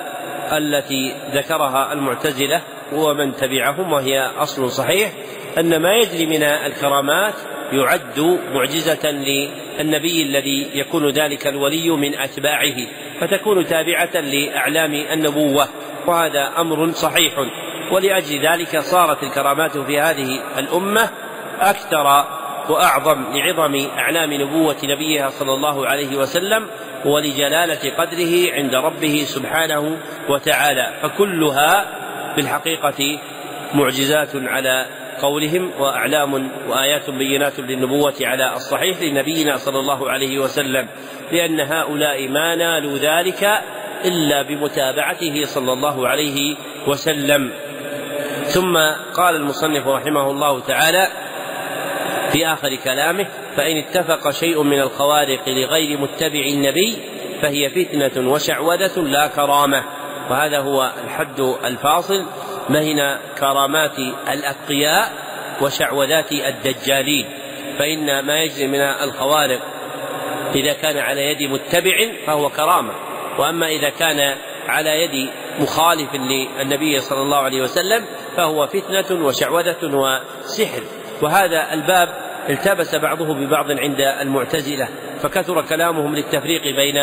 التي 0.51 1.15
ذكرها 1.33 1.93
المعتزلة 1.93 2.61
ومن 2.93 3.35
تبعهم 3.35 3.93
وهي 3.93 4.19
أصل 4.37 4.71
صحيح 4.71 5.11
أن 5.57 5.81
ما 5.81 5.95
يجري 5.95 6.25
من 6.25 6.43
الكرامات 6.43 7.33
يعد 7.71 8.39
معجزة 8.53 9.11
للنبي 9.11 10.23
الذي 10.23 10.69
يكون 10.73 11.09
ذلك 11.09 11.47
الولي 11.47 11.89
من 11.89 12.19
أتباعه 12.19 12.75
فتكون 13.19 13.65
تابعة 13.65 14.21
لأعلام 14.21 14.93
النبوة 14.93 15.67
وهذا 16.07 16.51
أمر 16.57 16.91
صحيح. 16.91 17.33
ولأجل 17.91 18.47
ذلك 18.47 18.79
صارت 18.79 19.23
الكرامات 19.23 19.77
في 19.77 19.99
هذه 19.99 20.39
الأمة 20.59 21.09
أكثر 21.59 22.25
وأعظم 22.69 23.23
لعظم 23.33 23.87
أعلام 23.97 24.33
نبوة 24.33 24.75
نبيها 24.83 25.29
صلى 25.29 25.53
الله 25.53 25.87
عليه 25.87 26.17
وسلم 26.17 26.67
ولجلالة 27.05 27.91
قدره 27.97 28.53
عند 28.53 28.75
ربه 28.75 29.23
سبحانه 29.27 29.97
وتعالى 30.29 30.93
فكلها 31.01 31.85
في 32.35 32.41
الحقيقة 32.41 33.19
معجزات 33.73 34.29
على 34.35 34.85
قولهم 35.21 35.71
وأعلام 35.79 36.51
وآيات 36.69 37.09
بينات 37.09 37.59
للنبوة 37.59 38.13
على 38.21 38.53
الصحيح 38.55 39.01
لنبينا 39.01 39.57
صلى 39.57 39.79
الله 39.79 40.09
عليه 40.11 40.39
وسلم 40.39 40.87
لأن 41.31 41.59
هؤلاء 41.59 42.27
ما 42.27 42.55
نالوا 42.55 42.97
ذلك 42.97 43.61
إلا 44.05 44.41
بمتابعته 44.41 45.45
صلى 45.45 45.73
الله 45.73 46.07
عليه 46.07 46.55
وسلم. 46.87 47.51
ثم 48.43 48.77
قال 49.13 49.35
المصنف 49.35 49.87
رحمه 49.87 50.31
الله 50.31 50.59
تعالى 50.59 51.07
في 52.31 52.47
آخر 52.47 52.75
كلامه 52.75 53.25
فإن 53.57 53.77
اتفق 53.77 54.31
شيء 54.31 54.63
من 54.63 54.79
الخوارق 54.79 55.49
لغير 55.49 55.99
متبع 55.99 56.39
النبي 56.39 56.97
فهي 57.41 57.69
فتنة 57.69 58.31
وشعوذة 58.31 58.99
لا 59.01 59.27
كرامة. 59.27 59.83
وهذا 60.29 60.59
هو 60.59 60.91
الحد 61.03 61.39
الفاصل. 61.39 62.25
بين 62.69 63.17
كرامات 63.39 63.99
الأتقياء 64.33 65.11
وشعوذات 65.61 66.31
الدجالين. 66.31 67.25
فإن 67.79 68.19
ما 68.19 68.41
يجري 68.41 68.67
من 68.67 68.79
الخوارق 68.81 69.59
إذا 70.55 70.73
كان 70.73 70.97
على 70.97 71.21
يد 71.21 71.51
متبع 71.51 71.97
فهو 72.27 72.49
كرامة. 72.49 72.93
وأما 73.39 73.67
إذا 73.67 73.89
كان 73.89 74.37
على 74.67 75.03
يد 75.03 75.29
مخالف 75.59 76.15
للنبي 76.15 77.01
صلى 77.01 77.21
الله 77.21 77.37
عليه 77.37 77.61
وسلم 77.61 78.05
فهو 78.37 78.67
فتنة 78.67 79.25
وشعوذة 79.25 79.77
وسحر. 79.83 80.83
وهذا 81.21 81.73
الباب 81.73 82.26
التبس 82.49 82.95
بعضه 82.95 83.33
ببعض 83.33 83.71
عند 83.71 84.01
المعتزلة 84.01 84.87
فكثر 85.21 85.61
كلامهم 85.61 86.15
للتفريق 86.15 86.63
بين 86.63 86.97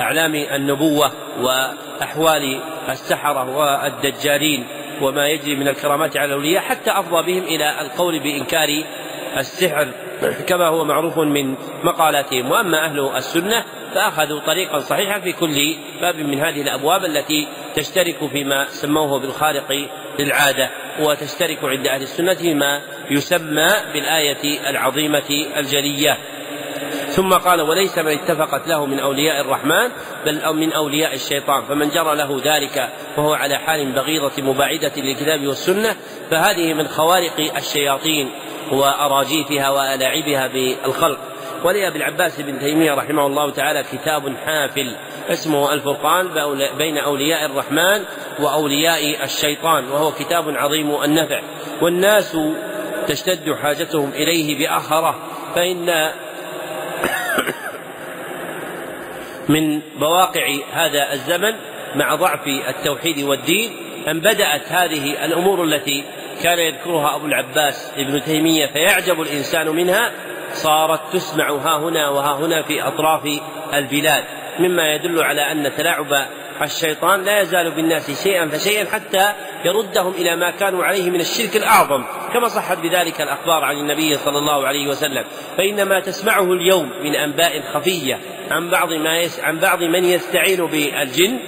أعلام 0.00 0.34
النبوة 0.34 1.12
وأحوال 1.40 2.60
السحرة 2.88 3.56
والدجالين 3.56 4.66
وما 5.02 5.28
يجري 5.28 5.56
من 5.56 5.68
الكرامات 5.68 6.16
على 6.16 6.26
الأولياء 6.26 6.62
حتى 6.62 6.90
أفضى 6.90 7.22
بهم 7.22 7.42
إلى 7.42 7.80
القول 7.80 8.18
بإنكار 8.18 8.82
السحر. 9.36 9.88
كما 10.46 10.66
هو 10.66 10.84
معروف 10.84 11.18
من 11.18 11.54
مقالاتهم. 11.84 12.50
وأما 12.50 12.84
أهل 12.84 13.10
السنة 13.16 13.64
فأخذوا 13.94 14.40
طريقا 14.40 14.80
صحيحا 14.80 15.20
في 15.20 15.32
كل 15.32 15.76
باب 16.00 16.16
من 16.16 16.38
هذه 16.40 16.62
الأبواب 16.62 17.04
التي 17.04 17.48
تشترك 17.74 18.28
فيما 18.32 18.66
سموه 18.68 19.20
بالخارق 19.20 19.88
للعادة 20.18 20.70
وتشترك 21.00 21.64
عند 21.64 21.86
أهل 21.86 22.02
السنة 22.02 22.34
فيما 22.34 22.80
يسمى 23.10 23.68
بالآية 23.92 24.70
العظيمة 24.70 25.46
الجلية. 25.56 26.18
ثم 27.08 27.34
قال 27.34 27.60
وليس 27.60 27.98
من 27.98 28.12
اتفقت 28.12 28.68
له 28.68 28.86
من 28.86 29.00
أولياء 29.00 29.40
الرحمن 29.40 29.90
بل 30.26 30.56
من 30.56 30.72
أولياء 30.72 31.14
الشيطان 31.14 31.64
فمن 31.64 31.88
جرى 31.88 32.16
له 32.16 32.40
ذلك 32.44 32.88
وهو 33.16 33.34
على 33.34 33.56
حال 33.56 33.92
بغيضة 33.92 34.42
مباعدة 34.42 34.92
للكتاب 34.96 35.46
والسنة 35.46 35.96
فهذه 36.30 36.74
من 36.74 36.88
خوارق 36.88 37.56
الشياطين 37.56 38.30
وأراجيفها 38.72 39.70
وألاعبها 39.70 40.46
بالخلق. 40.46 41.18
ولأبي 41.64 41.98
العباس 41.98 42.40
بن 42.40 42.58
تيمية 42.58 42.94
رحمه 42.94 43.26
الله 43.26 43.50
تعالى 43.50 43.84
كتاب 43.92 44.36
حافل 44.46 44.96
اسمه 45.28 45.72
الفرقان 45.72 46.28
بين 46.78 46.98
أولياء 46.98 47.46
الرحمن 47.46 48.04
وأولياء 48.38 49.24
الشيطان 49.24 49.88
وهو 49.88 50.12
كتاب 50.12 50.56
عظيم 50.56 51.02
النفع. 51.04 51.40
والناس 51.82 52.36
تشتد 53.08 53.54
حاجتهم 53.62 54.10
إليه 54.10 54.58
بأخرة 54.58 55.16
فإن 55.54 55.86
من 59.48 59.80
بواقع 60.00 60.56
هذا 60.72 61.12
الزمن 61.12 61.54
مع 61.94 62.14
ضعف 62.14 62.46
التوحيد 62.46 63.22
والدين 63.22 63.76
أن 64.08 64.20
بدأت 64.20 64.72
هذه 64.72 65.24
الأمور 65.24 65.64
التي 65.64 66.04
كان 66.42 66.58
يذكرها 66.58 67.16
أبو 67.16 67.26
العباس 67.26 67.92
ابن 67.96 68.22
تيمية 68.24 68.66
فيعجب 68.66 69.20
الإنسان 69.20 69.68
منها 69.68 70.12
صارت 70.52 71.00
تسمع 71.12 71.50
ها 71.50 71.78
هنا 71.78 72.08
وها 72.08 72.32
هنا 72.32 72.62
في 72.62 72.82
أطراف 72.82 73.40
البلاد. 73.74 74.24
مما 74.58 74.94
يدل 74.94 75.22
على 75.22 75.52
أن 75.52 75.72
تلاعب 75.76 76.26
الشيطان 76.62 77.24
لا 77.24 77.40
يزال 77.40 77.70
بالناس 77.70 78.22
شيئا 78.22 78.48
فشيئا 78.48 78.84
حتى 78.84 79.32
يردهم 79.66 80.12
إلى 80.12 80.36
ما 80.36 80.50
كانوا 80.50 80.84
عليه 80.84 81.10
من 81.10 81.20
الشرك 81.20 81.56
الأعظم 81.56 82.04
كما 82.32 82.48
صحت 82.48 82.78
بذلك 82.78 83.20
الأخبار 83.20 83.64
عن 83.64 83.76
النبي 83.76 84.18
صلى 84.18 84.38
الله 84.38 84.66
عليه 84.66 84.88
وسلم. 84.88 85.24
فإن 85.56 85.82
ما 85.82 86.00
تسمعه 86.00 86.52
اليوم 86.52 86.90
من 87.02 87.16
أنباء 87.16 87.62
خفية 87.74 88.20
عن 88.50 88.70
بعض 88.70 88.92
ما 88.92 89.18
يس 89.18 89.40
عن 89.40 89.58
بعض 89.58 89.82
من 89.82 90.04
يستعين 90.04 90.66
بالجن 90.66 91.38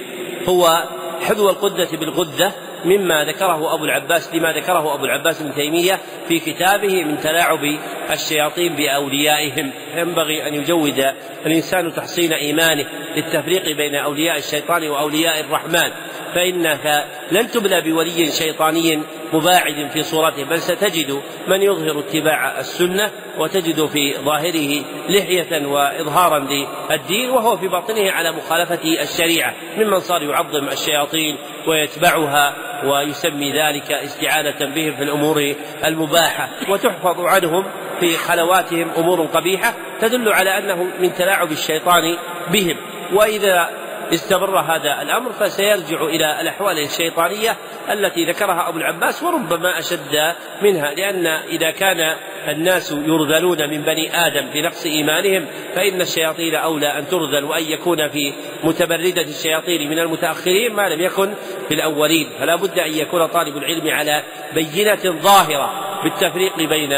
هو 0.49 0.83
حذو 1.21 1.49
القدة 1.49 1.89
بالغدة 1.91 2.51
مما 2.85 3.23
ذكره 3.23 3.73
أبو 3.73 3.85
العباس 3.85 4.35
لما 4.35 4.53
ذكره 4.53 4.95
أبو 4.95 5.05
العباس 5.05 5.41
ابن 5.41 5.55
تيمية 5.55 5.99
في 6.27 6.39
كتابه 6.39 7.03
من 7.03 7.19
تلاعب 7.19 7.77
الشياطين 8.11 8.75
بأوليائهم. 8.75 9.71
ينبغي 9.95 10.47
أن 10.47 10.53
يجود 10.53 11.05
الإنسان 11.45 11.93
تحصين 11.93 12.33
إيمانه 12.33 12.85
للتفريق 13.15 13.63
بين 13.77 13.95
أولياء 13.95 14.37
الشيطان 14.37 14.89
وأولياء 14.89 15.39
الرحمن. 15.39 15.91
فإنك 16.35 17.05
لن 17.31 17.51
تبلى 17.51 17.81
بولي 17.81 18.31
شيطاني 18.31 18.99
مباعد 19.33 19.89
في 19.93 20.03
صورته 20.03 20.43
بل 20.43 20.61
ستجد 20.61 21.21
من 21.47 21.61
يظهر 21.61 21.99
اتباع 21.99 22.59
السنة 22.59 23.11
وتجد 23.37 23.85
في 23.85 24.13
ظاهره 24.17 24.83
لحية 25.09 25.65
وإظهارا 25.65 26.39
للدين 26.39 27.29
وهو 27.29 27.57
في 27.57 27.67
باطنه 27.67 28.11
على 28.11 28.31
مخالفة 28.31 29.01
الشريعة. 29.01 29.53
ممن 29.77 29.99
صار 29.99 30.23
يعظم 30.23 30.67
الشياطين 30.67 31.37
ويتبعها 31.67 32.55
ويسمي 32.85 33.51
ذلك 33.51 33.91
استعانة 33.91 34.75
بهم 34.75 34.95
في 34.95 35.03
الأمور 35.03 35.55
المباحة. 35.85 36.49
وتحفظ 36.69 37.19
عنهم 37.19 37.65
في 37.99 38.17
خلواتهم 38.17 38.89
أمور 38.97 39.25
قبيحة 39.25 39.73
تدل 40.01 40.29
على 40.33 40.57
أنه 40.57 40.83
من 40.99 41.13
تلاعب 41.13 41.51
الشيطان 41.51 42.17
بهم. 42.51 42.77
وإذا 43.13 43.69
استمر 44.13 44.59
هذا 44.59 45.01
الأمر 45.01 45.31
فسيرجع 45.31 46.03
إلى 46.03 46.41
الأحوال 46.41 46.79
الشيطانية 46.79 47.55
التي 47.91 48.25
ذكرها 48.25 48.69
أبو 48.69 48.77
العباس 48.77 49.23
وربما 49.23 49.79
أشد 49.79 50.35
منها 50.61 50.93
لأن 50.93 51.27
إذا 51.27 51.71
كان 51.71 52.15
الناس 52.47 52.91
يرذلون 52.91 53.69
من 53.69 53.81
بني 53.81 54.27
آدم 54.27 54.49
في 54.53 54.61
نقص 54.61 54.85
إيمانهم 54.85 55.45
فإن 55.75 56.01
الشياطين 56.01 56.55
أولى 56.55 56.87
أن 56.87 57.07
ترذل 57.07 57.43
وأن 57.43 57.63
يكون 57.63 58.09
في 58.09 58.33
متبردة 58.63 59.21
الشياطين 59.21 59.89
من 59.89 59.99
المتأخرين 59.99 60.73
ما 60.73 60.89
لم 60.89 61.01
يكن 61.01 61.33
في 61.67 61.73
الأولين. 61.73 62.29
فلا 62.39 62.55
بد 62.55 62.79
أن 62.79 62.93
يكون 62.93 63.25
طالب 63.25 63.57
العلم 63.57 63.87
على 63.87 64.23
بينه 64.53 65.21
ظاهرة 65.21 65.71
بالتفريق 66.03 66.57
بين 66.57 66.93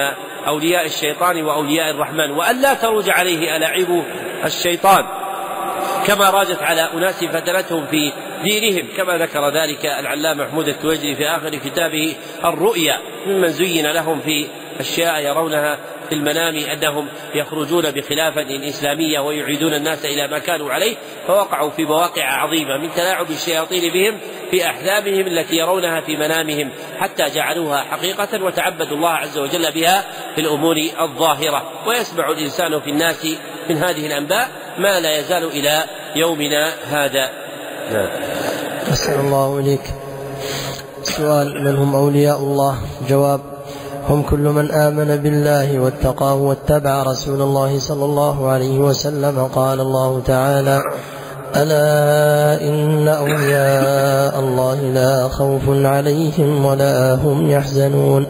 أولياء 0.47 0.85
الشيطان 0.85 1.43
وأولياء 1.43 1.91
الرحمن 1.91 2.31
وأن 2.31 2.61
لا 2.61 2.73
تروج 2.73 3.09
عليه 3.09 3.57
الاعيب 3.57 4.03
الشيطان. 4.45 5.20
كما 6.07 6.29
راجت 6.29 6.63
على 6.63 6.89
أناس 6.93 7.23
فتنتهم 7.23 7.87
في 7.87 8.11
دينهم 8.43 8.87
كما 8.97 9.17
ذكر 9.17 9.49
ذلك 9.49 9.85
العلامة 9.85 10.43
محمود 10.43 10.67
التويجري 10.67 11.15
في 11.15 11.27
آخر 11.27 11.49
كتابه 11.49 12.15
الرؤيا 12.45 12.99
ممن 13.27 13.47
زين 13.47 13.87
لهم 13.91 14.19
في 14.19 14.47
أشياء 14.79 15.21
يرونها 15.21 15.79
في 16.09 16.15
المنام 16.15 16.55
أنهم 16.55 17.07
يخرجون 17.35 17.91
بخلافة 17.91 18.69
إسلامية 18.69 19.19
ويعيدون 19.19 19.73
الناس 19.73 20.05
إلى 20.05 20.27
ما 20.27 20.39
كانوا 20.39 20.71
عليه 20.71 20.95
فوقعوا 21.27 21.69
في 21.69 21.85
مواقع 21.85 22.23
عظيمة 22.23 22.77
من 22.77 22.93
تلاعب 22.93 23.31
الشياطين 23.31 23.93
بهم 23.93 24.19
في 24.51 24.65
أحلامهم 24.65 25.27
التي 25.27 25.57
يرونها 25.57 26.01
في 26.01 26.15
منامهم 26.15 26.71
حتى 26.99 27.25
جعلوها 27.35 27.81
حقيقة 27.81 28.43
وتعبدوا 28.43 28.97
الله 28.97 29.09
عز 29.09 29.37
وجل 29.37 29.71
بها 29.71 30.05
في 30.35 30.41
الأمور 30.41 30.75
الظاهرة 31.01 31.87
ويسمع 31.87 32.29
الإنسان 32.29 32.79
في 32.79 32.89
الناس 32.89 33.27
من 33.69 33.77
هذه 33.77 34.07
الأنباء 34.07 34.47
ما 34.79 34.99
لا 34.99 35.19
يزال 35.19 35.43
إلى 35.43 35.83
يومنا 36.15 36.67
هذا. 36.91 37.29
نعم. 37.93 38.09
أسأل 38.91 39.19
الله 39.19 39.59
إليك. 39.59 39.81
سؤال 41.03 41.63
من 41.63 41.75
هم 41.77 41.95
أولياء 41.95 42.37
الله؟ 42.37 42.77
جواب 43.09 43.41
هم 44.09 44.23
كل 44.23 44.39
من 44.39 44.71
آمن 44.71 45.15
بالله 45.15 45.79
واتقاه 45.79 46.35
واتبع 46.35 47.03
رسول 47.03 47.41
الله 47.41 47.79
صلى 47.79 48.05
الله 48.05 48.51
عليه 48.51 48.79
وسلم. 48.79 49.49
قال 49.55 49.79
الله 49.79 50.21
تعالى 50.25 50.81
ألا 51.55 52.61
إن 52.61 53.07
أولياء 53.07 54.39
الله 54.39 54.75
لا 54.75 55.27
خوف 55.27 55.61
عليهم 55.67 56.65
ولا 56.65 57.13
هم 57.13 57.51
يحزنون. 57.51 58.27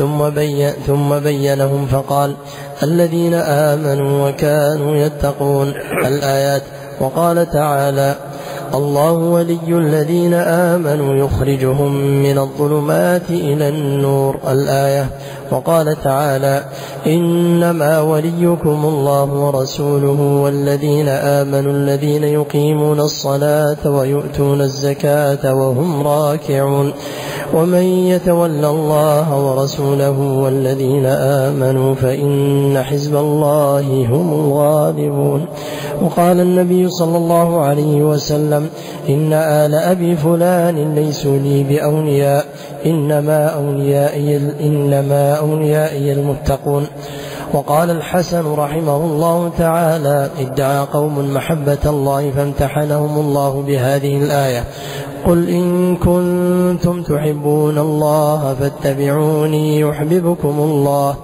ثم 0.00 0.28
بين, 0.28 0.70
ثم 0.86 1.18
بينهم 1.18 1.86
فقال 1.86 2.34
الذين 2.82 3.34
آمنوا 3.34 4.28
وكانوا 4.28 4.96
يتقون. 4.96 5.72
الآيات 6.06 6.62
وقال 7.00 7.50
تعالى 7.50 8.14
الله 8.74 9.12
ولي 9.12 9.68
الذين 9.68 10.34
آمنوا 10.34 11.14
يخرجهم 11.14 11.92
من 12.22 12.38
الظلمات 12.38 13.30
إلى 13.30 13.68
النور. 13.68 14.38
الآية 14.52 15.06
وقال 15.50 16.02
تعالى 16.02 16.64
إنما 17.06 18.00
وليكم 18.00 18.84
الله 18.84 19.24
ورسوله 19.24 20.20
والذين 20.44 21.08
آمنوا 21.08 21.72
الذين 21.72 22.24
يقيمون 22.24 23.00
الصلاة 23.00 23.90
ويؤتون 23.90 24.60
الزكاة 24.60 25.54
وهم 25.54 26.06
راكعون. 26.06 26.92
ومن 27.54 27.82
يتول 27.82 28.64
الله 28.64 29.38
ورسوله 29.46 30.18
والذين 30.20 31.06
آمنوا 31.06 31.94
فإن 31.94 32.82
حزب 32.82 33.16
الله 33.16 34.06
هم 34.10 34.32
الغالبون. 34.32 35.46
وقال 36.02 36.40
النبي 36.40 36.88
صلى 36.88 37.16
الله 37.16 37.60
عليه 37.60 38.02
وسلم 38.02 38.68
إن 39.08 39.32
آل 39.32 39.74
أبي 39.74 40.16
فلان 40.16 40.94
ليسوا 40.94 41.38
لي 41.38 41.62
بأولياء 41.62 42.44
إنما 42.86 43.46
أوليائي 43.46 44.36
إنما 44.60 45.34
أوليائي 45.34 46.12
المتقون. 46.12 46.86
وقال 47.54 47.90
الحسن 47.90 48.52
رحمه 48.54 48.96
الله 48.96 49.50
تعالى 49.58 50.30
ادعى 50.40 50.86
قوم 50.92 51.34
محبة 51.34 51.78
الله 51.86 52.30
فامتحنهم 52.30 53.18
الله 53.18 53.62
بهذه 53.66 54.16
الآية. 54.16 54.64
قل 55.30 55.48
إن 55.48 55.96
كنتم 55.96 57.02
تحبون 57.02 57.78
الله 57.78 58.54
فاتبعوني 58.54 59.80
يحببكم 59.80 60.58
الله. 60.58 61.16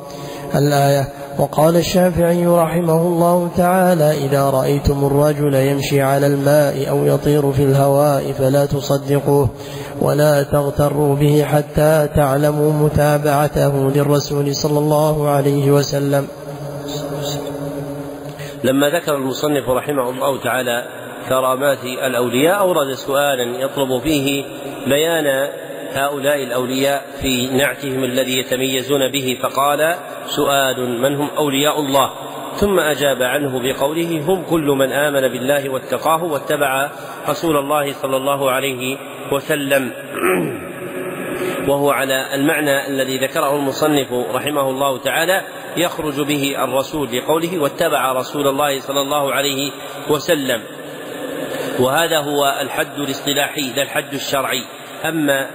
الآية 0.54 1.08
وقال 1.38 1.76
الشافعي 1.76 2.46
رحمه 2.46 3.02
الله 3.02 3.48
تعالى 3.56 4.24
إذا 4.24 4.50
رأيتم 4.50 5.04
الرجل 5.04 5.54
يمشي 5.54 6.02
على 6.02 6.26
الماء 6.26 6.90
أو 6.90 7.04
يطير 7.04 7.52
في 7.52 7.62
الهواء 7.62 8.32
فلا 8.32 8.66
تصدقوه 8.66 9.48
ولا 10.00 10.42
تغتروا 10.42 11.14
به 11.14 11.44
حتى 11.44 12.08
تعلموا 12.16 12.72
متابعته 12.72 13.90
للرسول 13.90 14.54
صلى 14.54 14.78
الله 14.78 15.28
عليه 15.28 15.70
وسلم. 15.70 16.26
لما 18.64 18.90
ذكر 18.90 19.14
المصنف 19.16 19.68
رحمه 19.68 20.10
الله 20.10 20.42
تعالى 20.42 21.05
كرامات 21.28 21.84
الأولياء 21.84 22.58
أورد 22.58 22.92
سؤالا 22.92 23.58
يطلب 23.64 24.02
فيه 24.02 24.44
بيان 24.86 25.48
هؤلاء 25.92 26.42
الأولياء 26.42 27.04
في 27.22 27.46
نعتهم 27.46 28.04
الذي 28.04 28.38
يتميزون 28.38 29.10
به. 29.12 29.38
فقال 29.42 29.94
سؤال 30.26 31.00
من 31.00 31.16
هم 31.16 31.30
أولياء 31.38 31.80
الله؟ 31.80 32.10
ثم 32.54 32.80
أجاب 32.80 33.22
عنه 33.22 33.60
بقوله 33.62 34.20
هم 34.28 34.44
كل 34.50 34.66
من 34.66 34.92
آمن 34.92 35.20
بالله 35.20 35.68
واتقاه 35.68 36.24
واتبع 36.24 36.90
رسول 37.28 37.56
الله 37.56 37.92
صلى 37.92 38.16
الله 38.16 38.50
عليه 38.50 38.98
وسلم. 39.32 39.92
وهو 41.68 41.90
على 41.90 42.34
المعنى 42.34 42.86
الذي 42.86 43.18
ذكره 43.18 43.56
المصنف 43.56 44.12
رحمه 44.12 44.70
الله 44.70 44.98
تعالى 44.98 45.42
يخرج 45.76 46.20
به 46.20 46.64
الرسول 46.64 47.08
بقوله 47.12 47.58
واتبع 47.58 48.12
رسول 48.12 48.48
الله 48.48 48.80
صلى 48.80 49.00
الله 49.00 49.32
عليه 49.32 49.70
وسلم. 50.10 50.75
وهذا 51.80 52.18
هو 52.18 52.58
الحد 52.60 52.98
الاصطلاحي 52.98 53.72
لا 53.76 53.82
الحد 53.82 54.14
الشرعي. 54.14 54.62
أما 55.04 55.50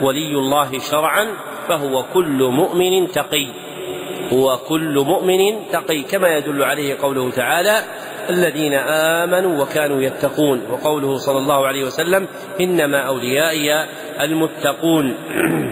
ولي 0.00 0.32
الله 0.32 0.78
شرعا 0.78 1.26
فهو 1.68 2.02
كل 2.14 2.42
مؤمن 2.42 3.08
تقي. 3.12 3.46
هو 4.32 4.56
كل 4.56 4.98
مؤمن 4.98 5.68
تقي 5.72 6.02
كما 6.02 6.36
يدل 6.36 6.62
عليه 6.62 6.96
قوله 7.02 7.30
تعالى 7.30 7.80
الذين 8.30 8.74
آمنوا 8.74 9.62
وكانوا 9.62 10.02
يتقون. 10.02 10.62
وقوله 10.70 11.16
صلى 11.16 11.38
الله 11.38 11.66
عليه 11.66 11.84
وسلم 11.84 12.28
إنما 12.60 12.98
أوليائي 12.98 13.86
المتقون. 14.20 15.14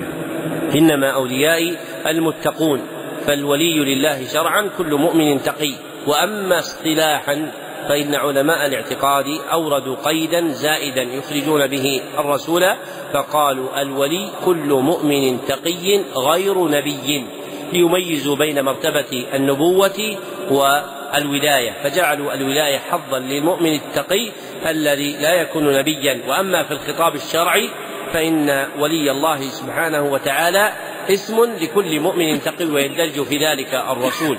إنما 0.78 1.10
أوليائي 1.10 1.76
المتقون. 2.06 2.80
فالولي 3.26 3.94
لله 3.94 4.26
شرعا 4.26 4.70
كل 4.78 4.94
مؤمن 4.94 5.42
تقي. 5.42 5.74
وأما 6.06 6.58
اصطلاحا 6.58 7.52
فإن 7.88 8.14
علماء 8.14 8.66
الاعتقاد 8.66 9.26
أوردوا 9.52 9.96
قيدا 10.04 10.48
زائدا 10.48 11.02
يخرجون 11.02 11.66
به 11.66 12.02
الرسول 12.18 12.64
فقالوا 13.12 13.82
الولي 13.82 14.30
كل 14.44 14.68
مؤمن 14.68 15.44
تقي 15.46 16.00
غير 16.16 16.68
نبي 16.68 17.26
ليميزوا 17.72 18.36
بين 18.36 18.64
مرتبة 18.64 19.26
النبوة 19.34 20.16
والولاية. 20.50 21.72
فجعلوا 21.82 22.34
الولاية 22.34 22.78
حظا 22.78 23.18
للمؤمن 23.18 23.74
التقي 23.74 24.30
الذي 24.66 25.16
لا 25.16 25.32
يكون 25.32 25.78
نبيا. 25.78 26.20
وأما 26.28 26.62
في 26.62 26.70
الخطاب 26.70 27.14
الشرعي 27.14 27.70
فإن 28.12 28.66
ولي 28.78 29.10
الله 29.10 29.40
سبحانه 29.40 30.02
وتعالى 30.02 30.72
اسم 31.10 31.44
لكل 31.60 32.00
مؤمن 32.00 32.42
تقي 32.42 32.64
ويندرج 32.64 33.22
في 33.22 33.36
ذلك 33.38 33.74
الرسول. 33.74 34.38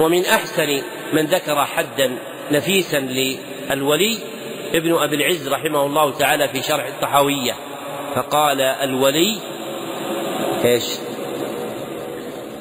ومن 0.00 0.24
أحسن 0.24 0.82
من 1.12 1.26
ذكر 1.26 1.64
حدا 1.64 2.18
نفيسا 2.52 2.96
للولي 2.96 4.18
ابن 4.74 4.94
أبي 4.94 5.16
العز 5.16 5.48
رحمه 5.48 5.86
الله 5.86 6.12
تعالى 6.12 6.48
في 6.48 6.62
شرح 6.62 6.86
الطحاوية. 6.86 7.54
فقال 8.14 8.60
الولي 8.60 9.38
إيش؟ 10.64 10.84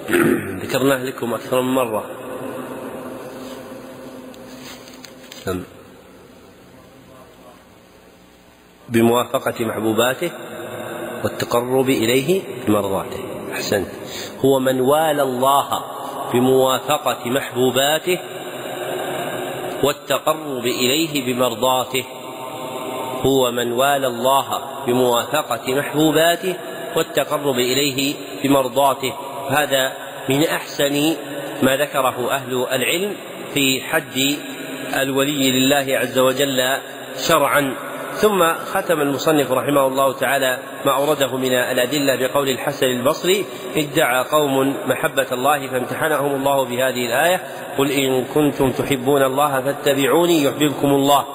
ذكرناه 0.62 1.04
لكم 1.04 1.34
أكثر 1.34 1.62
من 1.62 1.74
مرة. 1.74 2.06
بموافقة 8.90 9.66
محبوباته 9.66 10.32
والتقرب 11.24 11.90
إليه 11.90 12.42
بمرضاته. 12.68 13.20
أحسنت. 13.54 13.88
هو 14.46 14.60
من 14.60 14.82
والى 14.82 15.22
الله 15.22 15.84
بموافقة 16.34 17.30
محبوباته 17.30 18.20
والتقرب 19.84 20.66
إليه 20.66 21.26
بمرضاته 21.26 22.04
هو 23.22 23.52
من 23.52 23.72
والى 23.72 24.08
الله 24.08 24.62
بموافقة 24.88 25.76
محبوباته 25.76 26.56
والتقرب 26.96 27.60
إليه 27.60 28.16
بمرضاته. 28.44 29.14
هذا 29.50 29.94
من 30.30 30.44
أحسن 30.44 31.16
ما 31.64 31.78
ذكره 31.78 32.32
أهل 32.32 32.68
العلم 32.72 33.16
في 33.54 33.82
حد 33.82 34.38
الولي 34.94 35.52
لله 35.52 35.98
عز 35.98 36.20
وجل 36.20 36.78
شرعا. 37.28 37.76
ثم 38.16 38.54
ختم 38.54 39.02
المصنف 39.02 39.52
رحمه 39.52 39.88
الله 39.88 40.14
تعالى 40.14 40.60
ما 40.86 40.96
أورده 40.96 41.38
من 41.38 41.54
الأدلة 41.54 42.16
بقول 42.16 42.50
الحسن 42.50 42.88
البصري 42.88 43.46
ادعى 43.76 44.24
قوم 44.24 44.76
محبة 44.88 45.28
الله 45.32 45.68
فامتحنهم 45.68 46.36
الله 46.36 46.66
بهذه 46.66 47.06
الآية 47.06 47.42
قل 47.78 47.92
إن 47.92 48.26
كنتم 48.26 48.72
تحبون 48.72 49.24
الله 49.24 49.62
فاتبعوني 49.62 50.44
يحببكم 50.44 50.88
الله. 50.88 51.26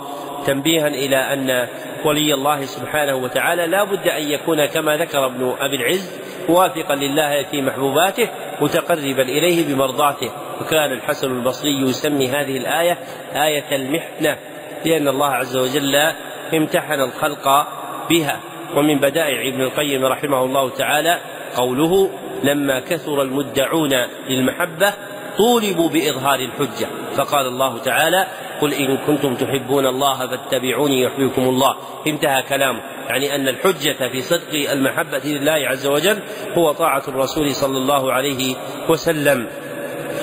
تنبيها 0.46 0.88
إلى 0.88 1.16
أن 1.16 1.68
ولي 2.04 2.34
الله 2.34 2.64
سبحانه 2.64 3.16
وتعالى 3.16 3.66
لا 3.66 3.84
بد 3.84 4.08
أن 4.08 4.22
يكون 4.22 4.66
كما 4.66 4.96
ذكر 4.96 5.26
ابن 5.26 5.54
أبي 5.60 5.76
العز 5.76 6.10
موافقا 6.48 6.94
لله 6.94 7.42
في 7.42 7.62
محبوباته 7.62 8.28
متقربا 8.60 9.22
إليه 9.22 9.74
بمرضاته. 9.74 10.30
وكان 10.60 10.92
الحسن 10.92 11.30
البصري 11.30 11.82
يسمي 11.82 12.28
هذه 12.28 12.56
الآية 12.56 12.98
آية 13.34 13.76
المحنة 13.76 14.36
لأن 14.84 15.08
الله 15.08 15.26
عز 15.26 15.56
وجل 15.56 16.12
امتحن 16.54 17.00
الخلق 17.00 17.66
بها. 18.10 18.40
ومن 18.76 18.98
بدائع 18.98 19.48
ابن 19.48 19.62
القيم 19.62 20.04
رحمه 20.04 20.44
الله 20.44 20.70
تعالى 20.70 21.18
قوله 21.56 22.10
لما 22.44 22.80
كثر 22.80 23.22
المدعون 23.22 23.92
للمحبة 24.28 24.92
طولبوا 25.38 25.88
بإظهار 25.88 26.38
الحجة 26.40 26.86
فقال 27.16 27.46
الله 27.46 27.78
تعالى 27.78 28.26
قل 28.60 28.74
إن 28.74 28.96
كنتم 28.96 29.34
تحبون 29.34 29.86
الله 29.86 30.26
فاتبعوني 30.26 31.02
يحببكم 31.02 31.42
الله 31.42 31.76
انتهى 32.06 32.42
كلامه 32.42 32.80
يعني 33.08 33.34
أن 33.34 33.48
الحجة 33.48 34.08
في 34.08 34.22
صدق 34.22 34.70
المحبة 34.70 35.18
لله 35.24 35.68
عز 35.68 35.86
وجل 35.86 36.18
هو 36.58 36.72
طاعة 36.72 37.02
الرسول 37.08 37.54
صلى 37.54 37.78
الله 37.78 38.12
عليه 38.12 38.54
وسلم. 38.88 39.46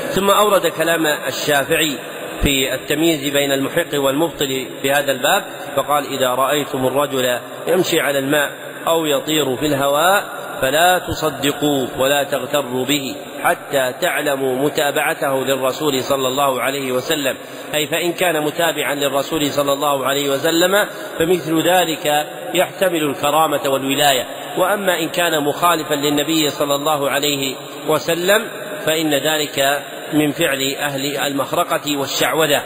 ثم 0.09 0.30
أورد 0.30 0.67
كلام 0.67 1.05
الشافعي 1.05 1.97
في 2.42 2.74
التمييز 2.74 3.30
بين 3.30 3.52
المحق 3.52 3.94
والمبطل 3.94 4.68
في 4.82 4.92
هذا 4.92 5.12
الباب 5.12 5.44
فقال 5.76 6.06
إذا 6.06 6.30
رأيتم 6.30 6.88
الرجل 6.88 7.40
يمشي 7.68 8.00
على 8.00 8.20
الماء 8.20 8.52
أو 8.88 9.06
يطير 9.06 9.56
في 9.56 9.66
الهواء 9.66 10.24
فلا 10.62 11.00
تصدقوا 11.00 11.88
ولا 12.00 12.24
تغتروا 12.24 12.86
به 12.86 13.16
حتى 13.44 13.94
تعلموا 14.02 14.56
متابعته 14.56 15.46
للرسول 15.46 16.04
صلى 16.04 16.28
الله 16.28 16.62
عليه 16.62 16.92
وسلم. 16.92 17.36
أي 17.76 17.88
فإن 17.88 18.14
كان 18.14 18.44
متابعا 18.44 18.96
للرسول 18.96 19.46
صلى 19.46 19.74
الله 19.74 20.06
عليه 20.06 20.30
وسلم 20.30 20.88
فمثل 21.20 21.68
ذلك 21.68 22.28
يحتمل 22.54 23.04
الكرامة 23.04 23.62
والولاية. 23.66 24.26
وأما 24.58 25.00
إن 25.00 25.10
كان 25.10 25.44
مخالفا 25.44 25.94
للنبي 25.94 26.50
صلى 26.50 26.76
الله 26.76 27.10
عليه 27.10 27.56
وسلم 27.88 28.48
فإن 28.86 29.14
ذلك 29.14 29.84
من 30.14 30.32
فعل 30.32 30.76
أهل 30.80 31.18
المخرقة 31.18 31.97
والشعوذة. 31.97 32.64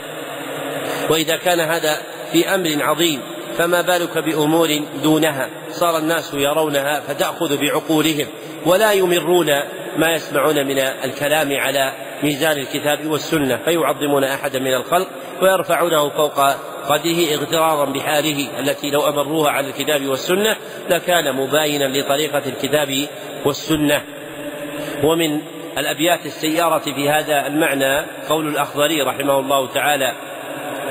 وإذا 1.10 1.36
كان 1.36 1.60
هذا 1.60 1.96
في 2.32 2.54
أمر 2.54 2.76
عظيم 2.80 3.20
فما 3.58 3.80
بالك 3.80 4.18
بأمور 4.18 4.80
دونها؟ 5.02 5.48
صار 5.70 5.98
الناس 5.98 6.34
يرونها 6.34 7.00
فتأخذ 7.00 7.56
بعقولهم 7.60 8.26
ولا 8.66 8.92
يمرون 8.92 9.46
ما 9.96 10.14
يسمعون 10.14 10.66
من 10.66 10.78
الكلام 10.78 11.52
على 11.52 11.92
ميزان 12.22 12.58
الكتاب 12.58 13.06
والسنة. 13.06 13.56
فيعظمون 13.64 14.24
أحدا 14.24 14.58
من 14.58 14.74
الخلق 14.74 15.08
ويرفعونه 15.42 16.08
فوق 16.08 16.40
قدره 16.88 17.34
اغترارا 17.34 17.84
بحاله 17.84 18.60
التي 18.60 18.90
لو 18.90 19.08
أمروها 19.08 19.50
على 19.50 19.66
الكتاب 19.68 20.06
والسنة 20.06 20.56
لكان 20.90 21.36
مباينا 21.36 21.98
لطريقة 21.98 22.42
الكتاب 22.46 23.06
والسنة. 23.44 24.02
ومن 25.04 25.40
الأبيات 25.78 26.26
السيارة 26.26 26.78
في 26.78 27.10
هذا 27.10 27.46
المعنى 27.46 28.06
قول 28.28 28.48
الأخضري 28.48 29.02
رحمه 29.02 29.38
الله 29.38 29.66
تعالى 29.66 30.12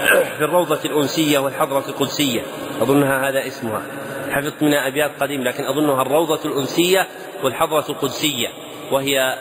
في 0.37 0.43
الروضة 0.43 0.79
الأنسية 0.85 1.39
والحضرة 1.39 1.83
القدسية. 1.87 2.41
أظنها 2.81 3.29
هذا 3.29 3.47
اسمها. 3.47 3.81
حفظت 4.29 4.63
منها 4.63 4.87
أبيات 4.87 5.11
قديم 5.19 5.43
لكن 5.43 5.63
أظنها 5.63 6.01
الروضة 6.01 6.39
الأنسية 6.45 7.07
والحضرة 7.43 7.85
القدسية. 7.89 8.47
وهي 8.91 9.37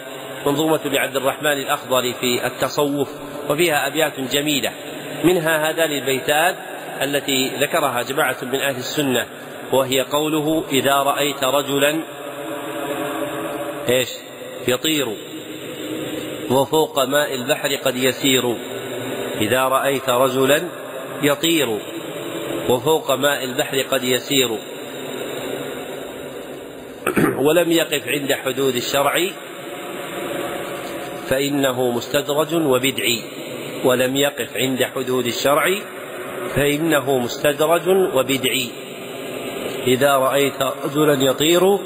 منظومة 0.47 0.80
لعبد 0.84 1.16
الرحمن 1.16 1.53
الأخضر 1.53 2.12
في 2.20 2.47
التصوف 2.47 3.09
وفيها 3.49 3.86
أبيات 3.86 4.20
جميلة. 4.20 4.70
منها 5.24 5.70
هذان 5.70 5.93
البيتان 5.93 6.55
التي 7.03 7.49
ذكرها 7.49 8.03
جماعة 8.03 8.36
من 8.43 8.61
أهل 8.61 8.76
السنة 8.76 9.26
وهي 9.72 10.01
قوله 10.01 10.64
إذا 10.72 10.95
رأيت 10.95 11.45
رجلا 11.45 12.01
إيش؟ 13.88 14.09
يطير. 14.68 15.29
وفوق 16.51 17.05
ماء 17.05 17.34
البحر 17.34 17.74
قد 17.74 17.96
يسير. 17.96 18.57
إذا 19.40 19.62
رأيت 19.62 20.09
رجلا 20.09 20.62
يطير. 21.22 21.78
وفوق 22.68 23.11
ماء 23.11 23.44
البحر 23.44 23.82
قد 23.82 24.05
يسير. 24.05 24.59
ولم 27.46 27.72
يقف 27.72 28.09
عند 28.09 28.32
حدود 28.32 28.76
الشرع 28.76 29.30
فإنه 31.28 31.90
مستدرج 31.90 32.55
وبدعي 32.55 33.22
ولم 33.84 34.16
يقف 34.16 34.57
عند 34.57 34.84
حدود 34.84 35.26
الشرع 35.26 35.74
فإنه 36.55 37.18
مستدرج 37.18 37.88
وبدعي 37.88 38.68
إذا 39.86 40.16
رأيت 40.16 40.62
رجلا 40.84 41.24
يطير 41.24 41.62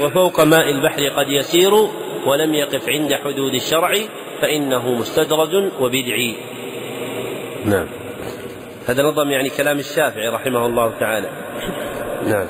وفوق 0.00 0.40
ماء 0.40 0.70
البحر 0.70 1.08
قد 1.08 1.28
يسير 1.28 1.88
ولم 2.26 2.54
يقف 2.54 2.88
عند 2.88 3.14
حدود 3.14 3.54
الشرع 3.54 3.94
فإنه 4.42 4.90
مستدرج 4.90 5.54
وبدعي. 5.80 6.36
نعم. 7.64 7.86
هذا 8.88 9.02
نظم 9.02 9.30
يعني 9.30 9.50
كلام 9.50 9.78
الشافعي 9.78 10.28
رحمه 10.28 10.66
الله 10.66 10.98
تعالى. 11.00 11.28
نعم. 12.26 12.46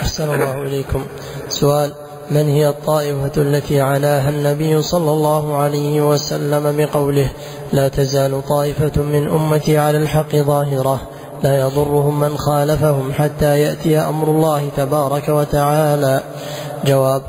أحسن 0.00 0.34
الله 0.34 0.62
إليكم. 0.62 1.06
سؤال 1.48 1.92
من 2.30 2.48
هي 2.48 2.68
الطائفة 2.68 3.42
التي 3.42 3.80
عناها 3.80 4.30
النبي 4.30 4.82
صلى 4.82 5.10
الله 5.10 5.56
عليه 5.56 6.00
وسلم 6.00 6.76
بقوله 6.76 7.30
لا 7.72 7.88
تزال 7.88 8.42
طائفة 8.48 9.02
من 9.02 9.28
أمتي 9.28 9.78
على 9.78 9.98
الحق 9.98 10.36
ظاهرة 10.36 11.00
لا 11.42 11.60
يضرهم 11.60 12.20
من 12.20 12.36
خالفهم 12.36 13.12
حتى 13.12 13.60
يأتي 13.60 13.98
أمر 13.98 14.28
الله 14.28 14.68
تبارك 14.76 15.28
وتعالى 15.28 16.20
جواب 16.84 17.22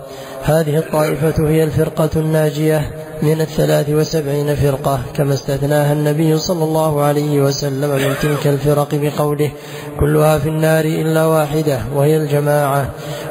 هذه 0.44 0.78
الطائفة 0.78 1.50
هي 1.50 1.64
الفرقة 1.64 2.10
الناجية 2.16 2.92
من 3.22 3.42
الثلاث 3.42 3.89
وسبعين 3.89 4.56
فرقة 4.56 5.00
كما 5.16 5.34
استثناها 5.34 5.94
النبي 5.94 6.38
صلى 6.38 6.64
الله 6.64 7.02
عليه 7.02 7.42
وسلم 7.42 7.89
من 7.89 8.16
تلك 8.22 8.48
الفرق 8.48 8.88
بقوله 8.94 9.52
كلها 10.00 10.39
في 10.39 10.50
النار 10.50 10.86
إلا 10.86 11.26
واحدة 11.26 11.80
وهي 11.96 12.18
الجماعة 12.18 12.89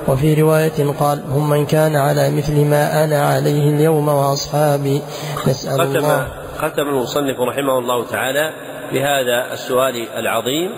وفي 0.08 0.34
رواية 0.42 0.92
قال 1.00 1.22
هم 1.28 1.50
من 1.50 1.66
كان 1.66 1.96
على 1.96 2.30
مثل 2.30 2.64
ما 2.64 3.04
أنا 3.04 3.26
عليه 3.26 3.76
اليوم 3.76 4.08
وأصحابي 4.08 5.02
نسأل 5.46 5.80
ختم 5.80 5.96
الله. 5.96 6.26
ختم 6.58 6.88
المصنف 6.88 7.40
رحمه 7.40 7.78
الله 7.78 8.04
تعالى 8.06 8.52
بهذا 8.92 9.52
السؤال 9.52 10.08
العظيم 10.16 10.70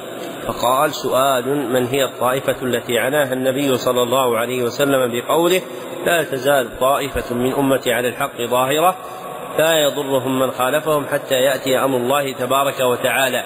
فقال 0.46 0.94
سؤال 0.94 1.72
من 1.72 1.86
هي 1.86 2.04
الطائفة 2.04 2.56
التي 2.62 2.98
عناها 2.98 3.32
النبي 3.32 3.78
صلى 3.78 4.02
الله 4.02 4.38
عليه 4.38 4.62
وسلم 4.62 5.12
بقوله 5.12 5.60
لا 6.06 6.22
تزال 6.22 6.78
طائفة 6.80 7.34
من 7.34 7.52
أمتي 7.52 7.92
على 7.92 8.08
الحق 8.08 8.42
ظاهرة 8.50 8.96
لا 9.58 9.78
يضرهم 9.78 10.38
من 10.38 10.50
خالفهم 10.50 11.06
حتى 11.06 11.34
يأتي 11.34 11.78
أمر 11.78 11.96
الله 11.96 12.32
تبارك 12.32 12.80
وتعالى. 12.80 13.44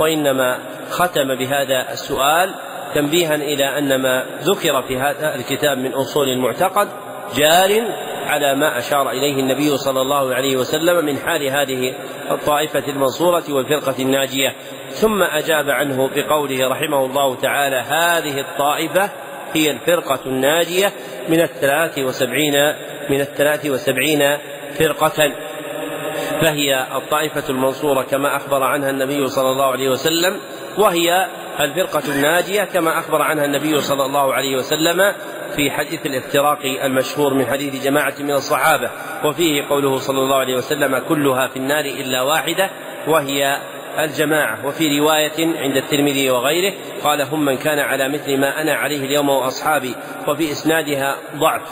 وإنما 0.00 0.58
ختم 0.90 1.34
بهذا 1.34 1.92
السؤال 1.92 2.54
تنبيها 2.94 3.34
إلى 3.34 3.78
أن 3.78 4.02
ما 4.02 4.26
ذكر 4.42 4.82
في 4.82 4.98
هذا 4.98 5.34
الكتاب 5.34 5.78
من 5.78 5.92
أصول 5.92 6.28
المعتقد 6.28 6.88
جار 7.36 7.82
على 8.26 8.54
ما 8.54 8.78
أشار 8.78 9.10
إليه 9.10 9.40
النبي 9.40 9.76
صلى 9.76 10.00
الله 10.00 10.34
عليه 10.34 10.56
وسلم 10.56 11.04
من 11.04 11.18
حال 11.18 11.42
هذه 11.42 11.94
الطائفة 12.30 12.82
المنصورة 12.88 13.44
والفرقة 13.48 13.94
الناجية. 13.98 14.54
ثم 14.90 15.22
أجاب 15.22 15.70
عنه 15.70 16.10
بقوله 16.16 16.68
رحمه 16.68 17.06
الله 17.06 17.36
تعالى 17.36 17.76
هذه 17.76 18.40
الطائفة 18.40 19.10
هي 19.54 19.70
الفرقة 19.70 20.18
الناجية 20.26 20.92
من 21.28 21.40
الثلاث 21.40 21.98
وسبعين 21.98 22.74
من 23.10 23.20
الثلاث 23.20 23.66
وسبعين 23.66 24.38
فرقة. 24.78 25.32
فهي 26.40 26.86
الطائفة 26.96 27.42
المنصورة 27.50 28.02
كما 28.02 28.36
أخبر 28.36 28.62
عنها 28.62 28.90
النبي 28.90 29.26
صلى 29.26 29.50
الله 29.50 29.72
عليه 29.72 29.88
وسلم 29.88 30.36
وهي 30.78 31.26
الفرقة 31.60 32.02
الناجية 32.08 32.64
كما 32.64 32.98
أخبر 32.98 33.22
عنها 33.22 33.44
النبي 33.44 33.80
صلى 33.80 34.04
الله 34.04 34.34
عليه 34.34 34.56
وسلم 34.56 35.12
في 35.56 35.70
حديث 35.70 36.06
الافتراق 36.06 36.58
المشهور 36.64 37.34
من 37.34 37.46
حديث 37.46 37.84
جماعة 37.84 38.14
من 38.20 38.30
الصحابة. 38.30 38.90
وفيه 39.24 39.68
قوله 39.68 39.98
صلى 39.98 40.18
الله 40.18 40.36
عليه 40.36 40.56
وسلم 40.56 40.98
كلها 40.98 41.48
في 41.48 41.56
النار 41.56 41.84
إلا 41.84 42.22
واحدة. 42.22 42.70
وهي 43.06 43.58
الجماعة. 44.04 44.66
وفي 44.66 44.98
رواية 45.00 45.58
عند 45.58 45.76
الترمذي 45.76 46.30
وغيره 46.30 46.74
قال 47.04 47.22
هم 47.22 47.44
من 47.44 47.56
كان 47.56 47.78
على 47.78 48.08
مثل 48.08 48.36
ما 48.36 48.62
أنا 48.62 48.74
عليه 48.74 49.04
اليوم 49.04 49.28
وأصحابي 49.28 49.94
وفي 50.28 50.52
إسنادها 50.52 51.16
ضعف. 51.36 51.62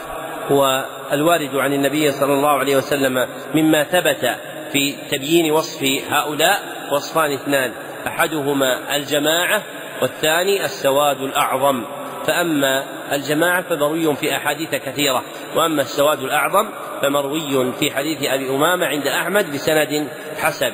والوارد 0.49 1.55
عن 1.55 1.73
النبي 1.73 2.11
صلى 2.11 2.33
الله 2.33 2.49
عليه 2.49 2.77
وسلم 2.77 3.27
مما 3.55 3.83
ثبت 3.83 4.35
في 4.71 4.95
تبيين 5.11 5.51
وصف 5.51 5.83
هؤلاء 6.09 6.59
وصفان 6.91 7.31
اثنان 7.31 7.71
أحدهما 8.07 8.95
الجماعة 8.95 9.61
والثاني 10.01 10.65
السواد 10.65 11.21
الأعظم. 11.21 11.83
فأما 12.27 12.83
الجماعة 13.11 13.61
فمروي 13.61 14.15
في 14.15 14.35
أحاديث 14.35 14.75
كثيرة 14.75 15.23
وأما 15.55 15.81
السواد 15.81 16.23
الأعظم 16.23 16.67
فمروي 17.01 17.73
في 17.79 17.91
حديث 17.91 18.23
أبي 18.23 18.49
أمامة 18.49 18.85
عند 18.85 19.07
أحمد 19.07 19.51
بسند 19.53 20.07
حسن. 20.41 20.73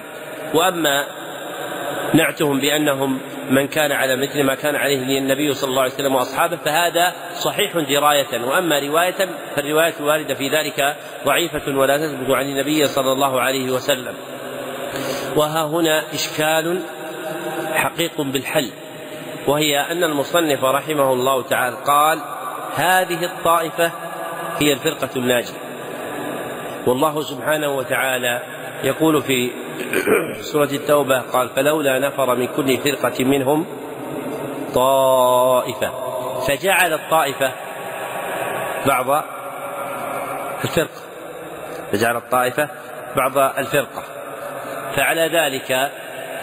وأما 0.53 1.07
نعتهم 2.13 2.59
بأنهم 2.59 3.19
من 3.49 3.67
كان 3.67 3.91
على 3.91 4.15
مثل 4.15 4.43
ما 4.43 4.55
كان 4.55 4.75
عليه 4.75 5.19
النبي 5.19 5.53
صلى 5.53 5.69
الله 5.69 5.81
عليه 5.81 5.93
وسلم 5.93 6.15
وأصحابه 6.15 6.57
فهذا 6.57 7.13
صحيح 7.33 7.77
دراية. 7.77 8.45
وأما 8.45 8.79
رواية 8.79 9.29
فالرواية 9.55 9.93
الواردة 9.99 10.33
في 10.33 10.49
ذلك 10.49 10.95
ضعيفة 11.25 11.77
ولا 11.77 11.97
تثبت 11.97 12.29
عن 12.29 12.45
النبي 12.45 12.85
صلى 12.85 13.11
الله 13.11 13.41
عليه 13.41 13.71
وسلم. 13.71 14.13
وها 15.35 15.65
هنا 15.65 16.03
إشكال 16.13 16.81
حقيق 17.73 18.21
بالحل 18.21 18.69
وهي 19.47 19.79
أن 19.79 20.03
المصنف 20.03 20.63
رحمه 20.63 21.13
الله 21.13 21.41
تعالى 21.43 21.77
قال 21.87 22.19
هذه 22.75 23.25
الطائفة 23.25 23.91
هي 24.59 24.73
الفرقة 24.73 25.09
الناجية 25.15 25.53
والله 26.87 27.21
سبحانه 27.21 27.69
وتعالى 27.69 28.41
يقول 28.83 29.21
في 29.21 29.51
سورة 30.41 30.69
التوبة 30.71 31.19
قال 31.19 31.49
فلولا 31.49 31.99
نفر 31.99 32.35
من 32.35 32.47
كل 32.47 32.77
فرقة 32.77 33.23
منهم 33.23 33.65
طائفة. 34.73 35.91
فجعل 36.47 36.93
الطائفة 36.93 37.51
بعض 38.87 39.23
الفرقة 40.63 41.01
فجعل 41.91 42.15
الطائفة 42.17 42.69
بعض 43.15 43.37
الفرقة. 43.57 44.03
فعلى 44.95 45.27
ذلك 45.27 45.91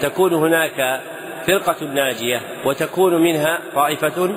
تكون 0.00 0.34
هناك 0.34 1.00
فرقة 1.46 1.84
ناجية 1.86 2.40
وتكون 2.64 3.22
منها 3.22 3.58
طائفة 3.74 4.34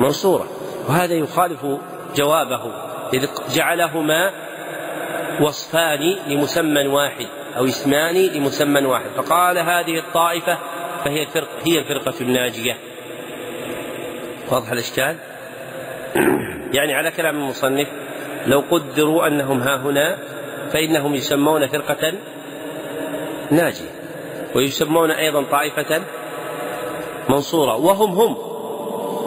منصورة. 0.00 0.46
وهذا 0.88 1.14
يخالف 1.14 1.66
جوابه 2.16 2.72
إذ 3.14 3.28
جعلهما 3.54 4.30
وصفان 5.40 6.16
لمسمى 6.26 6.86
واحد. 6.86 7.26
أو 7.56 7.64
اسمان 7.64 8.14
لمسمى 8.14 8.86
واحد. 8.86 9.10
فقال 9.16 9.58
هذه 9.58 9.98
الطائفة 9.98 10.58
فهي 11.04 11.22
الفرقة 11.22 11.48
هي 11.64 11.78
الفرقة 11.78 12.14
الناجية. 12.20 12.76
واضح 14.50 14.72
الإشكال؟ 14.72 15.16
يعني 16.76 16.94
على 16.94 17.10
كلام 17.10 17.36
المصنف 17.36 17.88
لو 18.46 18.64
قدروا 18.70 19.26
أنهم 19.26 19.60
ها 19.60 19.76
هنا 19.76 20.18
فإنهم 20.72 21.14
يسمون 21.14 21.66
فرقة 21.66 22.12
ناجية 23.50 23.90
ويسمون 24.54 25.10
أيضا 25.10 25.42
طائفة 25.42 26.02
منصورة 27.28 27.76
وهم 27.76 28.10
هم. 28.10 28.52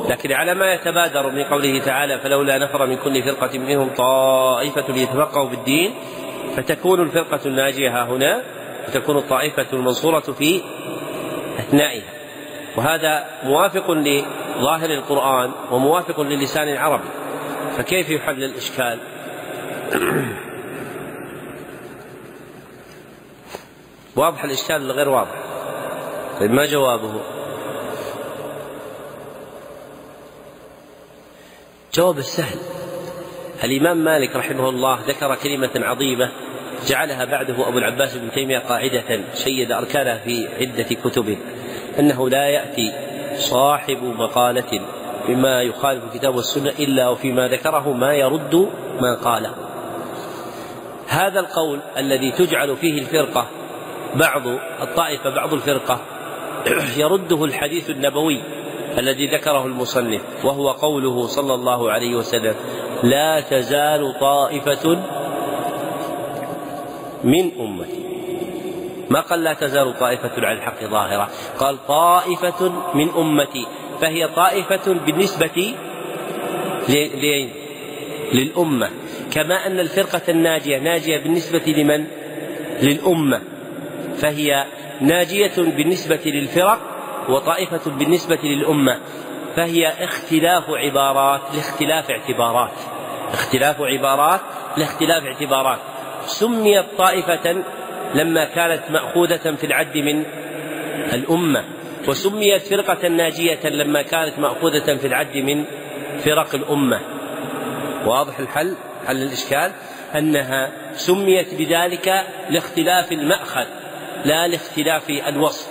لكن 0.09 0.32
على 0.32 0.53
ما 0.53 0.73
يتبادر 0.73 1.32
من 1.32 1.43
قوله 1.43 1.80
تعالى 1.80 2.19
فلولا 2.19 2.57
نفر 2.57 2.86
من 2.86 2.97
كل 2.97 3.23
فرقة 3.23 3.57
منهم 3.57 3.89
طائفة 3.97 4.93
ليتفقهوا 4.93 5.49
في 5.49 5.55
الدين 5.55 5.93
فتكون 6.55 7.01
الفرقة 7.01 7.39
الناجية 7.45 7.89
ها 7.89 8.05
هنا 8.05 8.43
وتكون 8.87 9.17
الطائفة 9.17 9.65
المنصورة 9.73 10.19
في 10.19 10.61
أثنائها. 11.59 12.13
وهذا 12.77 13.25
موافق 13.43 13.91
لظاهر 13.91 14.89
القرآن 14.89 15.51
وموافق 15.71 16.21
للسان 16.21 16.67
العربي. 16.67 17.09
فكيف 17.77 18.09
يحل 18.09 18.43
الإشكال؟ 18.43 18.99
واضح 24.15 24.43
الإشكال 24.43 24.83
ولا 24.83 24.93
غير 24.93 25.09
واضح؟ 25.09 25.31
طيب 26.39 26.51
ما 26.51 26.65
جوابه؟ 26.65 27.21
جواب 31.93 32.17
السهل. 32.17 32.74
الإمام 33.63 33.97
مالك 33.97 34.35
رحمه 34.35 34.69
الله 34.69 34.99
ذكر 35.07 35.35
كلمة 35.35 35.69
عظيمة 35.75 36.31
جعلها 36.87 37.25
بعده 37.25 37.67
أبو 37.67 37.77
العباس 37.77 38.17
بن 38.17 38.31
تيمية 38.31 38.59
قاعدة 38.59 39.19
شيد 39.33 39.71
أركانها 39.71 40.17
في 40.17 40.47
عدة 40.59 40.83
كتبه 40.83 41.37
أنه 41.99 42.29
لا 42.29 42.49
يأتي 42.49 42.93
صاحب 43.37 44.03
مقالة 44.03 44.81
بما 45.27 45.61
يخالف 45.61 46.03
الكتاب 46.03 46.35
والسنة 46.35 46.69
إلا 46.79 47.09
وفيما 47.09 47.47
ذكره 47.47 47.93
ما 47.93 48.13
يرد 48.13 48.69
ما 49.01 49.15
قاله. 49.15 49.55
هذا 51.07 51.39
القول 51.39 51.79
الذي 51.97 52.31
تجعل 52.31 52.77
فيه 52.77 53.01
الفرقة 53.01 53.47
بعض 54.15 54.47
الطائفة 54.81 55.29
بعض 55.29 55.53
الفرقة 55.53 56.01
يرده 56.97 57.45
الحديث 57.45 57.89
النبوي 57.89 58.41
الذي 58.97 59.27
ذكره 59.27 59.65
المصنف 59.65 60.21
وهو 60.43 60.71
قوله 60.71 61.27
صلى 61.27 61.53
الله 61.53 61.91
عليه 61.91 62.15
وسلم 62.15 62.55
لا 63.03 63.39
تزال 63.39 64.19
طائفة 64.19 65.03
من 67.23 67.51
أمتي. 67.59 68.05
ما 69.09 69.19
قال 69.19 69.43
لا 69.43 69.53
تزال 69.53 69.99
طائفة 69.99 70.47
على 70.47 70.57
الحق 70.57 70.83
ظاهرة. 70.83 71.29
قال 71.59 71.87
طائفة 71.87 72.71
من 72.93 73.09
أمتي. 73.09 73.65
فهي 74.01 74.27
طائفة 74.27 74.93
بالنسبة 74.93 75.73
للأمة. 78.33 78.89
كما 79.31 79.67
أن 79.67 79.79
الفرقة 79.79 80.21
الناجية 80.29 80.77
ناجية 80.77 81.17
بالنسبة 81.17 81.63
لمن؟ 81.67 82.05
للأمة. 82.81 83.41
فهي 84.17 84.65
ناجية 85.01 85.53
بالنسبة 85.57 86.19
للفرق 86.25 86.79
وطائفة 87.29 87.91
بالنسبة 87.91 88.39
للأمة. 88.43 88.99
فهي 89.55 89.87
اختلاف 90.03 90.63
عبارات 90.69 91.41
لاختلاف 91.55 92.11
اعتبارات. 92.11 92.71
اختلاف 93.33 93.81
عبارات 93.81 94.41
لاختلاف 94.77 95.23
اعتبارات. 95.23 95.79
سميت 96.25 96.85
طائفة 96.97 97.63
لما 98.15 98.45
كانت 98.45 98.81
مأخوذة 98.89 99.55
في 99.55 99.65
العد 99.65 99.97
من 99.97 100.25
الأمة 101.13 101.63
وسميت 102.07 102.61
فرقة 102.61 103.07
ناجية 103.07 103.69
لما 103.69 104.01
كانت 104.01 104.39
مأخوذة 104.39 104.97
في 104.97 105.07
العد 105.07 105.37
من 105.37 105.65
فرق 106.23 106.55
الأمة. 106.55 106.99
واضح 108.05 108.39
الحل؟ 108.39 108.75
حل 109.07 109.21
الإشكال؟ 109.23 109.71
أنها 110.15 110.71
سميت 110.93 111.53
بذلك 111.53 112.23
لاختلاف 112.49 113.11
المأخذ 113.11 113.65
لا 114.25 114.47
لاختلاف 114.47 115.09
الوصف. 115.09 115.67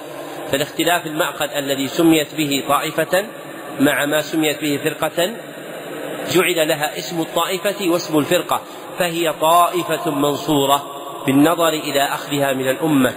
فالاختلاف 0.52 1.06
المأخذ 1.06 1.50
الذي 1.50 1.88
سميت 1.88 2.34
به 2.34 2.64
طائفة 2.68 3.24
مع 3.80 4.04
ما 4.06 4.22
سميت 4.22 4.60
به 4.60 4.80
فرقة 4.84 5.34
جعل 6.30 6.68
لها 6.68 6.98
اسم 6.98 7.20
الطائفة 7.20 7.90
واسم 7.90 8.18
الفرقة 8.18 8.62
فهي 8.98 9.32
طائفة 9.40 10.10
منصورة 10.10 10.82
بالنظر 11.26 11.68
إلى 11.68 12.02
أخذها 12.02 12.52
من 12.52 12.68
الأمة 12.68 13.12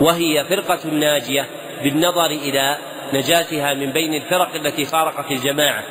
وهي 0.00 0.44
فرقة 0.44 0.90
ناجية 0.90 1.46
بالنظر 1.82 2.26
إلى 2.26 2.78
نجاتها 3.12 3.74
من 3.74 3.92
بين 3.92 4.14
الفرق 4.14 4.54
التي 4.54 4.84
فارقت 4.84 5.30
الجماعة 5.30 5.84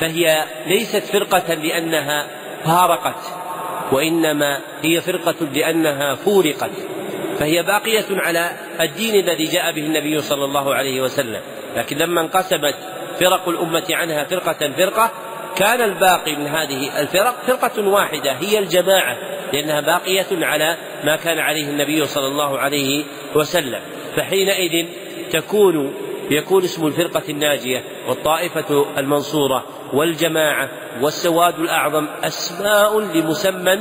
فهي 0.00 0.44
ليست 0.66 1.04
فرقة 1.04 1.54
لأنها 1.54 2.26
فارقت 2.64 3.20
وإنما 3.92 4.60
هي 4.82 5.00
فرقة 5.00 5.46
لأنها 5.54 6.14
فورقت 6.14 6.70
فهي 7.38 7.62
باقية 7.62 8.06
على 8.10 8.50
الدين 8.80 9.14
الذي 9.14 9.44
جاء 9.44 9.72
به 9.72 9.86
النبي 9.86 10.20
صلى 10.20 10.44
الله 10.44 10.74
عليه 10.74 11.00
وسلم. 11.00 11.40
لكن 11.76 11.96
لما 11.96 12.20
انقسمت 12.20 12.74
فرق 13.20 13.48
الأمة 13.48 13.84
عنها 13.90 14.24
فرقة 14.24 14.72
فرقة 14.76 15.10
كان 15.56 15.80
الباقي 15.80 16.36
من 16.36 16.46
هذه 16.46 17.00
الفرق 17.00 17.34
فرقة 17.46 17.88
واحدة 17.88 18.32
هي 18.32 18.58
الجماعة 18.58 19.16
لأنها 19.52 19.80
باقية 19.80 20.46
على 20.46 20.76
ما 21.04 21.16
كان 21.16 21.38
عليه 21.38 21.70
النبي 21.70 22.04
صلى 22.04 22.26
الله 22.26 22.58
عليه 22.58 23.04
وسلم. 23.34 23.80
فحينئذ 24.16 24.86
تكون 25.30 25.94
يكون 26.30 26.64
اسم 26.64 26.86
الفرقة 26.86 27.22
الناجية 27.28 27.84
والطائفة 28.08 28.86
المنصورة 28.98 29.64
والجماعة 29.92 30.68
والسواد 31.00 31.58
الأعظم 31.60 32.06
أسماء 32.24 33.00
لمسمى 33.00 33.78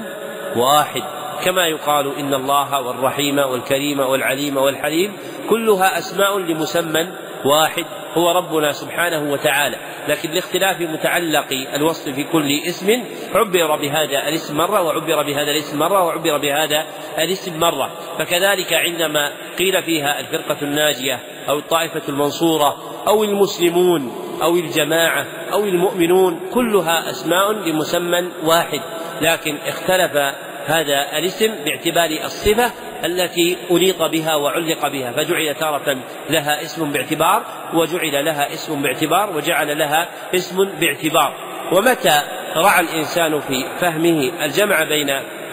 واحد. 0.55 1.03
كما 1.43 1.67
يقال 1.67 2.17
إن 2.19 2.33
الله 2.33 2.81
والرحيم 2.81 3.39
والكريم 3.39 3.99
والعليم 3.99 4.57
والحليم 4.57 5.13
كلها 5.49 5.97
أسماء 5.97 6.39
لمسمى 6.39 7.07
واحد 7.47 7.85
هو 8.13 8.31
ربنا 8.31 8.71
سبحانه 8.71 9.31
وتعالى 9.31 9.77
لكن 10.07 10.31
لاختلاف 10.31 10.81
متعلق 10.81 11.45
الوصف 11.75 12.09
في 12.09 12.23
كل 12.23 12.59
اسم 12.67 13.03
عبر 13.35 13.75
بهذا 13.75 14.27
الاسم 14.27 14.57
مرة 14.57 14.81
وعبر 14.81 15.23
بهذا 15.23 15.51
الاسم 15.51 15.79
مرة 15.79 16.03
وعبر 16.03 16.37
بهذا 16.37 16.85
الاسم 17.17 17.59
مرة. 17.59 17.91
فكذلك 18.19 18.73
عندما 18.73 19.31
قيل 19.59 19.83
فيها 19.83 20.19
الفرقة 20.19 20.57
الناجية 20.61 21.19
أو 21.49 21.59
الطائفة 21.59 22.01
المنصورة 22.09 22.77
أو 23.07 23.23
المسلمون 23.23 24.11
أو 24.41 24.55
الجماعة 24.55 25.25
أو 25.53 25.63
المؤمنون 25.63 26.39
كلها 26.53 27.09
أسماء 27.09 27.51
لمسمى 27.51 28.29
واحد 28.43 28.81
لكن 29.21 29.57
اختلف 29.67 30.35
هذا 30.67 31.17
الاسم 31.17 31.55
باعتبار 31.65 32.09
الصفة 32.25 32.71
التي 33.05 33.57
أليط 33.71 34.03
بها 34.03 34.35
وعلق 34.35 34.87
بها 34.87 35.11
فجعل 35.11 35.55
تارة 35.55 35.97
لها 36.29 36.63
اسم 36.63 36.91
باعتبار 36.91 37.43
وجعل 37.73 38.25
لها 38.25 38.53
اسم 38.53 38.81
باعتبار 38.81 39.37
وجعل 39.37 39.77
لها 39.77 40.07
اسم 40.35 40.65
باعتبار. 40.79 41.33
ومتى 41.71 42.21
رعى 42.55 42.79
الإنسان 42.79 43.41
في 43.41 43.65
فهمه 43.79 44.31
الجمع 44.45 44.83
بين 44.83 45.07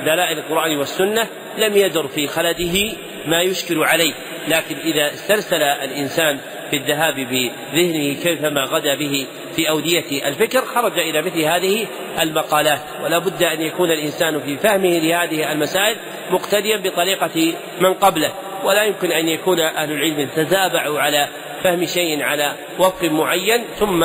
دلائل 0.05 0.39
القرآن 0.39 0.77
والسنة؟ 0.77 1.27
لم 1.59 1.77
يدر 1.77 2.09
في 2.09 2.27
خلده 2.27 2.93
ما 3.27 3.41
يشكل 3.41 3.85
عليه. 3.85 4.15
لكن 4.49 4.77
إذا 4.77 5.13
استرسل 5.15 5.63
الإنسان 5.63 6.39
في 6.71 6.77
الذهاب 6.77 7.15
بذهنه 7.15 8.15
كيفما 8.23 8.65
غدا 8.65 8.95
به 8.95 9.27
في 9.57 9.69
أودية 9.69 10.29
الفكر 10.29 10.65
خرج 10.65 10.99
إلى 10.99 11.23
مثل 11.23 11.41
هذه 11.41 11.87
المقالات. 12.21 12.81
ولا 13.05 13.19
بد 13.19 13.43
أن 13.43 13.61
يكون 13.61 13.91
الإنسان 13.91 14.41
في 14.41 14.57
فهمه 14.57 14.99
لهذه 14.99 15.53
المسائل 15.53 15.97
مقتديا 16.31 16.77
بطريقة 16.77 17.55
من 17.81 17.95
قبله. 17.95 18.33
ولا 18.65 18.85
يمكن 18.85 19.13
أن 19.13 19.29
يكون 19.29 19.61
أهل 19.61 19.93
العلم 19.93 20.29
تتابعوا 20.37 21.01
على 21.01 21.29
فهم 21.65 21.87
شيء 21.87 22.23
على 22.23 22.53
وفق 22.79 23.05
معين 23.05 23.65
ثم 23.79 24.05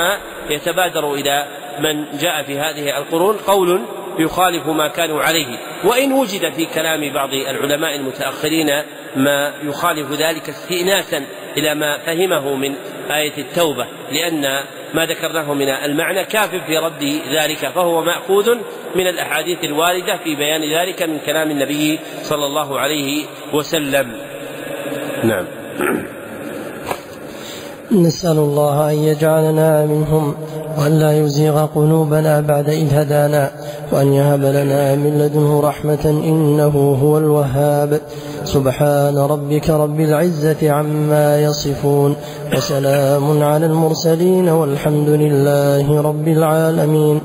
يتبادر 0.49 1.13
إلى 1.13 1.47
من 1.79 2.17
جاء 2.17 2.43
في 2.43 2.59
هذه 2.59 2.97
القرون. 2.97 3.37
قول 3.37 3.81
يخالف 4.19 4.67
ما 4.67 4.87
كانوا 4.87 5.21
عليه. 5.21 5.57
وإن 5.83 6.13
وجد 6.13 6.53
في 6.53 6.65
كلام 6.65 7.13
بعض 7.13 7.33
العلماء 7.33 7.95
المتأخرين 7.95 8.83
ما 9.15 9.53
يخالف 9.63 10.11
ذلك 10.11 10.49
استئناسا 10.49 11.25
إلى 11.57 11.75
ما 11.75 11.97
فهمه 11.97 12.55
من 12.55 12.75
آية 13.11 13.37
التوبة 13.37 13.87
لأن 14.11 14.63
ما 14.93 15.05
ذكرناه 15.05 15.53
من 15.53 15.69
المعنى 15.69 16.25
كاف 16.25 16.49
في 16.49 16.77
رد 16.77 17.03
ذلك 17.35 17.69
فهو 17.75 18.01
مأخوذ 18.03 18.55
من 18.95 19.07
الأحاديث 19.07 19.63
الواردة 19.63 20.17
في 20.23 20.35
بيان 20.35 20.61
ذلك 20.61 21.03
من 21.03 21.19
كلام 21.25 21.51
النبي 21.51 21.99
صلى 22.23 22.45
الله 22.45 22.79
عليه 22.79 23.25
وسلم. 23.53 24.11
نعم. 25.23 25.45
نسأل 27.91 28.37
الله 28.37 28.91
أن 28.91 28.95
يجعلنا 28.95 29.85
منهم 29.85 30.35
وأن 30.77 30.99
لا 30.99 31.19
يزيغ 31.19 31.65
قلوبنا 31.65 32.41
بعد 32.41 32.69
إذ 32.69 32.93
هدانا 32.93 33.51
وأن 33.91 34.13
يهب 34.13 34.41
لنا 34.41 34.95
من 34.95 35.21
لدنه 35.21 35.61
رحمة 35.61 36.05
إنه 36.05 36.97
هو 37.03 37.17
الوهاب. 37.17 38.01
سبحان 38.53 39.17
ربك 39.17 39.69
رب 39.69 39.99
العزة 39.99 40.71
عما 40.71 41.41
يصفون 41.41 42.15
وسلام 42.57 43.43
على 43.43 43.65
المرسلين 43.65 44.49
والحمد 44.49 45.09
لله 45.09 46.01
رب 46.01 46.27
العالمين. 46.27 47.21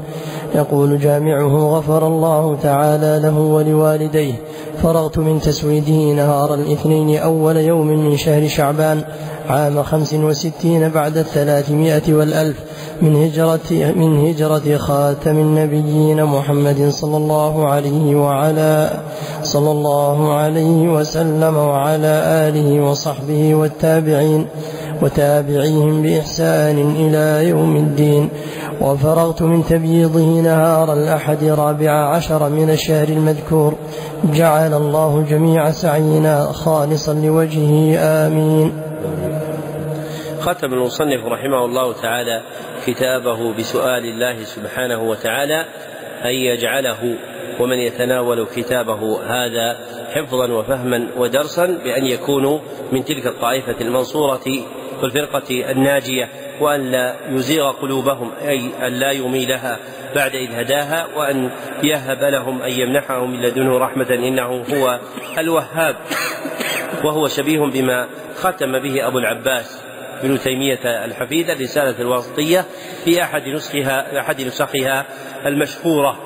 يقول 0.54 0.98
جامعه 0.98 1.54
غفر 1.78 2.06
الله 2.06 2.56
تعالى 2.62 3.20
له 3.22 3.38
ولوالديه. 3.38 4.34
فرغت 4.82 5.18
من 5.18 5.40
تسويده 5.40 6.12
نهار 6.12 6.54
الاثنين 6.54 7.18
أول 7.18 7.56
يوم 7.56 7.86
من 7.86 8.16
شهر 8.16 8.48
شعبان 8.48 9.04
عام 9.48 9.82
خمس 9.82 10.14
وستين 10.14 10.88
بعد 10.88 11.16
الثلاثمائة 11.16 12.14
والألف 12.14 12.56
من 13.02 13.16
هجرة, 13.16 13.92
من 13.96 14.26
هجرة 14.26 14.76
خاتم 14.76 15.36
النبيين 15.38 16.24
محمد 16.24 16.88
صلى 16.90 17.16
الله 17.16 17.68
عليه 17.68 18.16
وعلى 18.16 18.90
صلى 19.42 19.70
الله 19.70 20.34
عليه 20.34 20.88
وسلم 20.88 21.56
وعلى 21.56 22.22
آله 22.48 22.80
وصحبه 22.84 23.54
والتابعين 23.54 24.46
وتابعيهم 25.02 26.02
بإحسان 26.02 26.94
إلى 26.96 27.48
يوم 27.48 27.76
الدين. 27.76 28.28
وفرغت 28.80 29.42
من 29.42 29.64
تبييضه 29.64 30.40
نهار 30.40 30.92
الأحد 30.92 31.44
رابع 31.44 31.90
عشر 31.90 32.48
من 32.48 32.70
الشهر 32.70 33.08
المذكور. 33.08 33.74
جعل 34.24 34.74
الله 34.74 35.24
جميع 35.28 35.70
سعينا 35.70 36.52
خالصا 36.52 37.14
لوجهه 37.14 37.98
آمين. 37.98 38.72
ختم 40.40 40.72
المصنف 40.72 41.24
رحمه 41.24 41.64
الله 41.64 41.92
تعالى 41.92 42.42
كتابه 42.86 43.54
بسؤال 43.58 44.04
الله 44.04 44.44
سبحانه 44.44 45.02
وتعالى 45.02 45.64
أن 46.24 46.34
يجعله 46.34 47.16
ومن 47.60 47.78
يتناول 47.78 48.46
كتابه 48.56 49.22
هذا 49.22 49.76
حفظا 50.14 50.52
وفهما 50.52 51.08
ودرسا 51.16 51.66
بأن 51.66 52.06
يكونوا 52.06 52.58
من 52.92 53.04
تلك 53.04 53.26
الطائفة 53.26 53.80
المنصورة 53.80 54.44
والفرقة 55.02 55.70
الناجية. 55.70 56.28
وأن 56.60 56.90
لا 56.90 57.14
يزيغ 57.30 57.70
قلوبهم 57.70 58.30
أي 58.42 58.70
أن 58.86 58.92
لا 58.92 59.10
يميلها 59.10 59.78
بعد 60.14 60.34
إذ 60.34 60.54
هداها 60.54 61.06
وأن 61.16 61.50
يهب 61.82 62.24
لهم 62.24 62.62
أن 62.62 62.72
يمنحهم 62.72 63.30
من 63.30 63.42
لدنه 63.42 63.78
رحمة 63.78 64.06
إنه 64.10 64.64
هو 64.74 65.00
الوهاب 65.38 65.96
وهو 67.04 67.28
شبيه 67.28 67.60
بما 67.60 68.08
ختم 68.36 68.78
به 68.78 69.06
أبو 69.06 69.18
العباس 69.18 69.84
ابن 70.22 70.38
تيمية 70.38 71.04
الحفيد 71.04 71.50
الرسالة 71.50 72.00
الواسطية 72.00 72.64
في 73.04 73.22
أحد 73.22 73.48
نسخها 73.48 74.20
أحد 74.20 74.40
نسخها 74.40 75.06
المشهورة. 75.46 76.18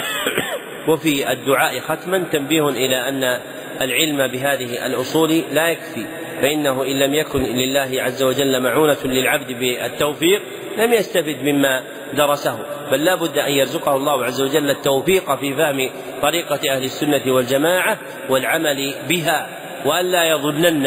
وفي 0.88 1.32
الدعاء 1.32 1.80
ختما 1.80 2.24
تنبيه 2.32 2.68
إلى 2.68 3.08
أن 3.08 3.40
العلم 3.80 4.26
بهذه 4.26 4.86
الأصول 4.86 5.42
لا 5.52 5.68
يكفي. 5.68 6.06
فإنه 6.42 6.82
إن 6.82 6.98
لم 6.98 7.14
يكن 7.14 7.42
لله 7.42 8.02
عز 8.02 8.22
وجل 8.22 8.60
معونة 8.60 8.96
للعبد 9.04 9.52
بالتوفيق 9.52 10.42
لم 10.78 10.92
يستفد 10.92 11.42
مما 11.42 11.82
درسه. 12.14 12.58
بل 12.92 13.04
لا 13.04 13.14
بد 13.14 13.38
أن 13.38 13.52
يرزقه 13.52 13.96
الله 13.96 14.24
عز 14.24 14.42
وجل 14.42 14.70
التوفيق 14.70 15.34
في 15.34 15.54
فهم 15.54 15.90
طريقة 16.22 16.74
أهل 16.74 16.84
السنة 16.84 17.22
والجماعة 17.26 17.98
والعمل 18.28 18.94
بها. 19.08 19.48
وألا 19.84 20.24
يظنن 20.24 20.86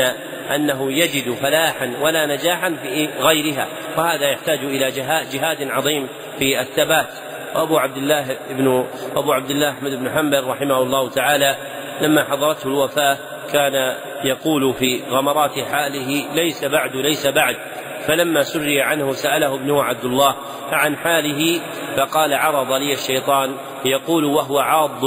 أنه 0.55 0.91
يجد 0.91 1.33
فلاحا 1.41 1.93
ولا 2.01 2.25
نجاحا 2.25 2.75
في 2.83 3.09
غيرها. 3.21 3.67
وهذا 3.97 4.31
يحتاج 4.31 4.59
إلى 4.59 4.91
جهاد 5.33 5.67
عظيم 5.69 6.07
في 6.39 6.61
الثبات. 6.61 7.07
وأبو 7.55 7.77
عبد 7.77 7.97
الله 7.97 8.25
ابن 8.49 8.85
أبو 9.15 9.33
عبد 9.33 9.49
الله 9.49 9.69
أحمد 9.69 9.91
بن 9.91 10.09
حنبل 10.09 10.43
رحمه 10.43 10.81
الله 10.81 11.09
تعالى 11.09 11.55
لما 12.01 12.23
حضرته 12.23 12.67
الوفاة 12.67 13.17
كان 13.53 13.95
يقول 14.23 14.73
في 14.73 15.01
غمرات 15.09 15.59
حاله 15.59 16.33
ليس 16.33 16.65
بعد 16.65 16.95
ليس 16.95 17.27
بعد. 17.27 17.55
فلما 18.07 18.43
سري 18.43 18.81
عنه 18.81 19.13
سأله 19.13 19.55
ابنه 19.55 19.83
عبد 19.83 20.05
الله 20.05 20.35
عن 20.71 20.95
حاله 20.95 21.61
فقال 21.97 22.33
عرض 22.33 22.71
لي 22.71 22.93
الشيطان. 22.93 23.55
يقول 23.85 24.25
وهو 24.25 24.59
عاض 24.59 25.05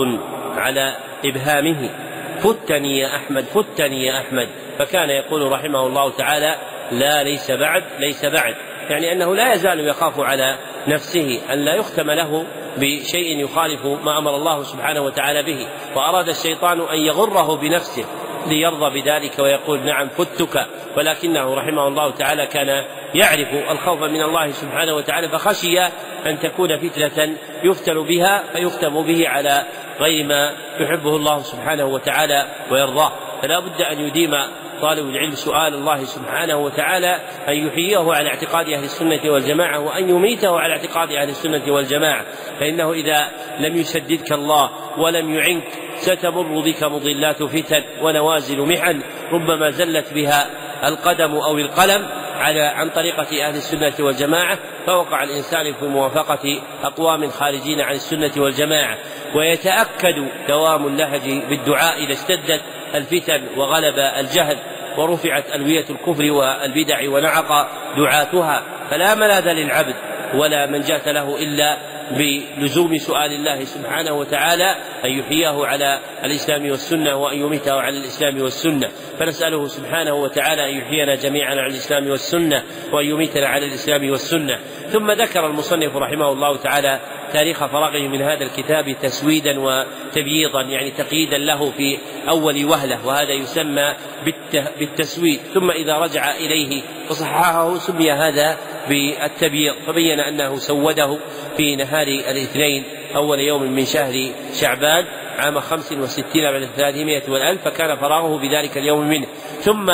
على 0.57 0.97
إبهامه. 1.25 1.91
فتني 2.39 2.99
يا 2.99 3.17
أحمد 3.17 3.45
فتني 3.45 4.07
يا 4.07 4.21
أحمد. 4.21 4.49
فكان 4.79 5.11
يقول 5.11 5.53
رحمه 5.53 5.87
الله 5.87 6.11
تعالى 6.11 6.57
لا 6.93 7.23
ليس 7.23 7.51
بعد 7.51 7.83
ليس 7.99 8.25
بعد. 8.25 8.55
يعني 8.89 9.13
أنه 9.13 9.35
لا 9.35 9.53
يزال 9.53 9.89
يخاف 9.89 10.21
على 10.21 10.59
نفسه 10.89 11.41
أن 11.53 11.59
لا 11.59 11.75
يختم 11.75 12.11
له 12.11 12.45
بشيء 12.77 13.45
يخالف 13.45 13.87
ما 13.87 14.19
أمر 14.19 14.37
الله 14.37 14.63
سبحانه 14.63 15.01
وتعالى 15.01 15.43
به 15.43 15.69
وأراد 15.97 16.29
الشيطان 16.29 16.81
أن 16.81 16.99
يغره 16.99 17.57
بنفسه. 17.57 18.05
ليرضى 18.47 19.01
بذلك 19.01 19.39
ويقول 19.39 19.81
نعم 19.81 20.09
فتك 20.09 20.67
ولكنه 20.97 21.55
رحمه 21.55 21.89
الله 21.89 22.11
تعالى 22.11 22.47
كان 22.47 22.85
يعرف 23.15 23.71
الخوف 23.71 24.03
من 24.03 24.23
الله 24.23 24.51
سبحانه 24.51 24.95
وتعالى 24.95 25.29
فخشي 25.29 25.81
أن 26.27 26.39
تكون 26.43 26.79
فتنة 26.79 27.37
يفتن 27.65 28.03
بها 28.03 28.43
فيختم 28.53 29.03
به 29.03 29.29
على 29.29 29.65
غير 30.01 30.27
ما 30.27 30.53
يحبه 30.81 31.17
الله 31.17 31.43
سبحانه 31.43 31.85
وتعالى 31.85 32.47
ويرضاه. 32.71 33.13
فلا 33.43 33.61
بد 33.61 33.83
أن 33.83 34.01
يديم 34.01 34.35
طالب 34.83 35.09
العلم 35.09 35.35
سؤال 35.35 35.75
الله 35.75 36.05
سبحانه 36.05 36.57
وتعالى 36.57 37.21
أن 37.49 37.67
يحييه 37.67 38.13
على 38.13 38.29
اعتقاد 38.29 38.69
أهل 38.69 38.85
السنة 38.85 39.21
والجماعة 39.25 39.79
وأن 39.79 40.11
يميته 40.11 40.61
على 40.61 40.73
اعتقاد 40.73 41.13
أهل 41.13 41.29
السنة 41.29 41.73
والجماعة. 41.73 42.25
فإنه 42.61 42.93
إذا 42.93 43.29
لم 43.59 43.77
يسددك 43.77 44.33
الله 44.33 44.71
ولم 44.99 45.35
يعنك 45.35 45.65
ستمر 45.97 46.61
بك 46.61 46.83
مضلات 46.83 47.43
فتن 47.43 47.83
ونوازل 48.03 48.61
محن. 48.61 49.01
ربما 49.33 49.71
زلت 49.71 50.13
بها 50.15 50.47
القدم 50.89 51.35
أو 51.35 51.59
القلم 51.59 52.07
على 52.35 52.63
عن 52.63 52.91
طريقة 52.91 53.49
أهل 53.49 53.55
السنة 53.57 53.95
والجماعة 54.01 54.59
فوقع 54.87 55.23
الإنسان 55.23 55.73
في 55.73 55.85
موافقة 55.85 56.63
أقوام 56.85 57.31
خارجين 57.31 57.81
عن 57.81 57.95
السنة 57.95 58.33
والجماعة. 58.37 58.99
ويتأكد 59.35 60.29
دوام 60.49 60.87
اللهج 60.87 61.43
بالدعاء 61.49 62.05
إذا 62.05 62.13
اشتدت 62.13 62.63
الفتن 62.95 63.43
وغلب 63.57 63.99
الجهل 63.99 64.57
ورفعت 64.99 65.45
ألوية 65.55 65.85
الكفر 65.91 66.31
والبدع 66.31 67.09
ونعق 67.09 67.69
دعاتها 67.97 68.63
فلا 68.91 69.15
ملاذ 69.15 69.53
للعبد 69.53 69.95
ولا 70.35 70.67
منجاة 70.67 71.13
له 71.13 71.43
إلا 71.43 71.79
بلزوم 72.11 72.99
سؤال 72.99 73.33
الله 73.33 73.65
سبحانه 73.65 74.13
وتعالى 74.13 74.77
أن 75.05 75.11
يحييه 75.11 75.67
على 75.67 75.99
الإسلام 76.25 76.71
والسنة 76.71 77.17
وأن 77.17 77.39
يميته 77.39 77.81
على 77.81 77.99
الإسلام 77.99 78.43
والسنة. 78.43 78.89
فنسأله 79.19 79.69
سبحانه 79.69 80.15
وتعالى 80.15 80.71
أن 80.71 80.79
يحيينا 80.79 81.15
جميعا 81.15 81.51
على 81.51 81.67
الإسلام 81.67 82.11
والسنة 82.11 82.63
وأن 82.93 83.07
يميتنا 83.07 83.47
على 83.47 83.67
الإسلام 83.67 84.11
والسنة. 84.11 84.59
ثم 84.89 85.11
ذكر 85.11 85.47
المصنف 85.47 85.97
رحمه 85.97 86.33
الله 86.33 86.57
تعالى 86.57 87.01
تاريخ 87.33 87.67
فراغه 87.67 87.99
من 87.99 88.23
هذا 88.23 88.45
الكتاب 88.45 88.97
تسويدا 89.03 89.61
وتبييضا 89.61 90.63
يعني 90.63 90.91
تقييدا 90.91 91.39
له 91.39 91.71
في 91.71 91.99
أول 92.29 92.65
وهلة 92.65 93.07
وهذا 93.07 93.33
يسمى 93.33 93.95
بالتسويد. 94.79 95.41
ثم 95.55 95.71
إذا 95.71 95.99
رجع 95.99 96.35
إليه 96.37 96.83
فصححه 97.09 97.79
سمي 97.79 98.13
هذا 98.13 98.59
بالتبييض 98.89 99.75
فبين 99.87 100.21
أنه 100.21 100.57
سوده 100.57 101.19
في 101.57 101.77
نهار 101.77 102.07
الاثنين 102.07 102.85
أول 103.17 103.41
يوم 103.41 103.63
من 103.63 103.87
شهر 103.87 104.31
شعبان 104.55 105.05
عام 105.39 105.61
خمس 105.61 105.93
وستين 105.93 106.43
بعد 106.43 106.63
الثلاثمائة 106.63 107.31
والألف 107.31 107.65
فكان 107.65 107.97
فراغه 107.97 108.39
بذلك 108.39 108.79
اليوم 108.79 109.09
منه. 109.09 109.27
ثم 109.61 109.91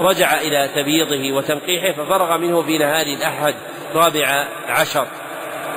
رجع 0.00 0.40
إلى 0.40 0.68
تبييضه 0.76 1.32
وتنقيحه 1.32 1.92
ففرغ 1.92 2.38
منه 2.38 2.62
في 2.62 2.78
نهار 2.78 3.06
الأحد 3.06 3.54
رابع 3.94 4.48
عشر. 4.68 5.06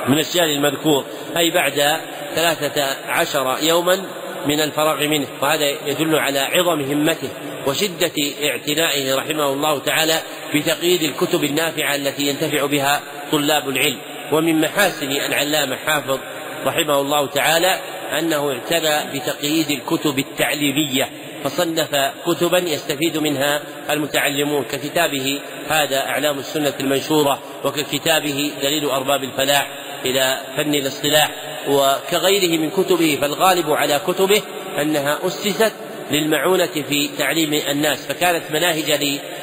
من 0.08 0.18
الشهر 0.18 0.44
المذكور 0.44 1.04
أي 1.36 1.50
بعد 1.50 2.00
ثلاثة 2.34 2.86
عشر 3.08 3.56
يوما 3.62 4.04
من 4.46 4.60
الفراغ 4.60 5.06
منه. 5.06 5.26
وهذا 5.42 5.68
يدل 5.86 6.16
على 6.16 6.38
عظم 6.38 6.80
همته 6.80 7.28
وشدة 7.66 8.12
اعتنائه 8.44 9.14
رحمه 9.14 9.52
الله 9.52 9.78
تعالى 9.78 10.14
بتقييد 10.54 11.02
الكتب 11.02 11.44
النافعة 11.44 11.94
التي 11.94 12.22
ينتفع 12.22 12.66
بها 12.66 13.00
طلاب 13.32 13.68
العلم. 13.68 13.98
ومن 14.32 14.60
محاسن 14.60 15.10
العلامة 15.10 15.76
حافظ 15.76 16.18
رحمه 16.66 17.00
الله 17.00 17.26
تعالى 17.26 17.78
أنه 18.18 18.52
اعتنى 18.52 19.18
بتقييد 19.18 19.70
الكتب 19.70 20.18
التعليمية 20.18 21.10
فصنف 21.44 22.12
كتبا 22.26 22.58
يستفيد 22.58 23.18
منها 23.18 23.62
المتعلمون 23.90 24.64
ككتابه 24.64 25.40
هذا 25.68 26.06
أعلام 26.06 26.38
السنة 26.38 26.72
المنشورة 26.80 27.38
وككتابه 27.64 28.52
دليل 28.62 28.84
أرباب 28.84 29.24
الفلاح. 29.24 29.68
إلى 30.04 30.40
فن 30.56 30.74
الاصطلاح 30.74 31.30
وكغيره 31.68 32.58
من 32.60 32.70
كتبه 32.70 33.18
فالغالب 33.20 33.70
على 33.70 34.00
كتبه 34.06 34.42
أنها 34.82 35.18
أسست 35.26 35.72
للمعونة 36.10 36.66
في 36.88 37.08
تعليم 37.18 37.54
الناس 37.54 38.06
فكانت 38.06 38.42
مناهج 38.50 38.90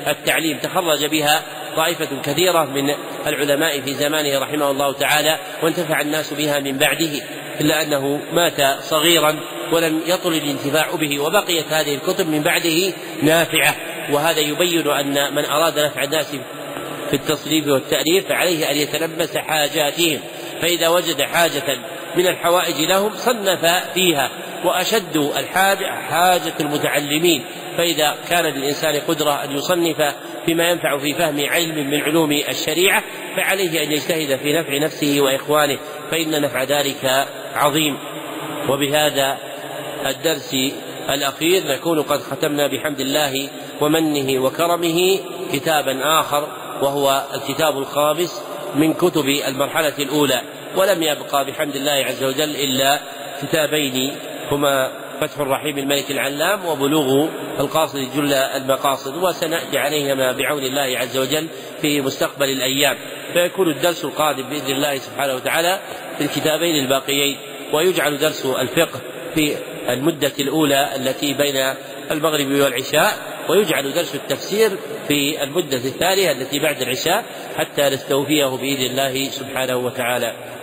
للتعليم. 0.08 0.58
تخرج 0.58 1.06
بها 1.06 1.44
طائفة 1.76 2.08
كثيرة 2.24 2.64
من 2.64 2.94
العلماء 3.28 3.82
في 3.82 3.94
زمانه 3.94 4.40
رحمه 4.40 4.72
الله 4.72 4.94
تعالى 4.94 5.40
وانتفع 5.64 6.02
الناس 6.02 6.34
بها 6.34 6.60
من 6.60 6.78
بعده 6.78 7.22
إلا 7.62 7.82
أنه 7.82 8.20
مات 8.34 8.84
صغيرا 8.84 9.40
ولم 9.72 10.02
يطل 10.08 10.34
الانتفاع 10.34 10.96
به 10.96 11.20
وبقيت 11.20 11.74
هذه 11.74 11.96
الكتب 11.96 12.30
من 12.30 12.42
بعده 12.42 12.94
نافعة. 13.24 13.76
وهذا 14.12 14.40
يبين 14.40 14.88
أن 14.88 15.36
من 15.36 15.46
أراد 15.46 15.80
نفع 15.80 16.04
الناس 16.04 16.28
في 17.10 17.16
التصنيف 17.16 17.68
والتأليف 17.68 18.28
فعليه 18.30 18.72
أن 18.72 18.78
يتلبس 18.78 19.38
حاجاتهم. 19.38 20.20
فإذا 20.62 20.88
وجد 20.88 21.22
حاجة 21.22 21.78
من 22.16 22.28
الحوائج 22.28 22.82
لهم 22.82 23.12
صنف 23.16 23.66
فيها 23.94 24.30
وأشد 24.66 25.18
الحاجة 25.18 25.86
حاجة 25.86 26.54
المتعلمين. 26.60 27.46
فإذا 27.78 28.16
كان 28.30 28.46
للإنسان 28.46 29.00
قدرة 29.08 29.44
أن 29.44 29.52
يصنف 29.52 30.16
فيما 30.46 30.70
ينفع 30.70 30.98
في 30.98 31.14
فهم 31.14 31.46
علم 31.50 31.90
من 31.90 32.02
علوم 32.02 32.32
الشريعة 32.32 33.04
فعليه 33.38 33.84
أن 33.84 33.92
يجتهد 33.92 34.40
في 34.40 34.54
نفع 34.54 34.78
نفسه 34.78 35.22
وإخوانه 35.22 35.78
فإن 36.12 36.42
نفع 36.42 36.64
ذلك 36.64 37.28
عظيم. 37.56 37.98
وبهذا 38.70 39.38
الدرس 40.06 40.56
الأخير 41.10 41.68
نكون 41.68 42.02
قد 42.02 42.20
ختمنا 42.20 42.68
بحمد 42.68 43.00
الله 43.00 43.50
ومنه 43.82 44.44
وكرمه 44.44 45.20
كتابا 45.54 46.20
آخر 46.20 46.48
وهو 46.82 47.24
الكتاب 47.34 47.78
الخامس 47.78 48.44
من 48.76 48.94
كتب 48.94 49.26
المرحلة 49.48 49.94
الأولى 50.00 50.42
ولم 50.76 51.04
يبقى 51.04 51.46
بحمد 51.46 51.76
الله 51.76 51.92
عز 51.92 52.24
وجل 52.24 52.56
إلا 52.56 53.00
كتابين 53.42 54.16
هما 54.52 54.92
فتح 55.22 55.40
الرحيم 55.40 55.78
الملك 55.78 56.12
العلام 56.12 56.66
وبلوغ 56.66 57.28
القاصد 57.60 58.08
جل 58.16 58.34
المقاصد 58.34 59.24
وسنأتي 59.24 59.78
عليهما 59.78 60.32
بعون 60.32 60.64
الله 60.64 60.98
عز 61.00 61.18
وجل 61.18 61.48
في 61.82 62.02
مستقبل 62.02 62.50
الأيام. 62.50 62.98
فيكون 63.34 63.70
الدرس 63.70 64.06
القادم 64.06 64.44
بإذن 64.44 64.72
الله 64.72 64.98
سبحانه 64.98 65.36
وتعالى 65.36 65.80
في 66.18 66.24
الكتابين 66.24 66.76
الباقيين 66.76 67.38
ويجعل 67.74 68.18
درس 68.18 68.46
الفقه 68.46 69.00
في 69.36 69.56
المدة 69.90 70.32
الأولى 70.40 70.96
التي 70.96 71.34
بين 71.34 71.74
المغرب 72.12 72.48
والعشاء. 72.52 73.14
ويجعل 73.50 73.94
درس 73.94 74.16
التفسير 74.16 74.78
في 75.08 75.44
المدة 75.44 75.78
الثانية 75.78 76.32
التي 76.32 76.60
بعد 76.60 76.82
العشاء 76.82 77.26
حتى 77.58 77.82
نستوفيه 77.82 78.46
بإذن 78.46 78.86
الله 78.86 79.30
سبحانه 79.30 79.76
وتعالى. 79.78 80.55